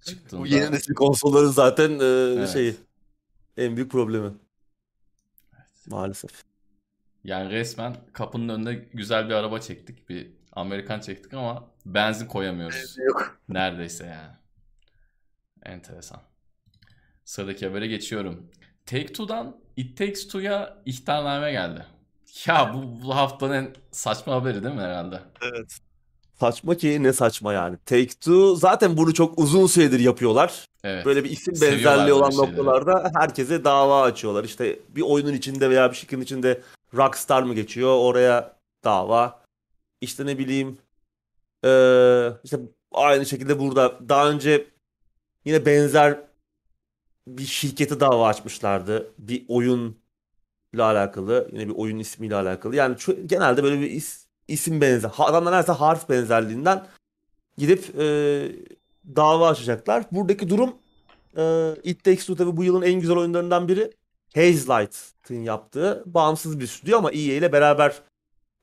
[0.05, 0.41] Çıktığında...
[0.43, 2.49] Bu yeni nesil konsolların zaten e, Evet.
[2.49, 2.77] şeyi
[3.57, 4.33] en büyük problemi.
[5.87, 6.45] Maalesef.
[7.25, 10.09] Yani resmen kapının önüne güzel bir araba çektik.
[10.09, 12.99] Bir Amerikan çektik ama benzin koyamıyoruz.
[12.99, 13.41] Yok.
[13.49, 14.37] Neredeyse yani.
[15.63, 16.21] Enteresan.
[17.25, 18.51] Sıradaki habere geçiyorum.
[18.87, 21.87] Take-Two'dan It Takes Two'ya ihtarname geldi.
[22.47, 25.23] Ya bu, bu haftanın en saçma haberi değil mi herhalde?
[25.43, 25.79] Evet.
[26.41, 27.77] Saçma ki ne saçma yani.
[27.87, 30.67] Take-Two zaten bunu çok uzun süredir yapıyorlar.
[30.85, 31.07] Evet.
[31.07, 32.49] Böyle bir isim Seviyorlar benzerliği olan şeyleri.
[32.51, 34.45] noktalarda herkese dava açıyorlar.
[34.45, 36.61] İşte bir oyunun içinde veya bir şirketin içinde
[36.95, 39.41] Rockstar mı geçiyor oraya dava.
[40.01, 40.79] İşte ne bileyim
[41.65, 42.59] eee, işte
[42.93, 44.67] aynı şekilde burada daha önce
[45.45, 46.19] yine benzer
[47.29, 49.11] bir şirkete dava açmışlardı.
[49.19, 49.95] Bir oyunla
[50.79, 51.49] alakalı.
[51.53, 52.77] Yine bir oyun ismiyle alakalı.
[52.77, 52.97] Yani
[53.27, 55.11] genelde böyle bir is- isim benzer.
[55.19, 56.87] Adamlar neredeyse harf benzerliğinden
[57.59, 58.05] gidip e,
[59.17, 60.05] dava açacaklar.
[60.13, 60.75] Buradaki durum
[61.37, 63.93] e, It Takes Two tabii bu yılın en güzel oyunlarından biri.
[64.35, 67.95] Hazelight'ın yaptığı bağımsız bir stüdyo ama EA ile beraber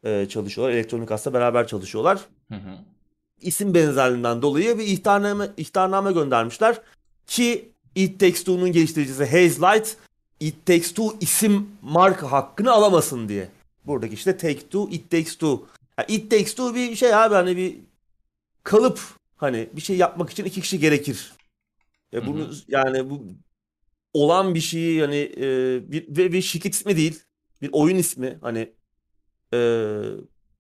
[0.04, 0.76] e, çalışıyorlar.
[0.76, 2.20] Electronic Arts'la beraber çalışıyorlar.
[2.50, 2.78] Hı hı.
[3.42, 6.82] İsim benzerliğinden dolayı bir ihtarname, ihtarname göndermişler.
[7.28, 9.98] Ki It Takes Two'nun geliştiricisi Hazelight
[10.40, 13.50] It Takes Two isim marka hakkını alamasın diye.
[13.86, 15.68] Buradaki işte Take Two, It Takes Two.
[15.98, 17.80] Yani It Takes Two bir şey abi hani bir
[18.64, 19.00] kalıp
[19.36, 21.34] hani bir şey yapmak için iki kişi gerekir.
[22.14, 22.56] E bunu Hı hı.
[22.68, 23.24] yani bu
[24.14, 25.48] olan bir şeyi hani e,
[25.92, 27.24] bir ve bir şirket ismi değil.
[27.62, 28.74] Bir oyun ismi hani
[29.54, 29.58] e,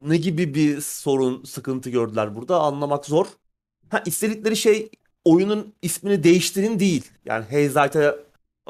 [0.01, 3.27] ne gibi bir sorun, sıkıntı gördüler burada anlamak zor.
[3.89, 4.89] Ha istedikleri şey
[5.25, 7.11] oyunun ismini değiştirin değil.
[7.25, 8.19] Yani Hazelight'a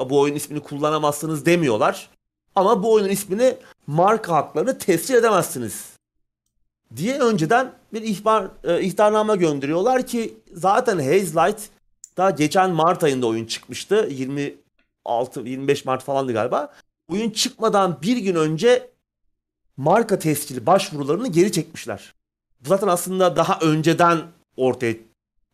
[0.10, 2.10] bu oyun ismini kullanamazsınız demiyorlar.
[2.56, 3.58] Ama bu oyunun ismini
[3.88, 5.94] marka haklarını tescil edemezsiniz
[6.96, 11.70] diye önceden bir ihbar e, ihtarname gönderiyorlar ki zaten Hazelight
[12.18, 14.08] daha geçen Mart ayında oyun çıkmıştı.
[14.12, 16.74] 26 25 Mart falandı galiba.
[17.12, 18.90] Oyun çıkmadan bir gün önce
[19.78, 22.14] marka tescili başvurularını geri çekmişler.
[22.62, 24.22] Bu zaten aslında daha önceden
[24.58, 24.96] ortaya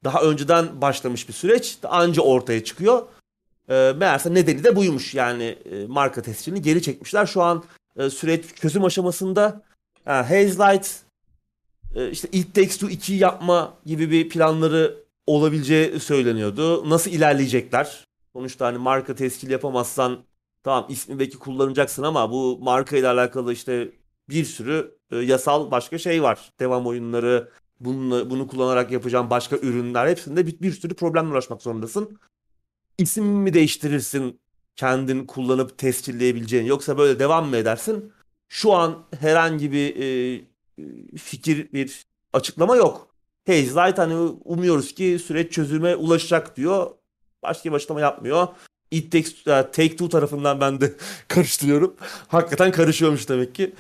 [0.04, 1.78] daha önceden başlamış bir süreç.
[1.84, 3.08] Anca ortaya çıkıyor.
[3.70, 5.16] E, meğerse nedeni de buymuş.
[5.16, 7.26] Yani e, marka tescilini geri çekmişler.
[7.26, 7.64] Şu an
[7.98, 9.62] e, süreç çözüm aşamasında.
[10.06, 11.04] Yani Hazelight
[11.96, 14.98] e, işte It Takes Two 2'yi yapma gibi bir planları
[15.28, 16.90] olabileceği söyleniyordu.
[16.90, 18.06] Nasıl ilerleyecekler?
[18.34, 20.20] Sonuçta hani marka tescili yapamazsan
[20.64, 23.92] tamam ismi belki kullanacaksın ama bu marka ile alakalı işte
[24.30, 26.52] bir sürü e, yasal başka şey var.
[26.60, 32.20] Devam oyunları, bunu, bunu kullanarak yapacağım başka ürünler hepsinde bir, bir sürü problemle uğraşmak zorundasın.
[33.00, 34.40] İsim mi değiştirirsin
[34.76, 38.14] kendin kullanıp tescilleyebileceğin yoksa böyle devam mı edersin?
[38.50, 40.42] Şu an herhangi bir e,
[41.18, 43.08] fikir, bir açıklama yok.
[43.48, 44.16] Hazelight hani
[44.46, 46.92] umuyoruz ki süreç çözüme ulaşacak diyor.
[47.44, 48.48] Başka bir açıklama yapmıyor.
[48.92, 50.94] It Takes, e, Take Two tarafından ben de
[51.28, 51.96] karıştırıyorum.
[52.28, 53.76] Hakikaten karışıyormuş demek ki.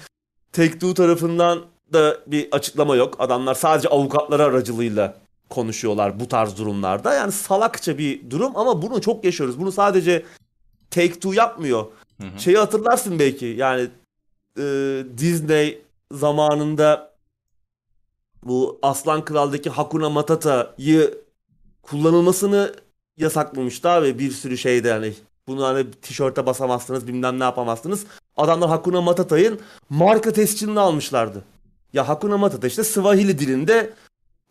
[0.52, 3.16] Take Two tarafından da bir açıklama yok.
[3.20, 7.14] Adamlar sadece avukatlar aracılığıyla konuşuyorlar bu tarz durumlarda.
[7.14, 9.60] Yani salakça bir durum ama bunu çok yaşıyoruz.
[9.60, 10.26] Bunu sadece
[10.92, 11.86] Take Two yapmıyor.
[12.22, 12.40] Hı hı.
[12.40, 13.88] Şeyi hatırlarsın belki yani
[14.58, 14.64] e,
[15.18, 15.82] Disney
[16.12, 17.12] zamanında
[18.44, 21.18] bu Aslan Kral'daki Hakuna Matata'yı
[21.82, 22.74] kullanılmasını
[23.18, 25.14] yasaklamıştı abi bir sürü şeyde hani
[25.48, 28.06] bunu hani tişörte basamazsınız bilmem ne yapamazsınız.
[28.38, 29.60] Adamlar Hakuna Matata'nın
[29.90, 31.44] marka tescilini almışlardı.
[31.94, 33.94] Ya Hakuna Matata işte Swahili dilinde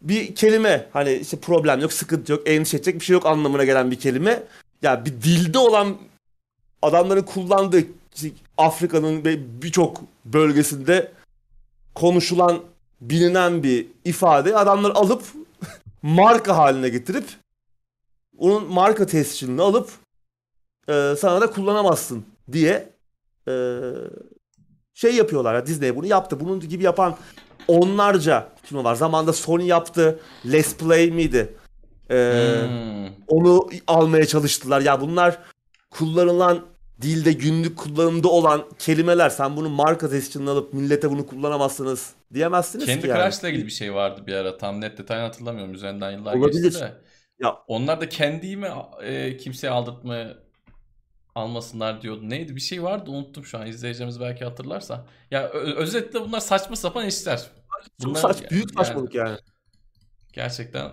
[0.00, 3.90] bir kelime hani işte problem yok sıkıntı yok endişe edecek bir şey yok anlamına gelen
[3.90, 4.42] bir kelime.
[4.82, 5.96] Ya bir dilde olan
[6.82, 7.84] adamların kullandığı
[8.14, 9.24] işte Afrika'nın
[9.62, 11.12] birçok bölgesinde
[11.94, 12.60] konuşulan
[13.00, 15.22] bilinen bir ifade adamlar alıp
[16.02, 17.24] marka haline getirip
[18.38, 19.90] onun marka tescilini alıp
[20.88, 22.92] e, sana da kullanamazsın diye
[23.48, 23.52] e,
[24.94, 25.54] şey yapıyorlar.
[25.54, 26.40] Ya, Disney bunu yaptı.
[26.40, 27.16] Bunun gibi yapan
[27.69, 28.95] onlarca film var.
[28.95, 30.19] Zamanında Sony yaptı.
[30.53, 31.55] Let's Play miydi?
[32.11, 32.15] E,
[32.69, 33.09] Hmm.
[33.28, 34.81] onu almaya çalıştılar.
[34.81, 35.39] Ya bunlar
[35.90, 36.66] kullanılan
[37.03, 39.28] dilde günlük kullanımda olan kelimeler.
[39.31, 43.23] Sen bunu marka tescilini alıp millete bunu kullanamazsınız diyemezsiniz Candy ki yani.
[43.31, 44.59] Crush'la ilgili bir şey vardı bir ara.
[44.59, 45.74] Tam net detayını hatırlamıyorum.
[45.74, 46.62] Üzerinden yıllar Olabilir.
[46.62, 46.93] geçti de.
[47.43, 48.69] Ya Onlar da kendiyi mi
[49.03, 50.35] e, kimseye aldırtmaya
[51.39, 52.31] almasınlar diyordu.
[52.31, 52.56] Neydi?
[52.56, 53.66] Bir şey vardı unuttum şu an.
[53.66, 55.06] İzleyicilerimiz belki hatırlarsa.
[55.31, 57.39] Ya özetle bunlar saçma sapan işler.
[57.39, 59.39] çok Bunlar- saç, büyük saçmalık yani.
[60.32, 60.90] Gerçekten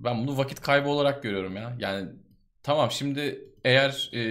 [0.00, 1.76] ben bunu vakit kaybı olarak görüyorum ya.
[1.78, 2.08] Yani
[2.62, 4.22] tamam şimdi eğer e,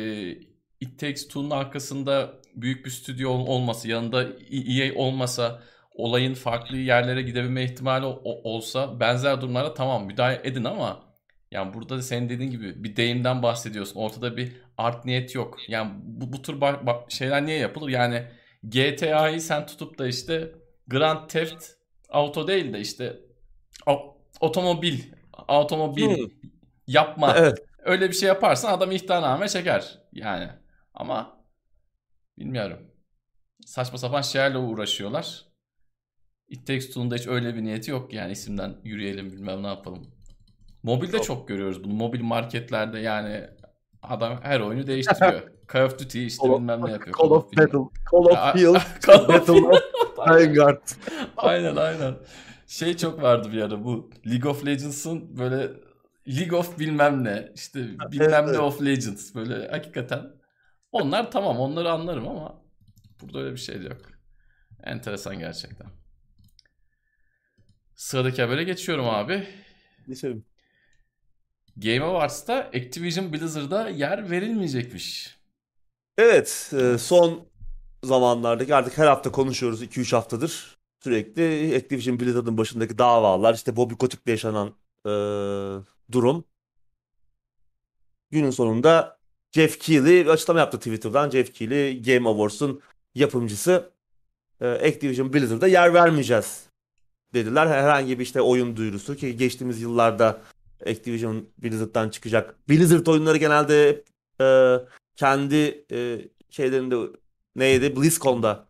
[0.80, 5.61] It Takes Two'nun arkasında büyük bir stüdyo ol- olması, yanında EA olmasa
[5.91, 11.03] olayın farklı yerlere gidebilme ihtimali olsa benzer durumlarda tamam müdahale edin ama
[11.52, 13.99] yani burada da senin dediğin gibi bir deyimden bahsediyorsun.
[13.99, 14.52] Ortada bir
[14.84, 15.58] art niyet yok.
[15.68, 17.90] Yani bu, bu tür ba- ba- şeyler niye yapılır?
[17.90, 18.24] Yani
[18.64, 20.52] GTA'yı sen tutup da işte
[20.88, 21.66] Grand Theft
[22.10, 23.20] Auto değil de işte
[23.88, 24.99] o- otomobil
[25.48, 26.28] otomobil Hmm.
[26.88, 27.36] yapma.
[27.38, 27.58] Evet.
[27.84, 30.49] Öyle bir şey yaparsan adam ihtarname çeker yani.
[30.94, 31.44] Ama
[32.40, 32.80] bilmiyorum.
[33.66, 35.45] Saçma sapan şeylerle uğraşıyorlar.
[36.48, 40.16] It Takes Two'nun da hiç öyle bir niyeti yok yani isimden yürüyelim bilmem ne yapalım.
[40.84, 41.94] Mobilde çok görüyoruz bunu.
[41.94, 43.49] Mobil marketlerde yani
[44.03, 45.41] adam her oyunu değiştiriyor.
[45.73, 47.18] Call of Duty işte Call bilmem ne yapıyor.
[47.18, 47.61] Call of Duty.
[47.61, 47.80] Battle,
[48.11, 48.76] Call of Field,
[49.06, 49.82] Call of Battle of
[50.18, 50.88] Vanguard.
[51.38, 52.15] Aynen aynen.
[52.68, 55.72] Şey çok vardı bir ara bu League of Legends'ın böyle
[56.28, 57.52] League of bilmem ne.
[57.56, 57.80] işte
[58.11, 59.36] bilmem Evet, ne of Legends.
[59.36, 60.32] Böyle hakikaten.
[60.91, 62.61] Onlar tamam onları anlarım ama
[63.22, 64.02] burada öyle bir şey de yok.
[64.84, 65.88] Enteresan gerçekten.
[67.95, 69.48] Sıradaki habere geçiyorum abi.
[70.07, 70.45] Geçelim.
[71.82, 75.38] Game Awards'ta Activision Blizzard'a yer verilmeyecekmiş.
[76.18, 77.48] Evet, e, son
[78.03, 80.78] zamanlardaki artık her hafta konuşuyoruz 2-3 haftadır.
[81.03, 84.68] Sürekli Activision Blizzard'ın başındaki davalar, işte Bobby Kotick'le yaşanan
[85.06, 85.12] e,
[86.12, 86.44] durum.
[88.32, 89.18] Günün sonunda
[89.52, 91.30] Jeff Keighley bir açıklama yaptı Twitter'dan.
[91.30, 92.82] Jeff Keighley Game Awards'un
[93.16, 93.91] yapımcısı.
[94.62, 96.64] E, Activision Blizzard'a yer vermeyeceğiz
[97.34, 97.68] dediler.
[97.68, 100.41] Herhangi bir işte oyun duyurusu ki geçtiğimiz yıllarda
[100.90, 102.70] Activision Blizzard'dan çıkacak.
[102.70, 104.08] Blizzard oyunları genelde hep,
[104.41, 104.78] e,
[105.16, 107.18] kendi e, şeylerinde
[107.56, 108.66] neydi BlizzCon'da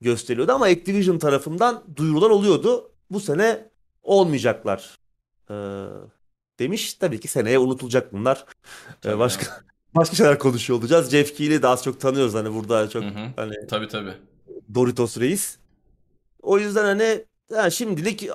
[0.00, 2.90] gösteriyordu ama Activision tarafından duyurular oluyordu.
[3.10, 3.68] Bu sene
[4.02, 4.98] olmayacaklar
[5.50, 5.54] e,
[6.58, 6.94] demiş.
[6.94, 8.44] Tabii ki seneye unutulacak bunlar.
[9.04, 9.46] E, başka
[9.94, 11.10] başka şeyler konuşuyor olacağız.
[11.10, 13.28] Jeff Keighley'i daha az çok tanıyoruz hani burada çok Hı hı.
[13.36, 14.14] hani Tabii tabii.
[14.74, 15.58] Doritos Reis.
[16.42, 18.28] O yüzden hani yani şimdilik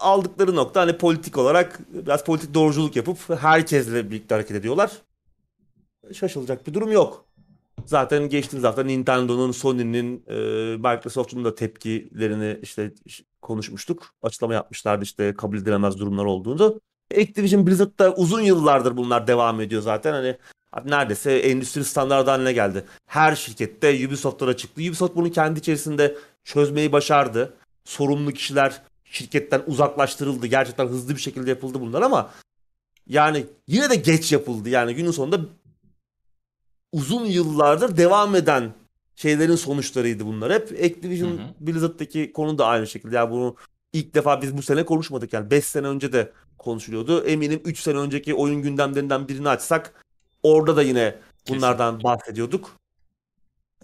[0.00, 4.92] aldıkları nokta hani politik olarak biraz politik doğruculuk yapıp herkesle birlikte hareket ediyorlar.
[6.12, 7.24] Şaşılacak bir durum yok.
[7.84, 10.34] Zaten geçtiğimiz hafta Nintendo'nun, Sony'nin, e,
[10.76, 12.92] Microsoft'un da tepkilerini işte
[13.42, 14.14] konuşmuştuk.
[14.22, 16.80] Açıklama yapmışlardı işte kabul edilemez durumlar olduğunu.
[17.12, 20.12] Activision Blizzard'da uzun yıllardır bunlar devam ediyor zaten.
[20.12, 20.36] Hani
[20.84, 22.84] neredeyse endüstri standardı haline geldi.
[23.06, 24.82] Her şirkette Ubisoft'lara çıktı.
[24.82, 27.54] Ubisoft bunu kendi içerisinde çözmeyi başardı.
[27.86, 30.46] Sorumlu kişiler şirketten uzaklaştırıldı.
[30.46, 32.30] Gerçekten hızlı bir şekilde yapıldı bunlar ama
[33.06, 34.68] yani yine de geç yapıldı.
[34.68, 35.40] Yani günün sonunda
[36.92, 38.74] uzun yıllardır devam eden
[39.16, 40.52] şeylerin sonuçlarıydı bunlar.
[40.52, 41.54] Hep Activision Hı hı.
[41.60, 43.16] Blizzard'daki konu da aynı şekilde.
[43.16, 43.56] Yani bunu
[43.92, 45.32] ilk defa biz bu sene konuşmadık.
[45.32, 47.24] Yani 5 sene önce de konuşuluyordu.
[47.24, 50.04] Eminim 3 sene önceki oyun gündemlerinden birini açsak
[50.42, 51.18] orada da yine
[51.48, 52.76] bunlardan bahsediyorduk.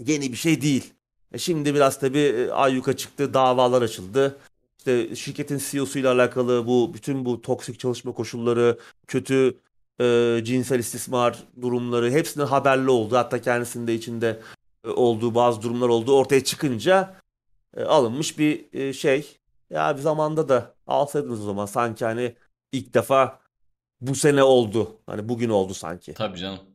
[0.06, 0.92] Yeni bir şey değil.
[1.32, 4.38] E şimdi biraz tabii e, ayyuka çıktı, davalar açıldı.
[4.78, 9.58] İşte şirketin CEO'suyla alakalı bu bütün bu toksik çalışma koşulları, kötü
[10.00, 13.16] e, cinsel istismar durumları hepsinin haberli oldu.
[13.16, 14.40] Hatta kendisinin de içinde
[14.84, 16.16] e, olduğu bazı durumlar oldu.
[16.16, 17.14] Ortaya çıkınca
[17.76, 19.38] e, alınmış bir e, şey.
[19.70, 22.34] Ya bir zamanda da alsaydınız o zaman sanki hani
[22.72, 23.40] ilk defa
[24.00, 24.96] bu sene oldu.
[25.06, 26.14] Hani bugün oldu sanki.
[26.14, 26.71] Tabii canım.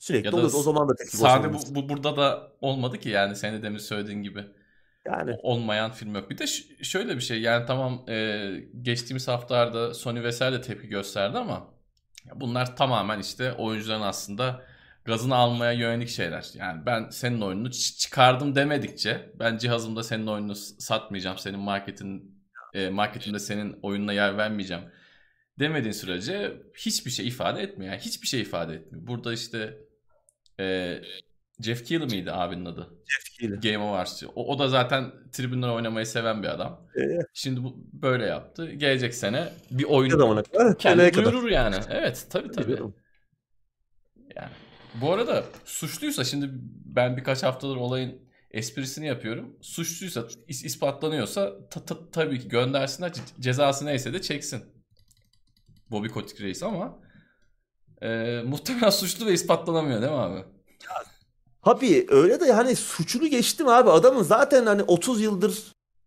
[0.00, 0.56] Sürekli Ya da oluyordu.
[0.56, 3.78] O zaman da tepki Sade bu, bu burada da olmadı ki yani senin de demin
[3.78, 4.44] söylediğin gibi.
[5.06, 6.30] Yani olmayan film yok.
[6.30, 6.46] Bir de
[6.82, 8.50] şöyle bir şey yani tamam e,
[8.82, 11.66] geçtiğimiz haftalarda Sony vesaire de tepki gösterdi ama
[12.34, 14.62] bunlar tamamen işte oyuncuların aslında
[15.04, 16.50] gazını almaya yönelik şeyler.
[16.54, 21.38] Yani ben senin oyununu çıkardım demedikçe ben cihazımda senin oyununu satmayacağım.
[21.38, 22.42] Senin marketin
[22.74, 24.82] e, marketimde senin oyununa yer vermeyeceğim
[25.58, 27.92] demediğin sürece hiçbir şey ifade etmiyor.
[27.92, 29.06] Yani hiçbir şey ifade etmiyor.
[29.06, 29.89] Burada işte
[30.60, 31.00] e,
[31.60, 32.88] Jeff Keighley miydi abinin adı?
[33.18, 33.56] tepkiyle.
[33.56, 34.28] Game Awards'çı.
[34.28, 36.86] O, o da zaten tribünler oynamayı seven bir adam.
[36.96, 38.70] Ee, Şimdi bu böyle yaptı.
[38.72, 40.78] Gelecek sene bir oyun zamana kadar?
[40.78, 41.32] kendi Seneye kadar.
[41.32, 41.76] duyurur yani.
[41.90, 42.64] Evet tabii tabii.
[42.66, 42.94] Biliyorum.
[44.36, 44.50] Yani.
[44.94, 46.48] Bu arada suçluysa şimdi
[46.84, 49.56] ben birkaç haftadır olayın esprisini yapıyorum.
[49.60, 54.64] Suçluysa is- ispatlanıyorsa ta- ta- tabii ki göndersinler ce- cezası neyse de çeksin.
[55.90, 56.98] Bobby Kotick reis ama
[58.02, 60.44] e, muhtemelen suçlu ve ispatlanamıyor değil mi abi?
[61.64, 63.90] Tabii öyle de hani suçunu geçtim abi.
[63.90, 65.58] Adamın zaten hani 30 yıldır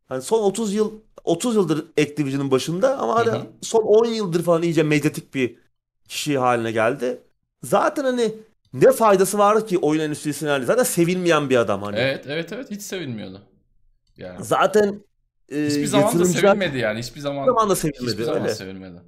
[0.09, 0.91] hani son 30 yıl
[1.23, 5.55] 30 yıldır Activision'ın başında ama hani son 10 yıldır falan iyice medyatik bir
[6.07, 7.21] kişi haline geldi.
[7.63, 8.35] Zaten hani
[8.73, 11.97] ne faydası var ki oyun endüstrisine hani zaten sevilmeyen bir adam hani.
[11.99, 13.41] Evet evet evet hiç sevilmiyordu.
[14.17, 14.43] Yani.
[14.43, 14.99] Zaten
[15.49, 16.99] e, Hiçbir zaman da sevilmedi yani.
[16.99, 18.55] Hiçbir zaman hiçbir zaman da sevilmedi hiçbir zaman öyle.
[18.55, 19.01] sevilmedi.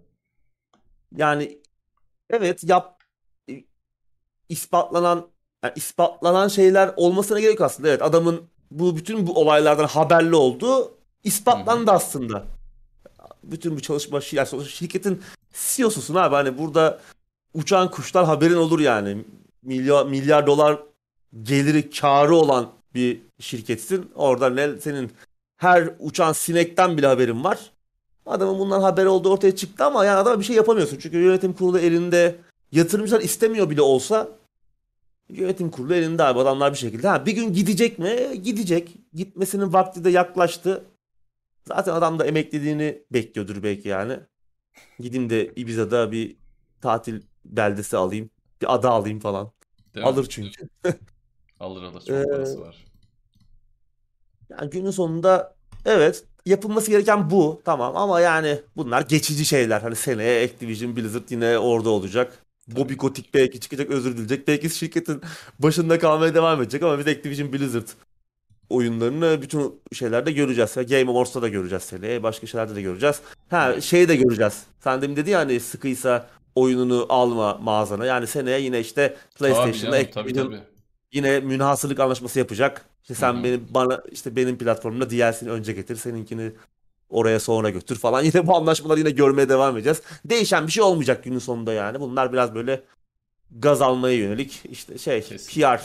[1.16, 1.58] Yani
[2.30, 3.04] evet yap
[3.50, 3.64] e,
[4.50, 5.28] ispatlanan
[5.64, 7.90] yani ispatlanan şeyler olmasına gerek yok aslında.
[7.90, 12.46] Evet adamın bu bütün bu olaylardan haberli olduğu ispatlandı aslında.
[13.44, 15.22] Bütün bu çalışma yani şirketin
[15.54, 17.00] CEO'susun abi hani burada
[17.54, 19.26] uçan kuşlar haberin olur yani.
[19.64, 20.80] Milyar milyar dolar
[21.44, 24.12] geliri karı olan bir şirketsin.
[24.16, 25.12] Orada ne senin
[25.58, 27.72] her uçan sinekten bile haberin var.
[28.26, 30.98] Adamın bundan haberi olduğu ortaya çıktı ama yani adama bir şey yapamıyorsun.
[30.98, 32.36] Çünkü yönetim kurulu elinde
[32.72, 34.30] yatırımcılar istemiyor bile olsa
[35.30, 37.08] yönetim kurulu elinde abi adamlar bir şekilde.
[37.08, 38.42] Ha, bir gün gidecek mi?
[38.44, 38.96] Gidecek.
[39.14, 40.84] Gitmesinin vakti de yaklaştı.
[41.68, 44.20] Zaten adam da emekliliğini bekliyordur belki yani.
[45.00, 46.36] Gideyim de Ibiza'da bir
[46.82, 48.30] tatil beldesi alayım.
[48.62, 49.52] Bir ada alayım falan.
[49.96, 50.10] Değil mi?
[50.12, 50.70] Alır çünkü.
[51.60, 52.02] Alır alır.
[52.02, 52.86] Çok Ee, parası var.
[54.50, 59.82] Yani günün sonunda evet yapılması gereken bu tamam ama yani bunlar geçici şeyler.
[59.82, 62.46] Hani seneye Activision Blizzard yine orada olacak.
[62.68, 64.48] Bobby Kotick belki çıkacak özür dileyecek.
[64.48, 65.22] Belki şirketin
[65.60, 67.88] başında kalmaya devam edecek ama biz Activision Blizzard
[68.70, 70.76] oyunlarını bütün şeylerde göreceğiz.
[70.76, 72.24] Game Awards'ta da göreceğiz seneye.
[72.24, 73.22] Başka şeylerde de göreceğiz.
[73.50, 74.64] Ha şeyi de göreceğiz.
[74.80, 78.06] Sen demin dedi ya hani sıkıysa oyununu alma mağazana.
[78.06, 80.56] Yani seneye yine işte PlayStation'da Activision
[81.14, 82.86] yine münhasırlık anlaşması yapacak.
[83.06, 86.52] İşte sen benim bana işte benim platformumda DLC'ni önce getir, seninkini
[87.10, 88.24] oraya sonra götür falan.
[88.24, 90.02] Yine bu anlaşmaları yine görmeye devam edeceğiz.
[90.26, 92.00] Değişen bir şey olmayacak günün sonunda yani.
[92.00, 92.84] Bunlar biraz böyle
[93.52, 95.78] gaz almaya yönelik işte şey Kesinlikle.
[95.78, 95.82] PR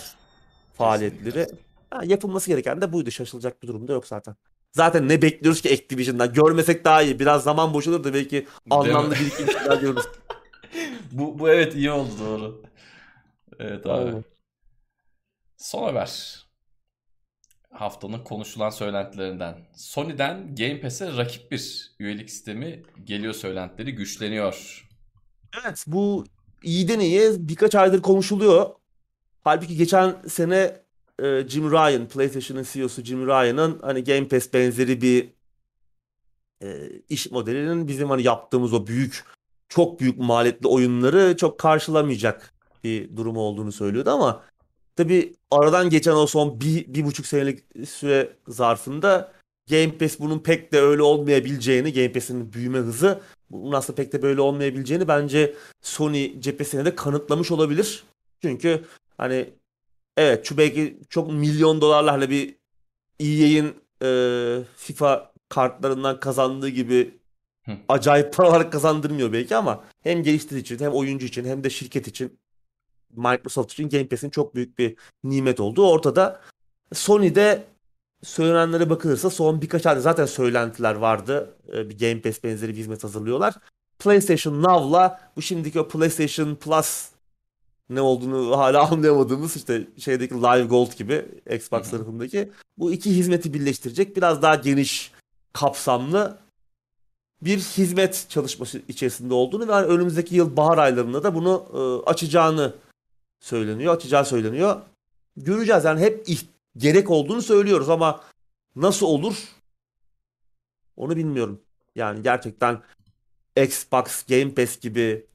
[0.74, 1.46] faaliyetleri.
[1.90, 3.10] Ha, yapılması gereken de buydu.
[3.10, 4.36] Şaşılacak bir durumda yok zaten.
[4.72, 6.32] Zaten ne bekliyoruz ki Activision'dan?
[6.32, 7.20] Görmesek daha iyi.
[7.20, 10.04] Biraz zaman boşalır da belki anlamlı bir iki şeyler görürüz.
[11.12, 12.62] bu, bu evet iyi oldu doğru.
[13.58, 13.92] Evet abi.
[13.92, 14.24] Aynen.
[15.56, 16.49] Son haber.
[17.70, 19.58] Haftanın konuşulan söylentilerinden.
[19.76, 24.88] Sony'den Game Pass'e rakip bir üyelik sistemi geliyor söylentileri güçleniyor.
[25.62, 26.24] Evet bu
[26.62, 28.70] iyiden iyiye birkaç aydır konuşuluyor.
[29.40, 30.80] Halbuki geçen sene
[31.22, 35.28] e, Jim Ryan, PlayStation'ın CEO'su Jim Ryan'ın hani Game Pass benzeri bir
[36.62, 39.24] e, iş modelinin bizim hani yaptığımız o büyük
[39.68, 44.42] çok büyük maliyetli oyunları çok karşılamayacak bir durum olduğunu söylüyordu ama
[44.96, 49.32] Tabi aradan geçen o son bir, bir buçuk senelik süre zarfında
[49.70, 54.22] Game Pass bunun pek de öyle olmayabileceğini, Game Pass'in büyüme hızı bunun aslında pek de
[54.22, 58.04] böyle olmayabileceğini bence Sony cephesine de kanıtlamış olabilir.
[58.42, 58.84] Çünkü
[59.18, 59.50] hani
[60.16, 62.54] evet şu belki çok milyon dolarlarla bir
[63.20, 64.08] EA'in e,
[64.76, 67.14] FIFA kartlarından kazandığı gibi
[67.88, 72.38] acayip paralar kazandırmıyor belki ama hem geliştirici için hem oyuncu için hem de şirket için
[73.16, 76.40] Microsoft için Game Pass'in çok büyük bir nimet olduğu ortada.
[76.92, 77.64] Sony'de
[78.22, 81.54] söylenenlere bakılırsa son birkaç ayda zaten söylentiler vardı.
[81.72, 83.54] Ee, bir Game Pass benzeri bir hizmet hazırlıyorlar.
[83.98, 87.08] PlayStation Now'la bu şimdiki o PlayStation Plus
[87.90, 91.24] ne olduğunu hala anlayamadığımız işte şeydeki Live Gold gibi
[91.56, 95.12] Xbox tarafındaki bu iki hizmeti birleştirecek biraz daha geniş
[95.52, 96.38] kapsamlı
[97.42, 102.74] bir hizmet çalışması içerisinde olduğunu ve önümüzdeki yıl bahar aylarında da bunu e, açacağını
[103.40, 104.80] söyleniyor, açacağı söyleniyor.
[105.36, 106.26] Göreceğiz yani hep
[106.76, 108.20] gerek olduğunu söylüyoruz ama
[108.76, 109.34] nasıl olur
[110.96, 111.60] onu bilmiyorum.
[111.96, 112.82] Yani gerçekten
[113.56, 115.26] Xbox Game Pass gibi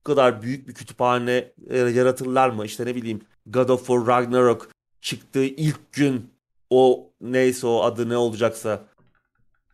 [0.00, 2.64] bu kadar büyük bir kütüphane e, yaratırlar mı?
[2.64, 4.70] İşte ne bileyim God of War Ragnarok
[5.00, 6.30] çıktığı ilk gün
[6.70, 8.84] o neyse o adı ne olacaksa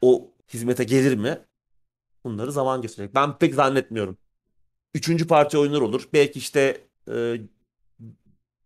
[0.03, 1.39] o hizmete gelir mi?
[2.25, 3.15] Bunları zaman gösterecek.
[3.15, 4.19] Ben pek zannetmiyorum.
[4.95, 6.09] Üçüncü parti oyunlar olur.
[6.13, 7.41] Belki işte e,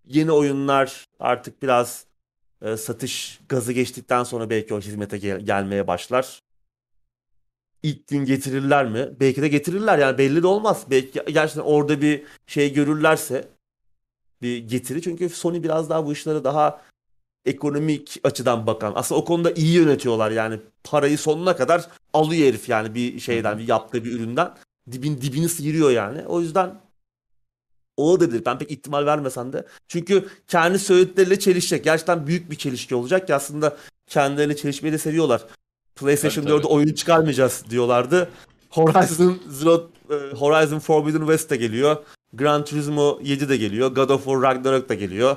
[0.06, 2.04] yeni oyunlar artık biraz
[2.62, 6.40] e, satış gazı geçtikten sonra belki o hizmete gel- gelmeye başlar.
[7.82, 9.08] İlk gün getirirler mi?
[9.20, 10.86] Belki de getirirler yani belli de olmaz.
[10.90, 13.48] Belki gerçekten orada bir şey görürlerse
[14.42, 15.02] bir getiri.
[15.02, 16.82] Çünkü Sony biraz daha bu işlere daha
[17.44, 18.92] ekonomik açıdan bakan.
[18.96, 20.60] Aslında o konuda iyi yönetiyorlar yani.
[20.84, 24.54] Parayı sonuna kadar alıyor herif yani bir şeyden, bir yaptığı bir üründen.
[24.92, 26.26] Dibin dibini sıyırıyor yani.
[26.26, 26.80] O yüzden
[27.96, 28.42] olabilir.
[28.46, 29.66] Ben pek ihtimal vermesem de.
[29.88, 31.84] Çünkü kendi söyledikleriyle çelişecek.
[31.84, 33.76] Gerçekten büyük bir çelişki olacak ki aslında
[34.06, 35.46] kendilerini çelişmeyi de seviyorlar.
[35.96, 38.30] PlayStation evet, 4'e oyun çıkarmayacağız diyorlardı.
[38.70, 41.96] Horizon Zero e, Horizon Forbidden West de geliyor.
[42.32, 43.94] Gran Turismo 7 de geliyor.
[43.94, 45.36] God of War Ragnarok da geliyor.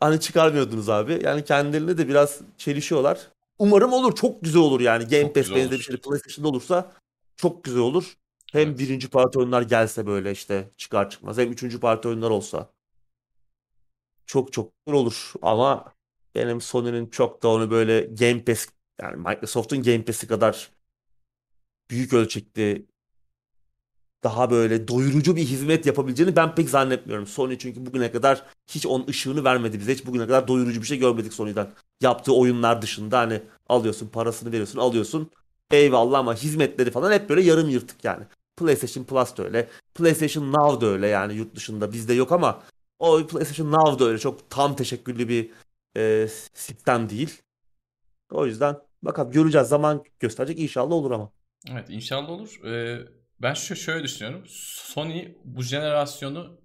[0.00, 1.20] Hani çıkarmıyordunuz abi.
[1.24, 3.18] Yani kendilerine de biraz çelişiyorlar.
[3.58, 4.14] Umarım olur.
[4.14, 5.04] Çok güzel olur yani.
[5.04, 6.92] Game Pass benzeri bir şey PlayStation'da olursa
[7.36, 8.16] çok güzel olur.
[8.52, 8.78] Hem evet.
[8.78, 11.38] birinci parti oyunlar gelse böyle işte çıkar çıkmaz.
[11.38, 12.72] Hem üçüncü parti oyunlar olsa.
[14.26, 15.94] Çok çok olur ama
[16.34, 18.66] benim Sony'nin çok da onu böyle Game Pass
[19.00, 20.70] yani Microsoft'un Game Pass'i kadar
[21.90, 22.86] büyük ölçekli
[24.24, 27.26] daha böyle doyurucu bir hizmet yapabileceğini ben pek zannetmiyorum.
[27.26, 29.94] Sony çünkü bugüne kadar hiç onun ışığını vermedi bize.
[29.94, 31.70] Hiç bugüne kadar doyurucu bir şey görmedik Sony'den.
[32.00, 35.30] Yaptığı oyunlar dışında hani alıyorsun parasını veriyorsun alıyorsun.
[35.70, 38.24] Eyvallah ama hizmetleri falan hep böyle yarım yırtık yani.
[38.56, 39.68] PlayStation Plus da öyle.
[39.94, 42.62] PlayStation Now da öyle yani yurt dışında bizde yok ama
[42.98, 45.50] o PlayStation Now da öyle çok tam teşekküllü bir
[45.96, 47.42] e, sistem değil.
[48.30, 51.32] O yüzden bakalım göreceğiz zaman gösterecek inşallah olur ama.
[51.70, 52.64] Evet inşallah olur.
[52.64, 52.98] Ee,
[53.42, 54.44] ben şu şöyle düşünüyorum.
[54.46, 56.60] Sony bu jenerasyonu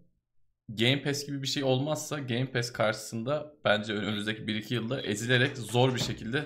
[0.70, 5.96] Game Pass gibi bir şey olmazsa Game Pass karşısında bence önümüzdeki 1-2 yılda ezilerek zor
[5.96, 6.46] bir şekilde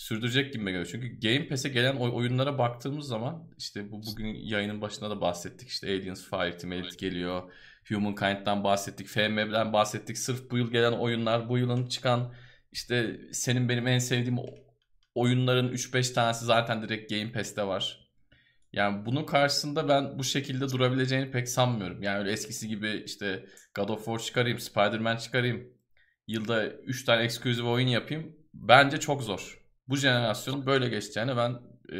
[0.00, 0.88] sürdürecek gibi geliyor.
[0.92, 5.68] Çünkü Game Pass'e gelen oy- oyunlara baktığımız zaman işte bu bugün yayının başında da bahsettik.
[5.68, 7.52] İşte Aliens Fireteam Elite geliyor.
[7.88, 9.06] Humankind'dan bahsettik.
[9.06, 10.18] FM'den bahsettik.
[10.18, 12.34] Sırf bu yıl gelen oyunlar, bu yılın çıkan
[12.72, 14.38] işte senin benim en sevdiğim
[15.14, 18.10] oyunların 3-5 tanesi zaten direkt Game Pass'te var.
[18.72, 22.02] Yani bunun karşısında ben bu şekilde durabileceğini pek sanmıyorum.
[22.02, 25.68] Yani öyle eskisi gibi işte God of War çıkarayım, Spider-Man çıkarayım.
[26.26, 28.36] Yılda 3 tane eksklusif oyun yapayım.
[28.54, 29.59] Bence çok zor.
[29.90, 31.50] Bu jenerasyonun böyle geçeceğine ben
[31.92, 31.98] e,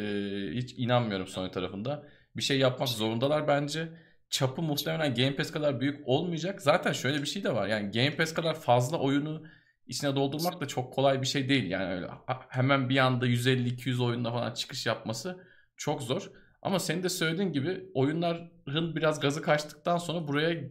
[0.53, 2.07] hiç inanmıyorum Sony tarafında.
[2.37, 3.89] Bir şey yapmak zorundalar bence.
[4.31, 6.63] Çapı muhtemelen Game Pass kadar büyük olmayacak.
[6.63, 7.67] Zaten şöyle bir şey de var.
[7.67, 9.43] Yani Game Pass kadar fazla oyunu
[9.87, 11.71] içine doldurmak da çok kolay bir şey değil.
[11.71, 12.07] Yani öyle
[12.49, 15.47] hemen bir anda 150-200 oyunda falan çıkış yapması
[15.77, 16.31] çok zor.
[16.63, 20.65] Ama senin de söylediğin gibi oyunların biraz gazı kaçtıktan sonra buraya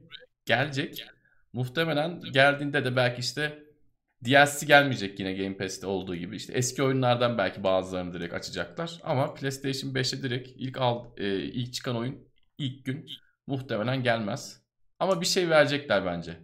[0.45, 1.05] gelecek.
[1.53, 3.63] Muhtemelen geldiğinde de belki işte
[4.25, 6.35] DLC gelmeyecek yine Game Pass'te olduğu gibi.
[6.35, 8.99] İşte eski oyunlardan belki bazılarını direkt açacaklar.
[9.03, 12.27] Ama PlayStation 5'e direkt ilk al, e, ilk çıkan oyun
[12.57, 13.09] ilk gün
[13.47, 14.61] muhtemelen gelmez.
[14.99, 16.37] Ama bir şey verecekler bence.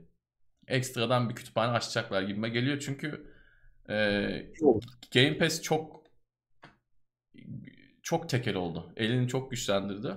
[0.68, 2.80] Ekstradan bir kütüphane açacaklar gibime geliyor.
[2.80, 3.32] Çünkü
[3.90, 3.96] e,
[5.14, 6.06] Game Pass çok
[8.04, 8.94] çok tekel oldu.
[8.98, 10.16] Elini çok güçlendirdi.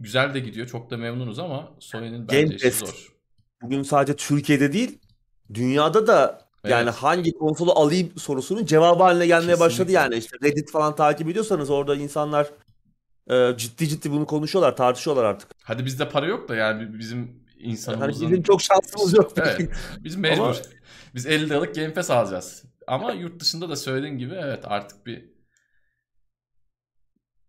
[0.00, 0.66] Güzel de gidiyor.
[0.66, 3.16] Çok da memnunuz ama Sony'nin bence işi zor.
[3.62, 4.98] Bugün sadece Türkiye'de değil,
[5.54, 6.72] dünyada da evet.
[6.72, 9.64] yani hangi konsolu alayım sorusunun cevabı haline gelmeye Kesinlikle.
[9.64, 10.16] başladı yani.
[10.16, 12.50] İşte Reddit falan takip ediyorsanız orada insanlar
[13.30, 15.50] e, ciddi ciddi bunu konuşuyorlar, tartışıyorlar artık.
[15.62, 18.22] Hadi bizde para yok da yani bizim insanımızın...
[18.24, 19.32] Yani bizim çok şansımız yok.
[19.36, 19.70] Evet.
[19.98, 20.44] Biz mecbur.
[20.44, 20.54] Ama...
[21.14, 22.64] Biz 50 liralık Game Pass alacağız.
[22.86, 25.36] Ama yurt dışında da söylediğin gibi evet artık bir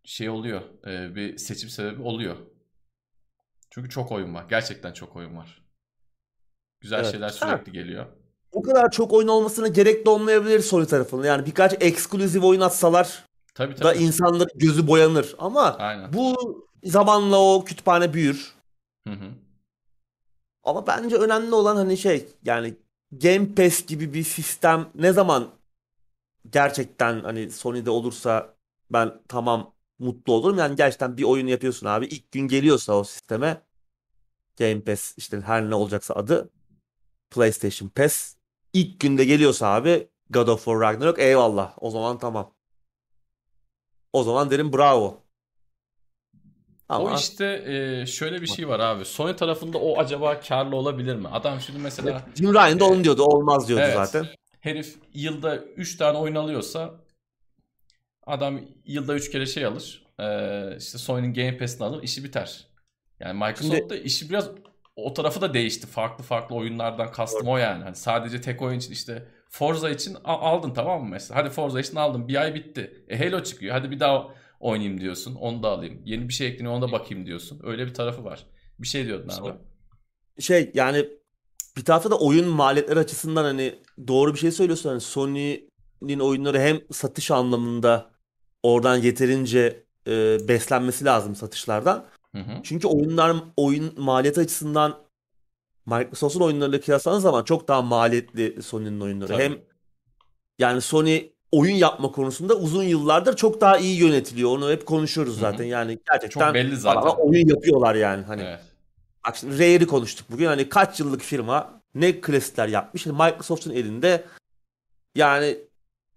[0.04, 0.62] şey oluyor.
[0.88, 2.38] E, bir seçim sebebi oluyor.
[3.70, 4.46] Çünkü çok oyun var.
[4.50, 5.67] Gerçekten çok oyun var.
[6.80, 7.12] Güzel evet.
[7.12, 8.06] şeyler sürekli geliyor.
[8.54, 11.28] Bu kadar çok oyun olmasına gerek de olmayabilir Sony tarafında.
[11.28, 13.84] Yani birkaç eksklusif oyun atsalar tabii, tabii.
[13.84, 15.36] da insanların gözü boyanır.
[15.40, 16.14] Ama Aynen.
[16.14, 16.36] bu
[16.84, 18.54] zamanla o kütüphane büyür.
[19.08, 19.32] Hı hı.
[20.64, 22.74] Ama bence önemli olan hani şey yani
[23.12, 25.48] Game Pass gibi bir sistem ne zaman
[26.50, 28.56] gerçekten hani Sony'de olursa
[28.92, 30.58] ben tamam mutlu olurum.
[30.58, 32.06] Yani gerçekten bir oyun yapıyorsun abi.
[32.06, 33.62] İlk gün geliyorsa o sisteme
[34.60, 36.50] Game Pass işte her ne olacaksa adı
[37.30, 38.36] PlayStation Pass
[38.74, 41.74] ilk günde geliyorsa abi God of War Ragnarok eyvallah.
[41.78, 42.54] O zaman tamam.
[44.14, 45.24] O zaman derim bravo.
[46.90, 47.12] Ama...
[47.12, 49.06] O işte e, şöyle bir şey var abi.
[49.06, 51.28] Sony tarafında o acaba karlı olabilir mi?
[51.28, 52.26] Adam şimdi mesela...
[52.36, 53.24] Jim Ryan da e, onu diyordu.
[53.24, 54.28] Olmaz diyordu evet, zaten.
[54.60, 56.94] Herif yılda 3 tane oyun alıyorsa
[58.28, 60.06] Adam yılda 3 kere şey alır.
[60.20, 62.04] Ee, işte Sony'nin Game Pass'ini alır.
[62.04, 62.68] işi biter.
[63.20, 64.50] Yani Microsoft da işi biraz
[64.98, 65.88] o tarafı da değişti.
[65.88, 67.84] Farklı farklı oyunlardan kastım o yani.
[67.84, 71.40] Hani sadece tek oyun için işte Forza için aldın tamam mı mesela?
[71.40, 72.28] Hadi Forza için aldın.
[72.28, 73.06] Bir ay bitti.
[73.10, 73.76] E Halo çıkıyor.
[73.76, 74.28] Hadi bir daha
[74.60, 75.36] oynayayım diyorsun.
[75.36, 76.02] Onu da alayım.
[76.06, 77.62] Yeni bir şey ekleniyor ona da bakayım diyorsun.
[77.64, 78.46] Öyle bir tarafı var.
[78.80, 79.54] Bir şey diyordun abi.
[80.40, 81.06] Şey yani
[81.78, 83.76] bir tarafta da oyun maliyetleri açısından hani
[84.08, 84.90] doğru bir şey söylüyorsun.
[84.90, 88.12] Hani Sony'nin oyunları hem satış anlamında
[88.64, 92.06] oradan yeterince e, beslenmesi lazım satışlardan.
[92.36, 92.52] Hı hı.
[92.64, 94.98] Çünkü oyunlar oyun maliyeti açısından
[95.86, 99.28] Microsoft'un oyunlarıyla kıyasladığınız zaman çok daha maliyetli Sony'nin oyunları.
[99.28, 99.44] Tabii.
[99.44, 99.58] Hem
[100.60, 104.50] yani Sony oyun yapma konusunda uzun yıllardır çok daha iyi yönetiliyor.
[104.50, 105.60] Onu hep konuşuyoruz zaten.
[105.60, 105.68] Hı hı.
[105.68, 107.02] Yani gerçekten çok belli zaten.
[107.02, 108.42] oyun yapıyorlar yani hani.
[108.42, 108.60] Evet.
[109.28, 110.46] Bak şimdi Rare'i konuştuk bugün.
[110.46, 113.06] Hani kaç yıllık firma ne klasikler yapmış.
[113.06, 114.26] Microsoft'un elinde
[115.16, 115.58] yani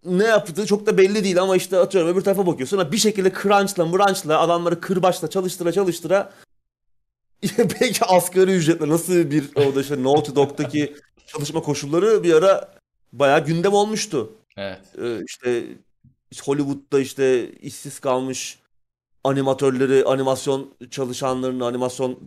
[0.05, 2.93] ne yaptığı çok da belli değil ama işte atıyorum öbür tarafa bakıyorsun.
[2.93, 6.32] Bir şekilde crunch'la mırançla adamları kırbaçla çalıştıra çalıştıra
[7.59, 10.97] belki asgari ücretle nasıl bir orada işte Naughty Dog'daki
[11.27, 12.74] çalışma koşulları bir ara
[13.12, 14.32] bayağı gündem olmuştu.
[14.56, 14.81] Evet.
[15.02, 15.64] Ee, işte
[16.43, 18.59] Hollywood'da işte işsiz kalmış
[19.24, 22.18] animatörleri, animasyon çalışanlarını, animasyon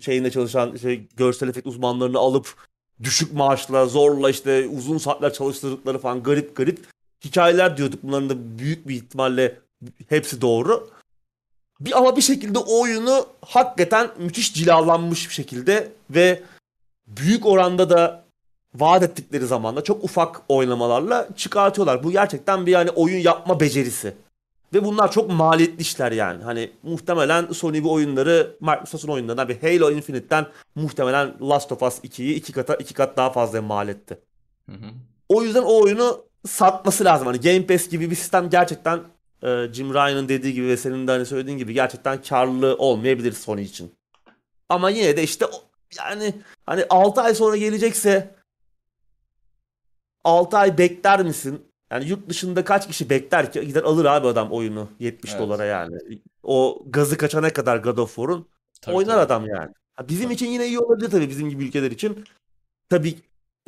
[0.00, 2.54] şeyinde çalışan şey, görsel efekt uzmanlarını alıp
[3.02, 6.86] düşük maaşla, zorla işte uzun saatler çalıştırdıkları falan garip garip
[7.24, 8.02] hikayeler diyorduk.
[8.02, 9.60] Bunların da büyük bir ihtimalle
[10.08, 10.90] hepsi doğru.
[11.80, 16.42] Bir ama bir şekilde o oyunu hakikaten müthiş cilalanmış bir şekilde ve
[17.06, 18.24] büyük oranda da
[18.74, 22.04] vaat ettikleri zamanda çok ufak oynamalarla çıkartıyorlar.
[22.04, 24.14] Bu gerçekten bir yani oyun yapma becerisi.
[24.74, 26.42] Ve bunlar çok maliyetli işler yani.
[26.42, 32.34] Hani muhtemelen Sony bu oyunları Microsoft'un oyunlarından bir Halo Infinite'den muhtemelen Last of Us 2'yi
[32.34, 34.18] iki kata iki kat daha fazla mal etti.
[34.66, 34.90] Hı hı.
[35.28, 37.26] O yüzden o oyunu satması lazım.
[37.26, 39.00] Hani Game Pass gibi bir sistem gerçekten
[39.42, 43.62] e, Jim Ryan'ın dediği gibi ve senin de hani söylediğin gibi gerçekten karlı olmayabilir Sony
[43.62, 43.94] için.
[44.68, 45.46] Ama yine de işte
[45.98, 46.34] yani
[46.66, 48.34] hani 6 ay sonra gelecekse
[50.24, 51.70] 6 ay bekler misin?
[51.90, 55.42] Yani yurt dışında kaç kişi bekler ki gider alır abi adam oyunu 70 evet.
[55.42, 55.96] dolara yani.
[56.42, 58.48] O gazı kaçana kadar God of War'un
[58.86, 59.20] oynar tabii.
[59.20, 59.70] adam yani.
[60.02, 60.34] bizim tabii.
[60.34, 62.24] için yine iyi olabilir tabii bizim gibi ülkeler için.
[62.88, 63.18] Tabii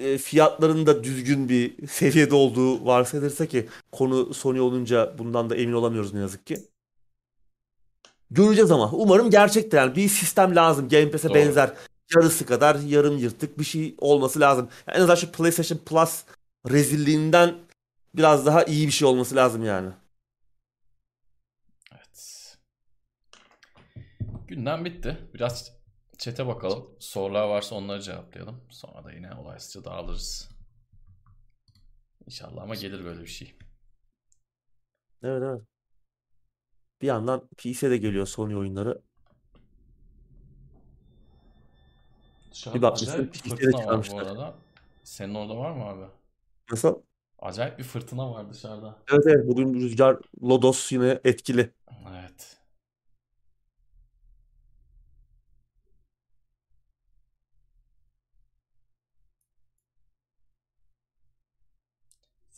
[0.02, 5.72] e, fiyatların da düzgün bir seviyede olduğu varsayılırsa ki konu Sony olunca bundan da emin
[5.72, 6.58] olamıyoruz ne yazık ki.
[8.30, 8.90] Göreceğiz ama.
[8.92, 10.88] Umarım gerçekten yani bir sistem lazım.
[10.88, 11.72] Game Pass'e benzer.
[12.16, 14.68] Yarısı kadar yarım yırtık bir şey olması lazım.
[14.86, 16.22] Yani en azından şu PlayStation Plus
[16.70, 17.54] rezilliğinden
[18.14, 19.90] biraz daha iyi bir şey olması lazım yani.
[21.92, 22.56] Evet.
[24.48, 25.18] Gündem bitti.
[25.34, 25.72] Biraz
[26.22, 26.96] chat'e bakalım.
[26.98, 28.60] Sorular varsa onları cevaplayalım.
[28.70, 30.48] Sonra da yine olaysızca dağılırız.
[32.26, 33.54] İnşallah ama gelir böyle bir şey.
[35.22, 35.62] Evet evet.
[37.02, 39.02] Bir yandan PC'de geliyor Sony oyunları.
[42.50, 44.22] Dışarıda Bir bakmışsın, acayip bir fırtına var bu çıkarmışlar.
[44.22, 44.54] arada.
[45.04, 46.04] Senin orada var mı abi?
[46.70, 47.02] Nasıl?
[47.38, 48.98] Acayip bir fırtına var dışarıda.
[49.10, 51.70] Evet evet bugün rüzgar Lodos yine etkili.
[52.10, 52.62] Evet.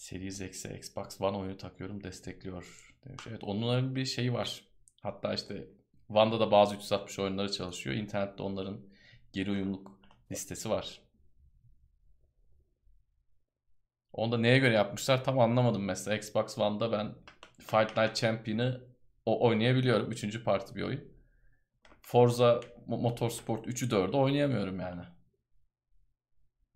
[0.05, 3.27] Series X'e Xbox One oyunu takıyorum destekliyor demiş.
[3.29, 4.65] Evet onların bir şeyi var.
[5.03, 5.69] Hatta işte
[6.09, 7.97] One'da da bazı 360 oyunları çalışıyor.
[7.97, 8.81] İnternette onların
[9.33, 10.01] geri uyumluluk
[10.33, 11.01] listesi var.
[14.13, 16.17] Onu da neye göre yapmışlar tam anlamadım mesela.
[16.17, 17.15] Xbox One'da ben
[17.59, 18.85] Fight Night Champion'ı
[19.27, 20.13] o oynayabiliyorum.
[20.13, 21.05] Üçüncü parti bir oyun.
[22.03, 25.03] Forza Mo- Motorsport 3'ü 4'ü oynayamıyorum yani.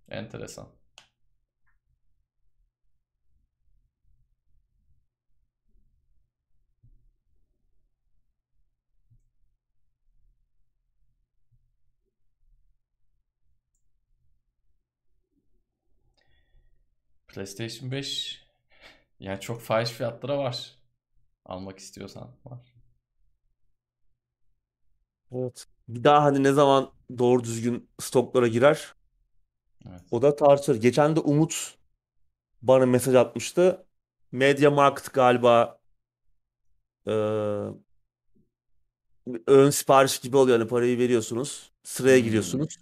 [0.08, 0.77] Enteresan.
[17.28, 18.42] PlayStation 5
[19.20, 20.76] yani çok fahiş fiyatlara var.
[21.46, 22.74] Almak istiyorsan var.
[25.32, 25.66] Evet.
[25.88, 28.94] Bir daha hani ne zaman doğru düzgün stoklara girer
[29.88, 30.02] Evet.
[30.10, 30.80] o da tartışılır.
[30.80, 31.74] Geçen de Umut
[32.62, 33.86] bana mesaj atmıştı.
[34.32, 35.80] Media Market galiba
[37.06, 37.12] e,
[39.46, 40.58] ön sipariş gibi oluyor.
[40.58, 41.72] Hani parayı veriyorsunuz.
[41.82, 42.24] Sıraya Hmm.
[42.24, 42.78] giriyorsunuz.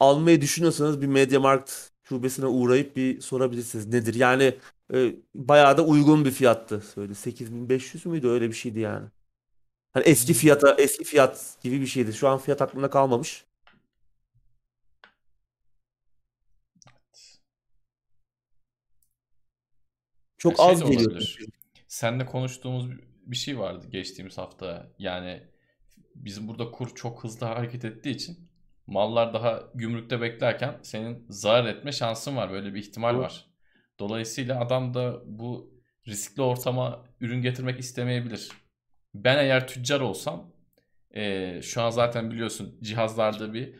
[0.00, 3.86] Almayı düşünüyorsanız bir Media Markt şubesine uğrayıp bir sorabilirsiniz.
[3.86, 4.14] Nedir?
[4.14, 4.58] Yani
[4.94, 6.80] e, bayağı da uygun bir fiyattı.
[6.80, 8.28] Söyle 8500 müydü?
[8.28, 9.08] Öyle bir şeydi yani.
[9.92, 10.40] Hani eski Hmm.
[10.40, 12.12] fiyata eski fiyat gibi bir şeydi.
[12.14, 13.46] Şu an fiyat aklımda kalmamış.
[20.38, 21.22] Çok şey az geliyor.
[21.88, 22.90] Seninle konuştuğumuz
[23.26, 24.92] bir şey vardı geçtiğimiz hafta.
[24.98, 25.42] Yani
[26.16, 28.38] bizim burada kur çok hızlı hareket ettiği için
[28.86, 32.50] mallar daha gümrükte beklerken senin zarar etme şansın var.
[32.50, 33.46] Böyle bir ihtimal var.
[33.98, 35.74] Dolayısıyla adam da bu
[36.08, 38.48] riskli ortama ürün getirmek istemeyebilir.
[39.14, 40.52] Ben eğer tüccar olsam
[41.14, 43.74] eee, şu an zaten biliyorsun cihazlarda bir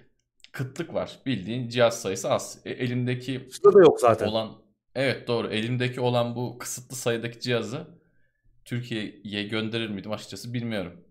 [0.52, 1.18] kıtlık var.
[1.26, 2.62] Bildiğin cihaz sayısı az.
[2.64, 4.26] E, elimdeki Usta da yok zaten.
[4.26, 4.52] olan
[4.94, 7.86] evet doğru elimdeki olan bu kısıtlı sayıdaki cihazı
[8.64, 11.05] Türkiye'ye gönderir miydim açıkçası bilmiyorum.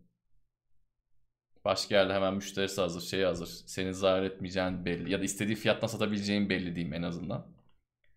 [1.65, 3.48] Başka yerde hemen müşterisi hazır, şey hazır.
[3.65, 7.48] Senin zarar etmeyeceğin belli ya da istediği fiyattan satabileceğin belli diyeyim en azından.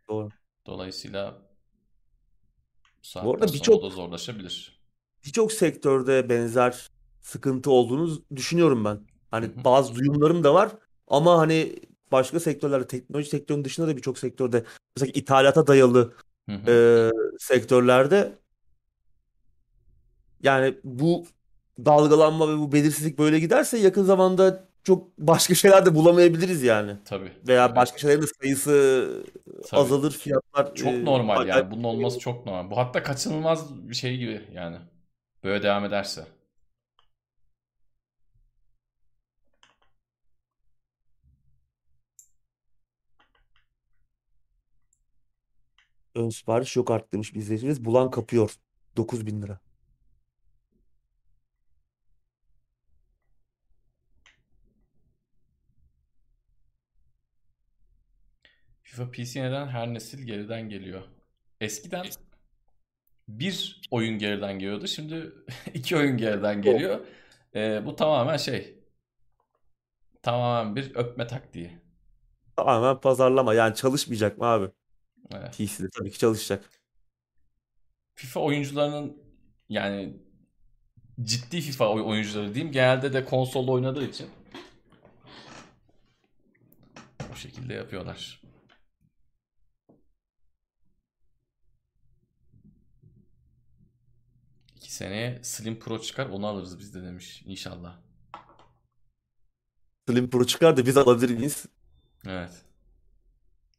[0.09, 0.28] Doğru.
[0.66, 1.43] Dolayısıyla
[3.14, 4.81] bu Bu arada birçok da zorlaşabilir.
[5.24, 6.89] birçok sektörde benzer
[7.20, 9.01] sıkıntı olduğunu düşünüyorum ben.
[9.31, 9.64] Hani hı.
[9.64, 10.73] bazı duyumlarım da var
[11.09, 11.77] ama hani
[12.12, 14.64] başka sektörlerde teknoloji sektörünün dışında da birçok sektörde
[14.97, 16.14] mesela ithalata dayalı
[16.48, 18.39] e, sektörlerde
[20.43, 21.27] yani bu
[21.85, 26.97] dalgalanma ve bu belirsizlik böyle giderse yakın zamanda çok başka şeyler de bulamayabiliriz yani.
[27.05, 27.32] Tabii.
[27.48, 27.77] Veya Evet.
[27.77, 29.09] başka şeylerin de sayısı
[29.70, 29.81] Tabii.
[29.81, 31.70] azalır, fiyatlar Çok e, normal acayip yani.
[31.70, 32.70] Bunun olması çok normal.
[32.70, 34.77] Bu hatta kaçınılmaz bir şey gibi yani.
[35.44, 36.27] Böyle devam ederse.
[46.16, 47.85] ön sipariş yok artık demiş bir izleyicimiz.
[47.85, 48.55] Bulan kapıyor.
[48.97, 49.61] 9000 lira.
[58.97, 61.02] FIFA PC neden her nesil geriden geliyor?
[61.60, 62.06] Eskiden
[63.28, 64.86] bir oyun geriden geliyordu.
[64.86, 65.32] Şimdi
[65.74, 67.01] iki oyun geriden geliyor.
[67.55, 68.78] Ee, bu tamamen şey.
[70.23, 71.70] Tamamen bir öpme taktiği.
[72.56, 73.55] Tamamen pazarlama.
[73.55, 74.70] Yani çalışmayacak mı abi?
[75.35, 75.51] Evet.
[75.59, 76.64] PC'de tabii ki çalışacak.
[78.14, 79.23] FIFA oyuncularının
[79.68, 80.16] yani
[81.23, 84.31] ciddi FIFA oy- oyuncuları diyeyim genelde de konsolda oynadığı için
[87.32, 88.45] o şekilde yapıyorlar.
[94.87, 98.01] İki seneye Slim Pro çıkar onu alırız biz de demiş inşallah.
[100.09, 101.67] Slim Pro çıkar da biz alabilir miyiz?
[102.27, 102.65] Evet.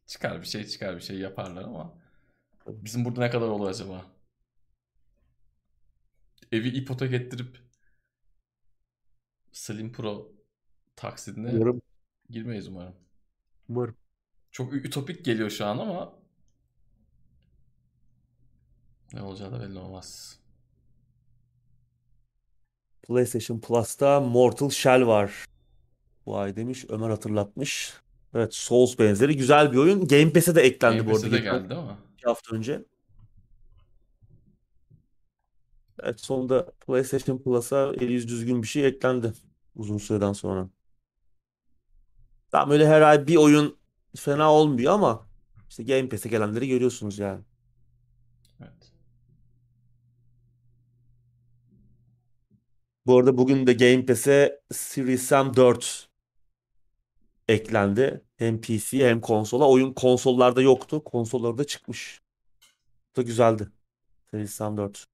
[0.06, 1.98] Çıkar bir şey çıkar bir şey yaparlar ama
[2.66, 4.06] bizim burada ne kadar olur acaba?
[6.52, 7.58] Evi ipotek ettirip
[9.52, 10.32] Slim Pro
[10.96, 11.82] taksidine Umarım.
[12.30, 12.94] girmeyiz umarım.
[13.68, 13.96] Umarım.
[14.50, 16.18] Çok ütopik geliyor şu an ama
[19.12, 20.38] ne olacağı da belli olmaz.
[23.08, 25.44] PlayStation Plus'ta Mortal Shell var.
[26.26, 26.84] Bu ay demiş.
[26.88, 27.94] Ömer hatırlatmış.
[28.34, 30.08] Evet Souls benzeri güzel bir oyun.
[30.08, 31.22] Game Pass'e de eklendi Game bu arada.
[31.22, 31.96] Pass'e de geldi değil mi?
[32.14, 32.84] iki hafta önce.
[36.02, 39.32] Evet sonunda PlayStation Plus'a eli yüz düzgün bir şey eklendi.
[39.76, 40.68] Uzun süreden sonra.
[42.50, 43.76] Tam öyle her ay bir oyun
[44.16, 45.26] fena olmuyor ama
[45.68, 47.40] işte Game Pass'e gelenleri görüyorsunuz yani.
[53.08, 56.08] Bu arada bugün de Game Pass'e Series Sam 4
[57.48, 58.24] eklendi.
[58.36, 59.68] Hem PC hem konsola.
[59.68, 61.04] Oyun konsollarda yoktu.
[61.04, 62.22] Konsollarda çıkmış.
[63.12, 63.68] Bu da güzeldi.
[64.30, 65.06] Series Sam 4.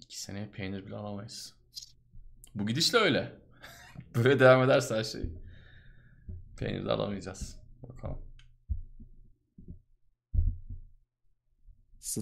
[0.00, 1.54] İki seneye peynir bile alamayız.
[2.54, 3.32] Bu gidişle öyle.
[4.14, 5.22] Böyle devam ederse her şey.
[6.56, 7.60] Peynir de alamayacağız.
[7.82, 8.25] Bakalım.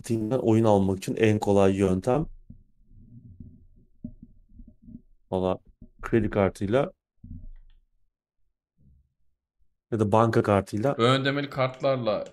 [0.01, 2.27] Steam'den oyun almak için en kolay yöntem
[5.31, 5.59] valla
[6.03, 6.93] kredi kartıyla
[9.93, 12.25] ya da banka kartıyla Ön ödemeli kartlarla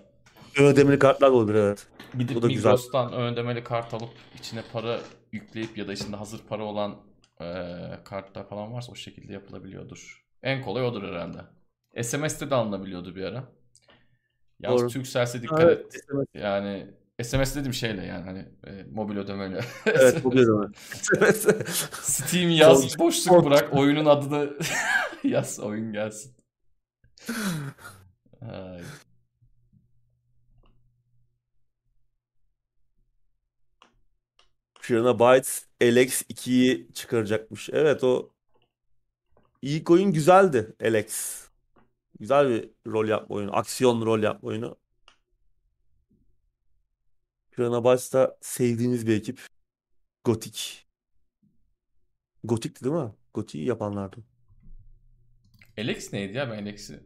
[0.58, 1.86] ödemeli kartlar olabilir evet.
[2.18, 2.70] gidip Bu da güzel.
[2.70, 5.00] Migros'tan ön ödemeli kart alıp içine para
[5.32, 6.96] yükleyip ya da içinde hazır para olan
[7.40, 10.24] eee kartlar falan varsa o şekilde yapılabiliyordur.
[10.42, 11.38] En kolay odur herhalde.
[12.02, 13.44] SMS'te de alınabiliyordu bir ara.
[14.60, 14.90] Yalnız Doğru.
[14.90, 16.04] Turkcell'se dikkat Evet, et.
[16.34, 16.86] Yani
[17.24, 19.60] SMS dediğim şeyle yani hani e, mobil ödemeli.
[19.86, 21.64] Evet bir ödeme.
[22.02, 24.58] Steam yaz boşluk bırak oyunun adını
[25.24, 26.36] yaz oyun gelsin.
[28.40, 28.82] Ay.
[34.80, 37.70] Fiona Bytes LX 2'yi çıkaracakmış.
[37.72, 38.30] Evet o
[39.62, 41.42] ilk oyun güzeldi LX.
[42.20, 43.56] Güzel bir rol yapma oyunu.
[43.56, 44.76] Aksiyon rol yapma oyunu.
[47.58, 49.40] Bytes da sevdiğimiz bir ekip.
[50.24, 50.86] Gotik.
[52.44, 53.12] Gotik'ti değil mi?
[53.34, 54.16] Gotik'i yapanlardı.
[55.78, 57.00] Alex neydi ya ben Alex'i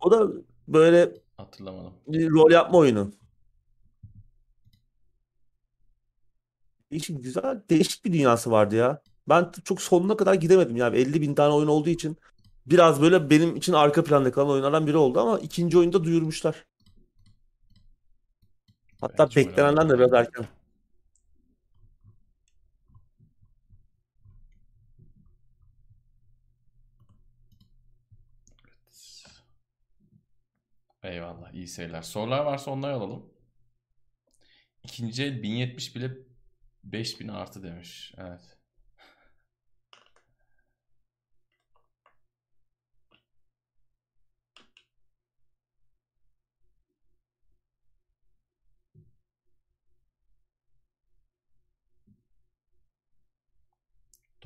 [0.00, 0.28] O da
[0.68, 1.92] böyle hatırlamadım.
[2.06, 3.12] bir rol yapma oyunu.
[6.90, 9.02] Değişik, güzel, değişik bir dünyası vardı ya.
[9.28, 10.88] Ben çok sonuna kadar gidemedim ya.
[10.88, 12.16] 50 bin tane oyun olduğu için
[12.66, 16.66] biraz böyle benim için arka planda kalan oyunlardan biri oldu ama ikinci oyunda duyurmuşlar.
[19.00, 20.46] Hatta Ben hiç beklenenden de biraz erken.
[31.02, 32.02] Eyvallah iyi seyirler.
[32.02, 33.30] Sorular varsa onları alalım.
[34.84, 36.10] İkinci el 1070 bile
[36.84, 38.14] 5000 artı demiş.
[38.18, 38.55] Evet.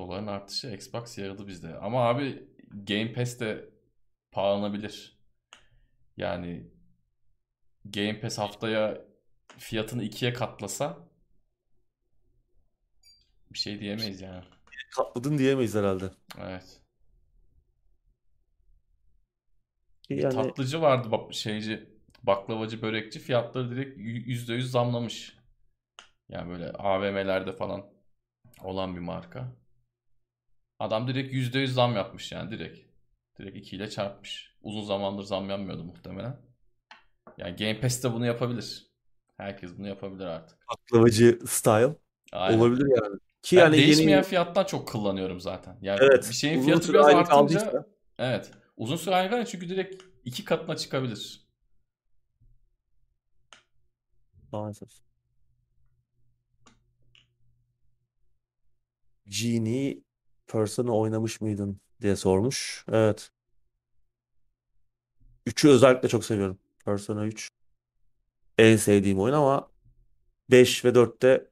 [0.01, 1.75] Doların artışı Xbox yaradı bizde.
[1.79, 3.71] Ama abi Game Pass de
[4.33, 5.19] pahalanabilir.
[6.17, 6.71] Yani
[7.85, 9.05] Game Pass haftaya
[9.59, 10.99] fiyatını ikiye katlasa
[13.51, 14.45] bir şey diyemeyiz yani.
[14.97, 16.11] Katladın diyemeyiz herhalde.
[16.39, 16.83] Evet.
[20.11, 21.89] Yani Tatlıcı vardı bak şeyci
[22.23, 25.37] baklavacı börekçi fiyatları direkt y- %100 zamlamış.
[26.29, 27.87] Yani böyle AVM'lerde falan
[28.65, 29.60] olan bir marka.
[30.81, 32.79] Adam direkt %100 zam yapmış yani direkt.
[33.39, 34.55] Direkt 2 ile çarpmış.
[34.63, 36.41] Uzun zamandır zam yapmıyordu muhtemelen.
[37.39, 38.87] Yani Game Pass de bunu yapabilir.
[39.37, 40.59] Herkes bunu yapabilir artık.
[40.69, 41.97] baklavacı style
[42.33, 42.59] Aynen.
[42.59, 43.19] olabilir yani.
[43.43, 45.79] Ki Ben yani değişmeyen yeni fiyattan çok kullanıyorum zaten.
[45.83, 47.87] Yani evet bir şeyin uzun fiyatı biraz artınca kaldıysa
[48.19, 48.51] evet.
[48.77, 51.41] Uzun süre aynı kalınca çünkü direkt iki katına çıkabilir.
[54.53, 54.89] maalesef.
[59.29, 60.03] Genie
[60.51, 62.85] Persona oynamış mıydın diye sormuş.
[62.89, 63.31] Evet.
[65.47, 66.59] 3'ü özellikle çok seviyorum.
[66.85, 67.51] Persona 3
[68.59, 69.71] en sevdiğim oyun ama
[70.51, 71.51] 5 ve 4'te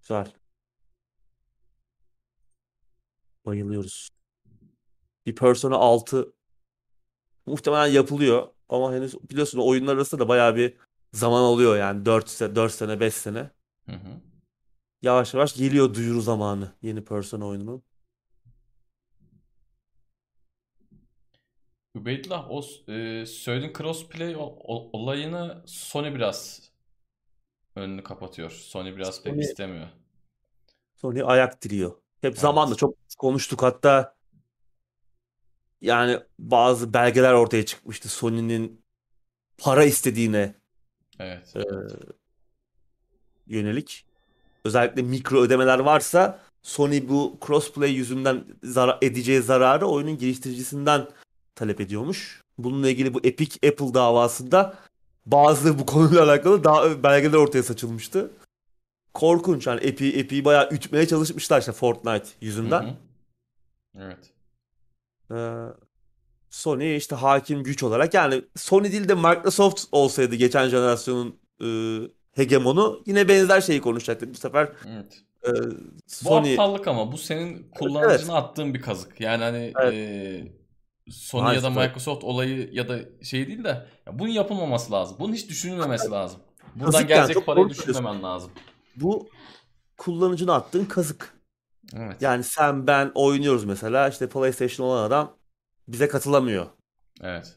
[0.00, 0.32] güzel.
[3.46, 4.08] Bayılıyoruz.
[5.26, 6.32] Bir Persona 6
[7.46, 10.76] muhtemelen yapılıyor ama henüz biliyorsun oyunlar arasında da bayağı bir
[11.12, 13.50] zaman alıyor yani 4 sene, 4 sene 5 sene.
[13.86, 14.35] Hı hı.
[15.02, 17.82] Yavaş yavaş geliyor duyuru zamanı yeni Persona oyununun.
[21.94, 26.70] Ubeydullah o e, söylediğin crossplay o, o, olayını Sony biraz
[27.76, 28.50] önünü kapatıyor.
[28.50, 29.88] Sony biraz Sony, pek istemiyor.
[30.96, 31.90] Sony ayak diliyor.
[31.90, 32.38] Hep evet.
[32.38, 34.16] zamanla çok konuştuk hatta
[35.80, 38.84] yani bazı belgeler ortaya çıkmıştı Sony'nin
[39.58, 40.54] para istediğine
[41.18, 41.56] evet.
[41.56, 41.62] e,
[43.46, 44.06] yönelik.
[44.66, 51.08] Özellikle mikro ödemeler varsa Sony bu crossplay yüzünden zara- edeceği zararı oyunun geliştiricisinden
[51.54, 52.40] talep ediyormuş.
[52.58, 54.78] Bununla ilgili bu Epic Apple davasında
[55.26, 58.30] bazı bu konuyla alakalı daha belgeler ortaya saçılmıştı.
[59.14, 62.82] Korkunç yani Epic Epic'i bayağı ütmeye çalışmışlar işte Fortnite yüzünden.
[62.82, 62.94] Hı hı.
[63.98, 64.30] Evet.
[65.30, 65.66] Ee,
[66.50, 71.66] Sony işte hakim güç olarak yani Sony değil de Microsoft olsaydı geçen jenerasyonun e,
[72.36, 74.34] hegemonu yine benzer şeyi konuşacaktık.
[74.34, 75.22] Bu sefer Evet.
[75.44, 79.20] e, Bu Sony aptallık ama bu senin kullanıcına attığın bir kazık.
[79.20, 79.94] Yani hani Evet.
[79.94, 81.80] e, Sony Maalesef ya da.
[81.80, 85.16] Microsoft olayı ya da şey değil de ya bunun yapılmaması lazım.
[85.20, 86.40] Bunun hiç düşünülmemesi lazım.
[86.74, 88.50] Buradan Kazık yani, gelecek çok parayı düşünmemen lazım.
[88.96, 89.28] bu
[89.96, 91.34] kullanıcına attığın kazık.
[91.96, 92.22] Evet.
[92.22, 95.36] Yani sen ben oynuyoruz mesela işte PlayStation olan adam
[95.88, 96.66] bize katılamıyor.
[97.22, 97.56] Evet.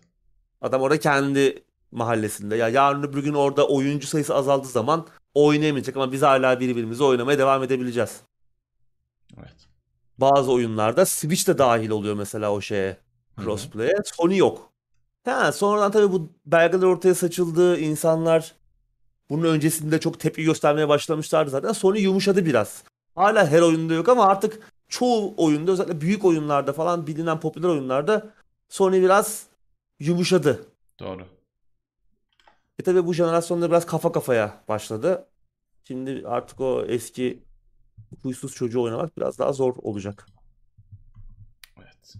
[0.62, 2.56] Adam orada kendi mahallesinde.
[2.56, 7.38] Ya yarın öbür gün orada oyuncu sayısı azaldığı zaman oynayamayacak ama biz hala birbirimizi oynamaya
[7.40, 8.22] devam edebileceğiz.
[9.40, 9.56] Evet.
[10.18, 12.98] Bazı oyunlarda Switch de dahil oluyor mesela o şeye.
[13.44, 13.94] Crossplay'e.
[14.06, 14.70] Sony yok.
[15.26, 17.80] Ha, sonradan tabii bu belgeler ortaya saçıldı.
[17.80, 18.56] İnsanlar
[19.30, 21.72] bunun öncesinde çok tepki göstermeye başlamışlardı zaten.
[21.72, 22.84] Sony yumuşadı biraz.
[23.16, 28.34] Hala her oyunda yok ama artık çoğu oyunda özellikle büyük oyunlarda falan bilinen popüler oyunlarda
[28.70, 29.44] Sony biraz
[30.00, 30.66] yumuşadı.
[31.00, 31.39] Doğru.
[32.80, 35.28] E tabii bu jenerasyonda biraz kafa kafaya başladı.
[35.84, 37.44] Şimdi artık o eski
[38.24, 40.26] huysuz çocuğu oynamak biraz daha zor olacak.
[41.78, 42.16] Evet.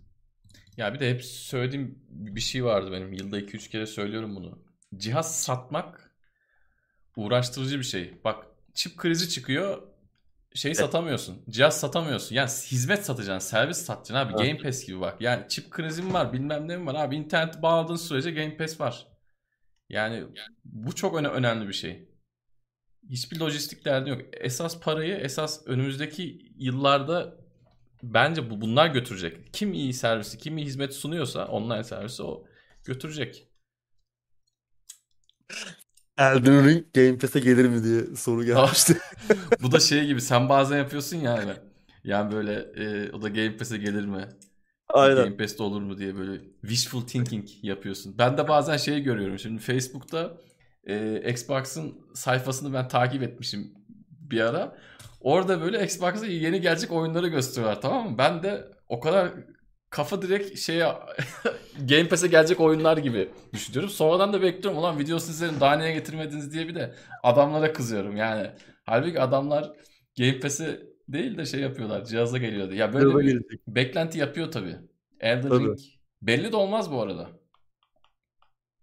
[0.78, 3.14] Ya bir de hep söylediğim bir şey vardı benim.
[3.14, 4.60] Yılda 2-3 kere söylüyorum bunu.
[4.98, 6.16] Cihaz satmak
[7.16, 8.14] uğraştırıcı bir şey.
[8.24, 9.82] Bak çip krizi çıkıyor.
[10.54, 11.42] Şey satamıyorsun.
[11.50, 12.36] Cihaz satamıyorsun.
[12.36, 13.50] Yani hizmet satacaksın.
[13.50, 14.34] Servis satacaksın abi.
[14.44, 14.52] Evet.
[14.52, 15.22] Game Pass gibi bak.
[15.22, 16.34] Yani çip krizim var.
[16.34, 17.16] Bilmem ne mi var abi.
[17.16, 19.09] İnternet bağladığın sürece Game Pass var.
[19.90, 20.26] Yani
[20.66, 22.10] bu çok öne- önemli bir şey.
[23.10, 24.22] Hiçbir lojistik derdi yok.
[24.34, 27.38] Esas parayı esas önümüzdeki yıllarda
[28.04, 29.54] bence bu bunlar götürecek.
[29.54, 32.46] Kim iyi servisi, kim iyi hizmet sunuyorsa online servisi o
[32.86, 33.48] götürecek.
[36.18, 38.98] Elden Ring Game Pass'e gelir mi diye soru gelmişti.
[39.62, 41.54] bu da şey gibi sen bazen yapıyorsun yani.
[42.04, 44.30] Yani böyle e, o da Game Pass'e gelir mi?
[44.94, 45.16] Aynen.
[45.24, 48.18] Game Pass'te olur mu diye böyle wishful thinking yapıyorsun.
[48.18, 49.40] Ben de bazen şeyi görüyorum.
[49.40, 50.38] Şimdi Facebook'ta
[50.88, 53.74] e, Xbox'ın sayfasını ben takip etmişim
[54.10, 54.78] bir ara.
[55.22, 58.18] Orada böyle Xbox'a yeni gelecek oyunları gösteriyorlar tamam mı?
[58.18, 59.32] Ben de o kadar
[59.90, 60.86] kafa direkt şeye
[61.90, 63.90] Game Pass'e gelecek oyunlar gibi düşünüyorum.
[63.90, 68.52] Sonradan da bekliyorum ulan videosunu izledim daha niye getirmediniz diye bir de adamlara kızıyorum yani.
[68.86, 69.72] Halbuki adamlar
[70.18, 72.74] Game Pass'e değil de şey yapıyorlar cihaza geliyordu.
[72.74, 73.68] Ya böyle bir gelecek.
[73.68, 74.78] beklenti yapıyor tabii.
[75.20, 75.64] Elden Tabii.
[75.66, 75.80] Ring
[76.22, 77.26] belli de olmaz bu arada.
[77.28, 77.34] Hiç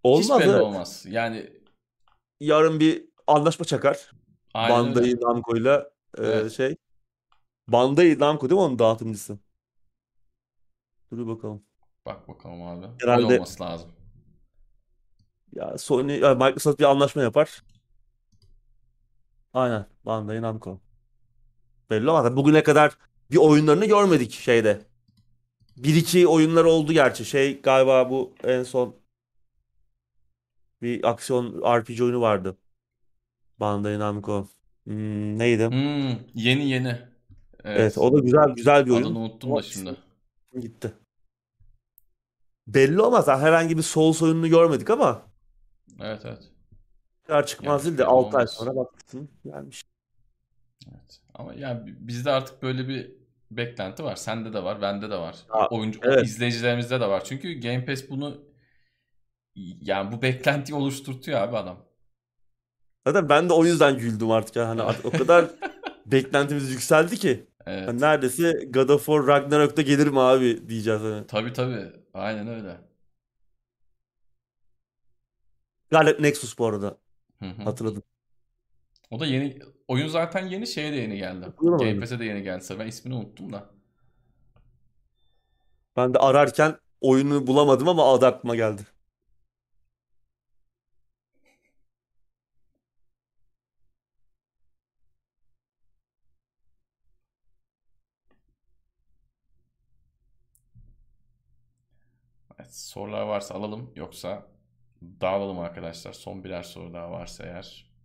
[0.03, 0.63] Olmaz belli evet.
[0.63, 1.07] olmaz.
[1.09, 1.51] Yani
[2.41, 4.11] Yarın bir anlaşma çakar.
[4.55, 4.77] aynen.
[4.79, 6.53] Bandai Namco'yla e, Evet.
[6.53, 6.77] şey.
[7.69, 9.39] Bandai Namco değil mi onun dağıtımcısı?
[11.13, 11.63] Dur bakalım.
[12.07, 12.87] Bak bakalım abi.
[13.01, 13.93] Herhalde- Öyle olması lazım.
[15.53, 17.63] Ya Sony, Microsoft bir anlaşma yapar.
[19.55, 19.87] Aynen.
[20.05, 20.81] Bandai Namco.
[21.91, 22.37] Belli olmaz.
[22.37, 22.99] Bugüne kadar
[23.31, 24.81] bir oyunlarını görmedik şeyde.
[25.77, 27.25] Bir iki oyunlar oldu gerçi.
[27.25, 28.97] Şey galiba bu en son
[30.83, 32.57] bir aksiyon RPG oyunu vardı.
[33.61, 34.49] Bandai Namco.
[34.85, 35.67] Hmm, neydi?
[35.69, 36.89] Hmm, yeni yeni.
[37.65, 37.81] Evet.
[37.81, 39.03] Evet, o da güzel güzel bir oyun.
[39.05, 39.97] Adını unuttum da şimdi.
[40.61, 40.93] Gitti.
[42.67, 43.29] Belli olmaz.
[43.29, 45.23] Ha, Herhangi bir Souls oyununu görmedik ama
[46.01, 46.43] Evet evet.
[47.23, 48.51] çıkar çıkmaz Yani değil de 6 ay olmaz.
[48.51, 49.85] sonra bakmışsın gelmiş.
[50.91, 51.21] Evet.
[51.39, 53.13] Ama yani bizde artık böyle bir
[53.51, 54.17] beklenti var.
[54.17, 55.37] Sende de var, bende de var.
[55.55, 56.25] Ya, Oyuncu evet.
[56.25, 57.25] izleyicilerimizde de var.
[57.25, 58.45] Çünkü Game Pass bunu
[59.81, 61.87] yani bu beklentiyi oluşturtuyor abi adam.
[63.07, 64.57] Zaten ben de o yüzden güldüm artık.
[64.57, 64.67] Yani.
[64.67, 65.51] Hani artık o kadar
[66.07, 67.47] beklentimiz yükseldi ki.
[67.67, 67.89] Evet.
[67.89, 71.01] Hani neredeyse God of War Ragnarok'ta gelir mi abi diyeceğiz.
[71.01, 71.27] Hani.
[71.27, 71.93] Tabii tabii.
[72.15, 72.81] Aynen öyle.
[75.87, 76.99] Scarlet Nexus bu arada.
[77.39, 77.63] Hı hı.
[77.63, 78.03] Hatırladım.
[79.11, 79.59] O da yeni
[79.89, 81.47] oyun zaten yeni şeye de yeni geldi.
[82.01, 82.65] Pass'e de yeni geldi.
[82.79, 83.71] Ben ismini unuttum da.
[85.97, 88.83] Ben de ararken oyunu bulamadım ama adı aklıma geldi.
[102.61, 104.47] Evet, sorular varsa alalım yoksa
[105.03, 106.13] dağılalım arkadaşlar.
[106.13, 107.96] Son birer soru daha varsa eğer.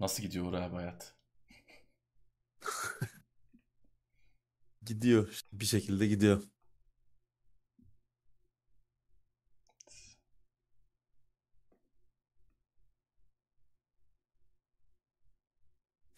[0.00, 1.14] Nasıl gidiyor abi hayat?
[4.82, 5.40] Gidiyor.
[5.52, 6.42] Bir şekilde gidiyor.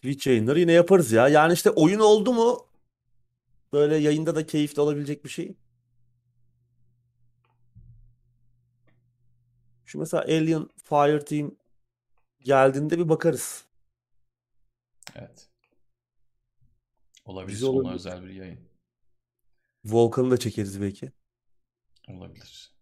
[0.01, 1.27] Twitch yayınları yine yaparız ya.
[1.27, 2.67] Yani işte oyun oldu mu
[3.73, 5.55] böyle yayında da keyifli olabilecek bir şey.
[9.85, 11.51] Şu mesela Alien Fireteam
[12.43, 13.64] geldiğinde bir bakarız.
[15.15, 15.49] Evet.
[17.25, 17.61] Olabilir.
[17.61, 17.93] Ona olabilir.
[17.95, 18.69] özel bir yayın.
[19.85, 21.11] Volkan'ı da çekeriz belki.
[22.09, 22.75] Olabilir.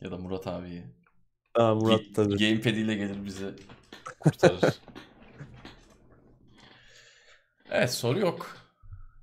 [0.00, 0.84] Ya da Murat abiyi.
[1.54, 2.36] Aa, Murat Ga- tabii.
[2.36, 3.54] Gamepad ile gelir bizi
[4.20, 4.60] kurtarır.
[7.72, 8.56] Evet soru yok.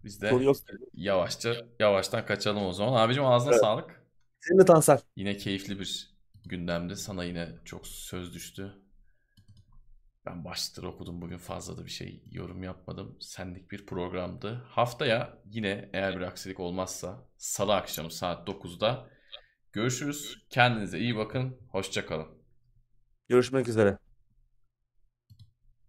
[0.03, 0.57] Biz de Soru yok.
[0.93, 2.93] yavaşça yavaştan kaçalım o zaman.
[3.01, 3.61] Abicim ağzına Evet.
[3.61, 4.03] sağlık.
[4.39, 4.99] Senin de Tansel.
[5.15, 6.95] Yine keyifli bir gündemdi.
[6.95, 8.73] Sana yine çok söz düştü.
[10.27, 13.17] Ben başlıkları okudum bugün fazla da bir şey yorum yapmadım.
[13.19, 14.63] Senlik bir programdı.
[14.69, 19.09] Haftaya yine eğer bir aksilik olmazsa salı akşamı saat 9'da
[19.73, 20.45] görüşürüz.
[20.49, 21.57] Kendinize iyi bakın.
[21.71, 22.27] Hoşça kalın.
[23.29, 23.97] Görüşmek üzere.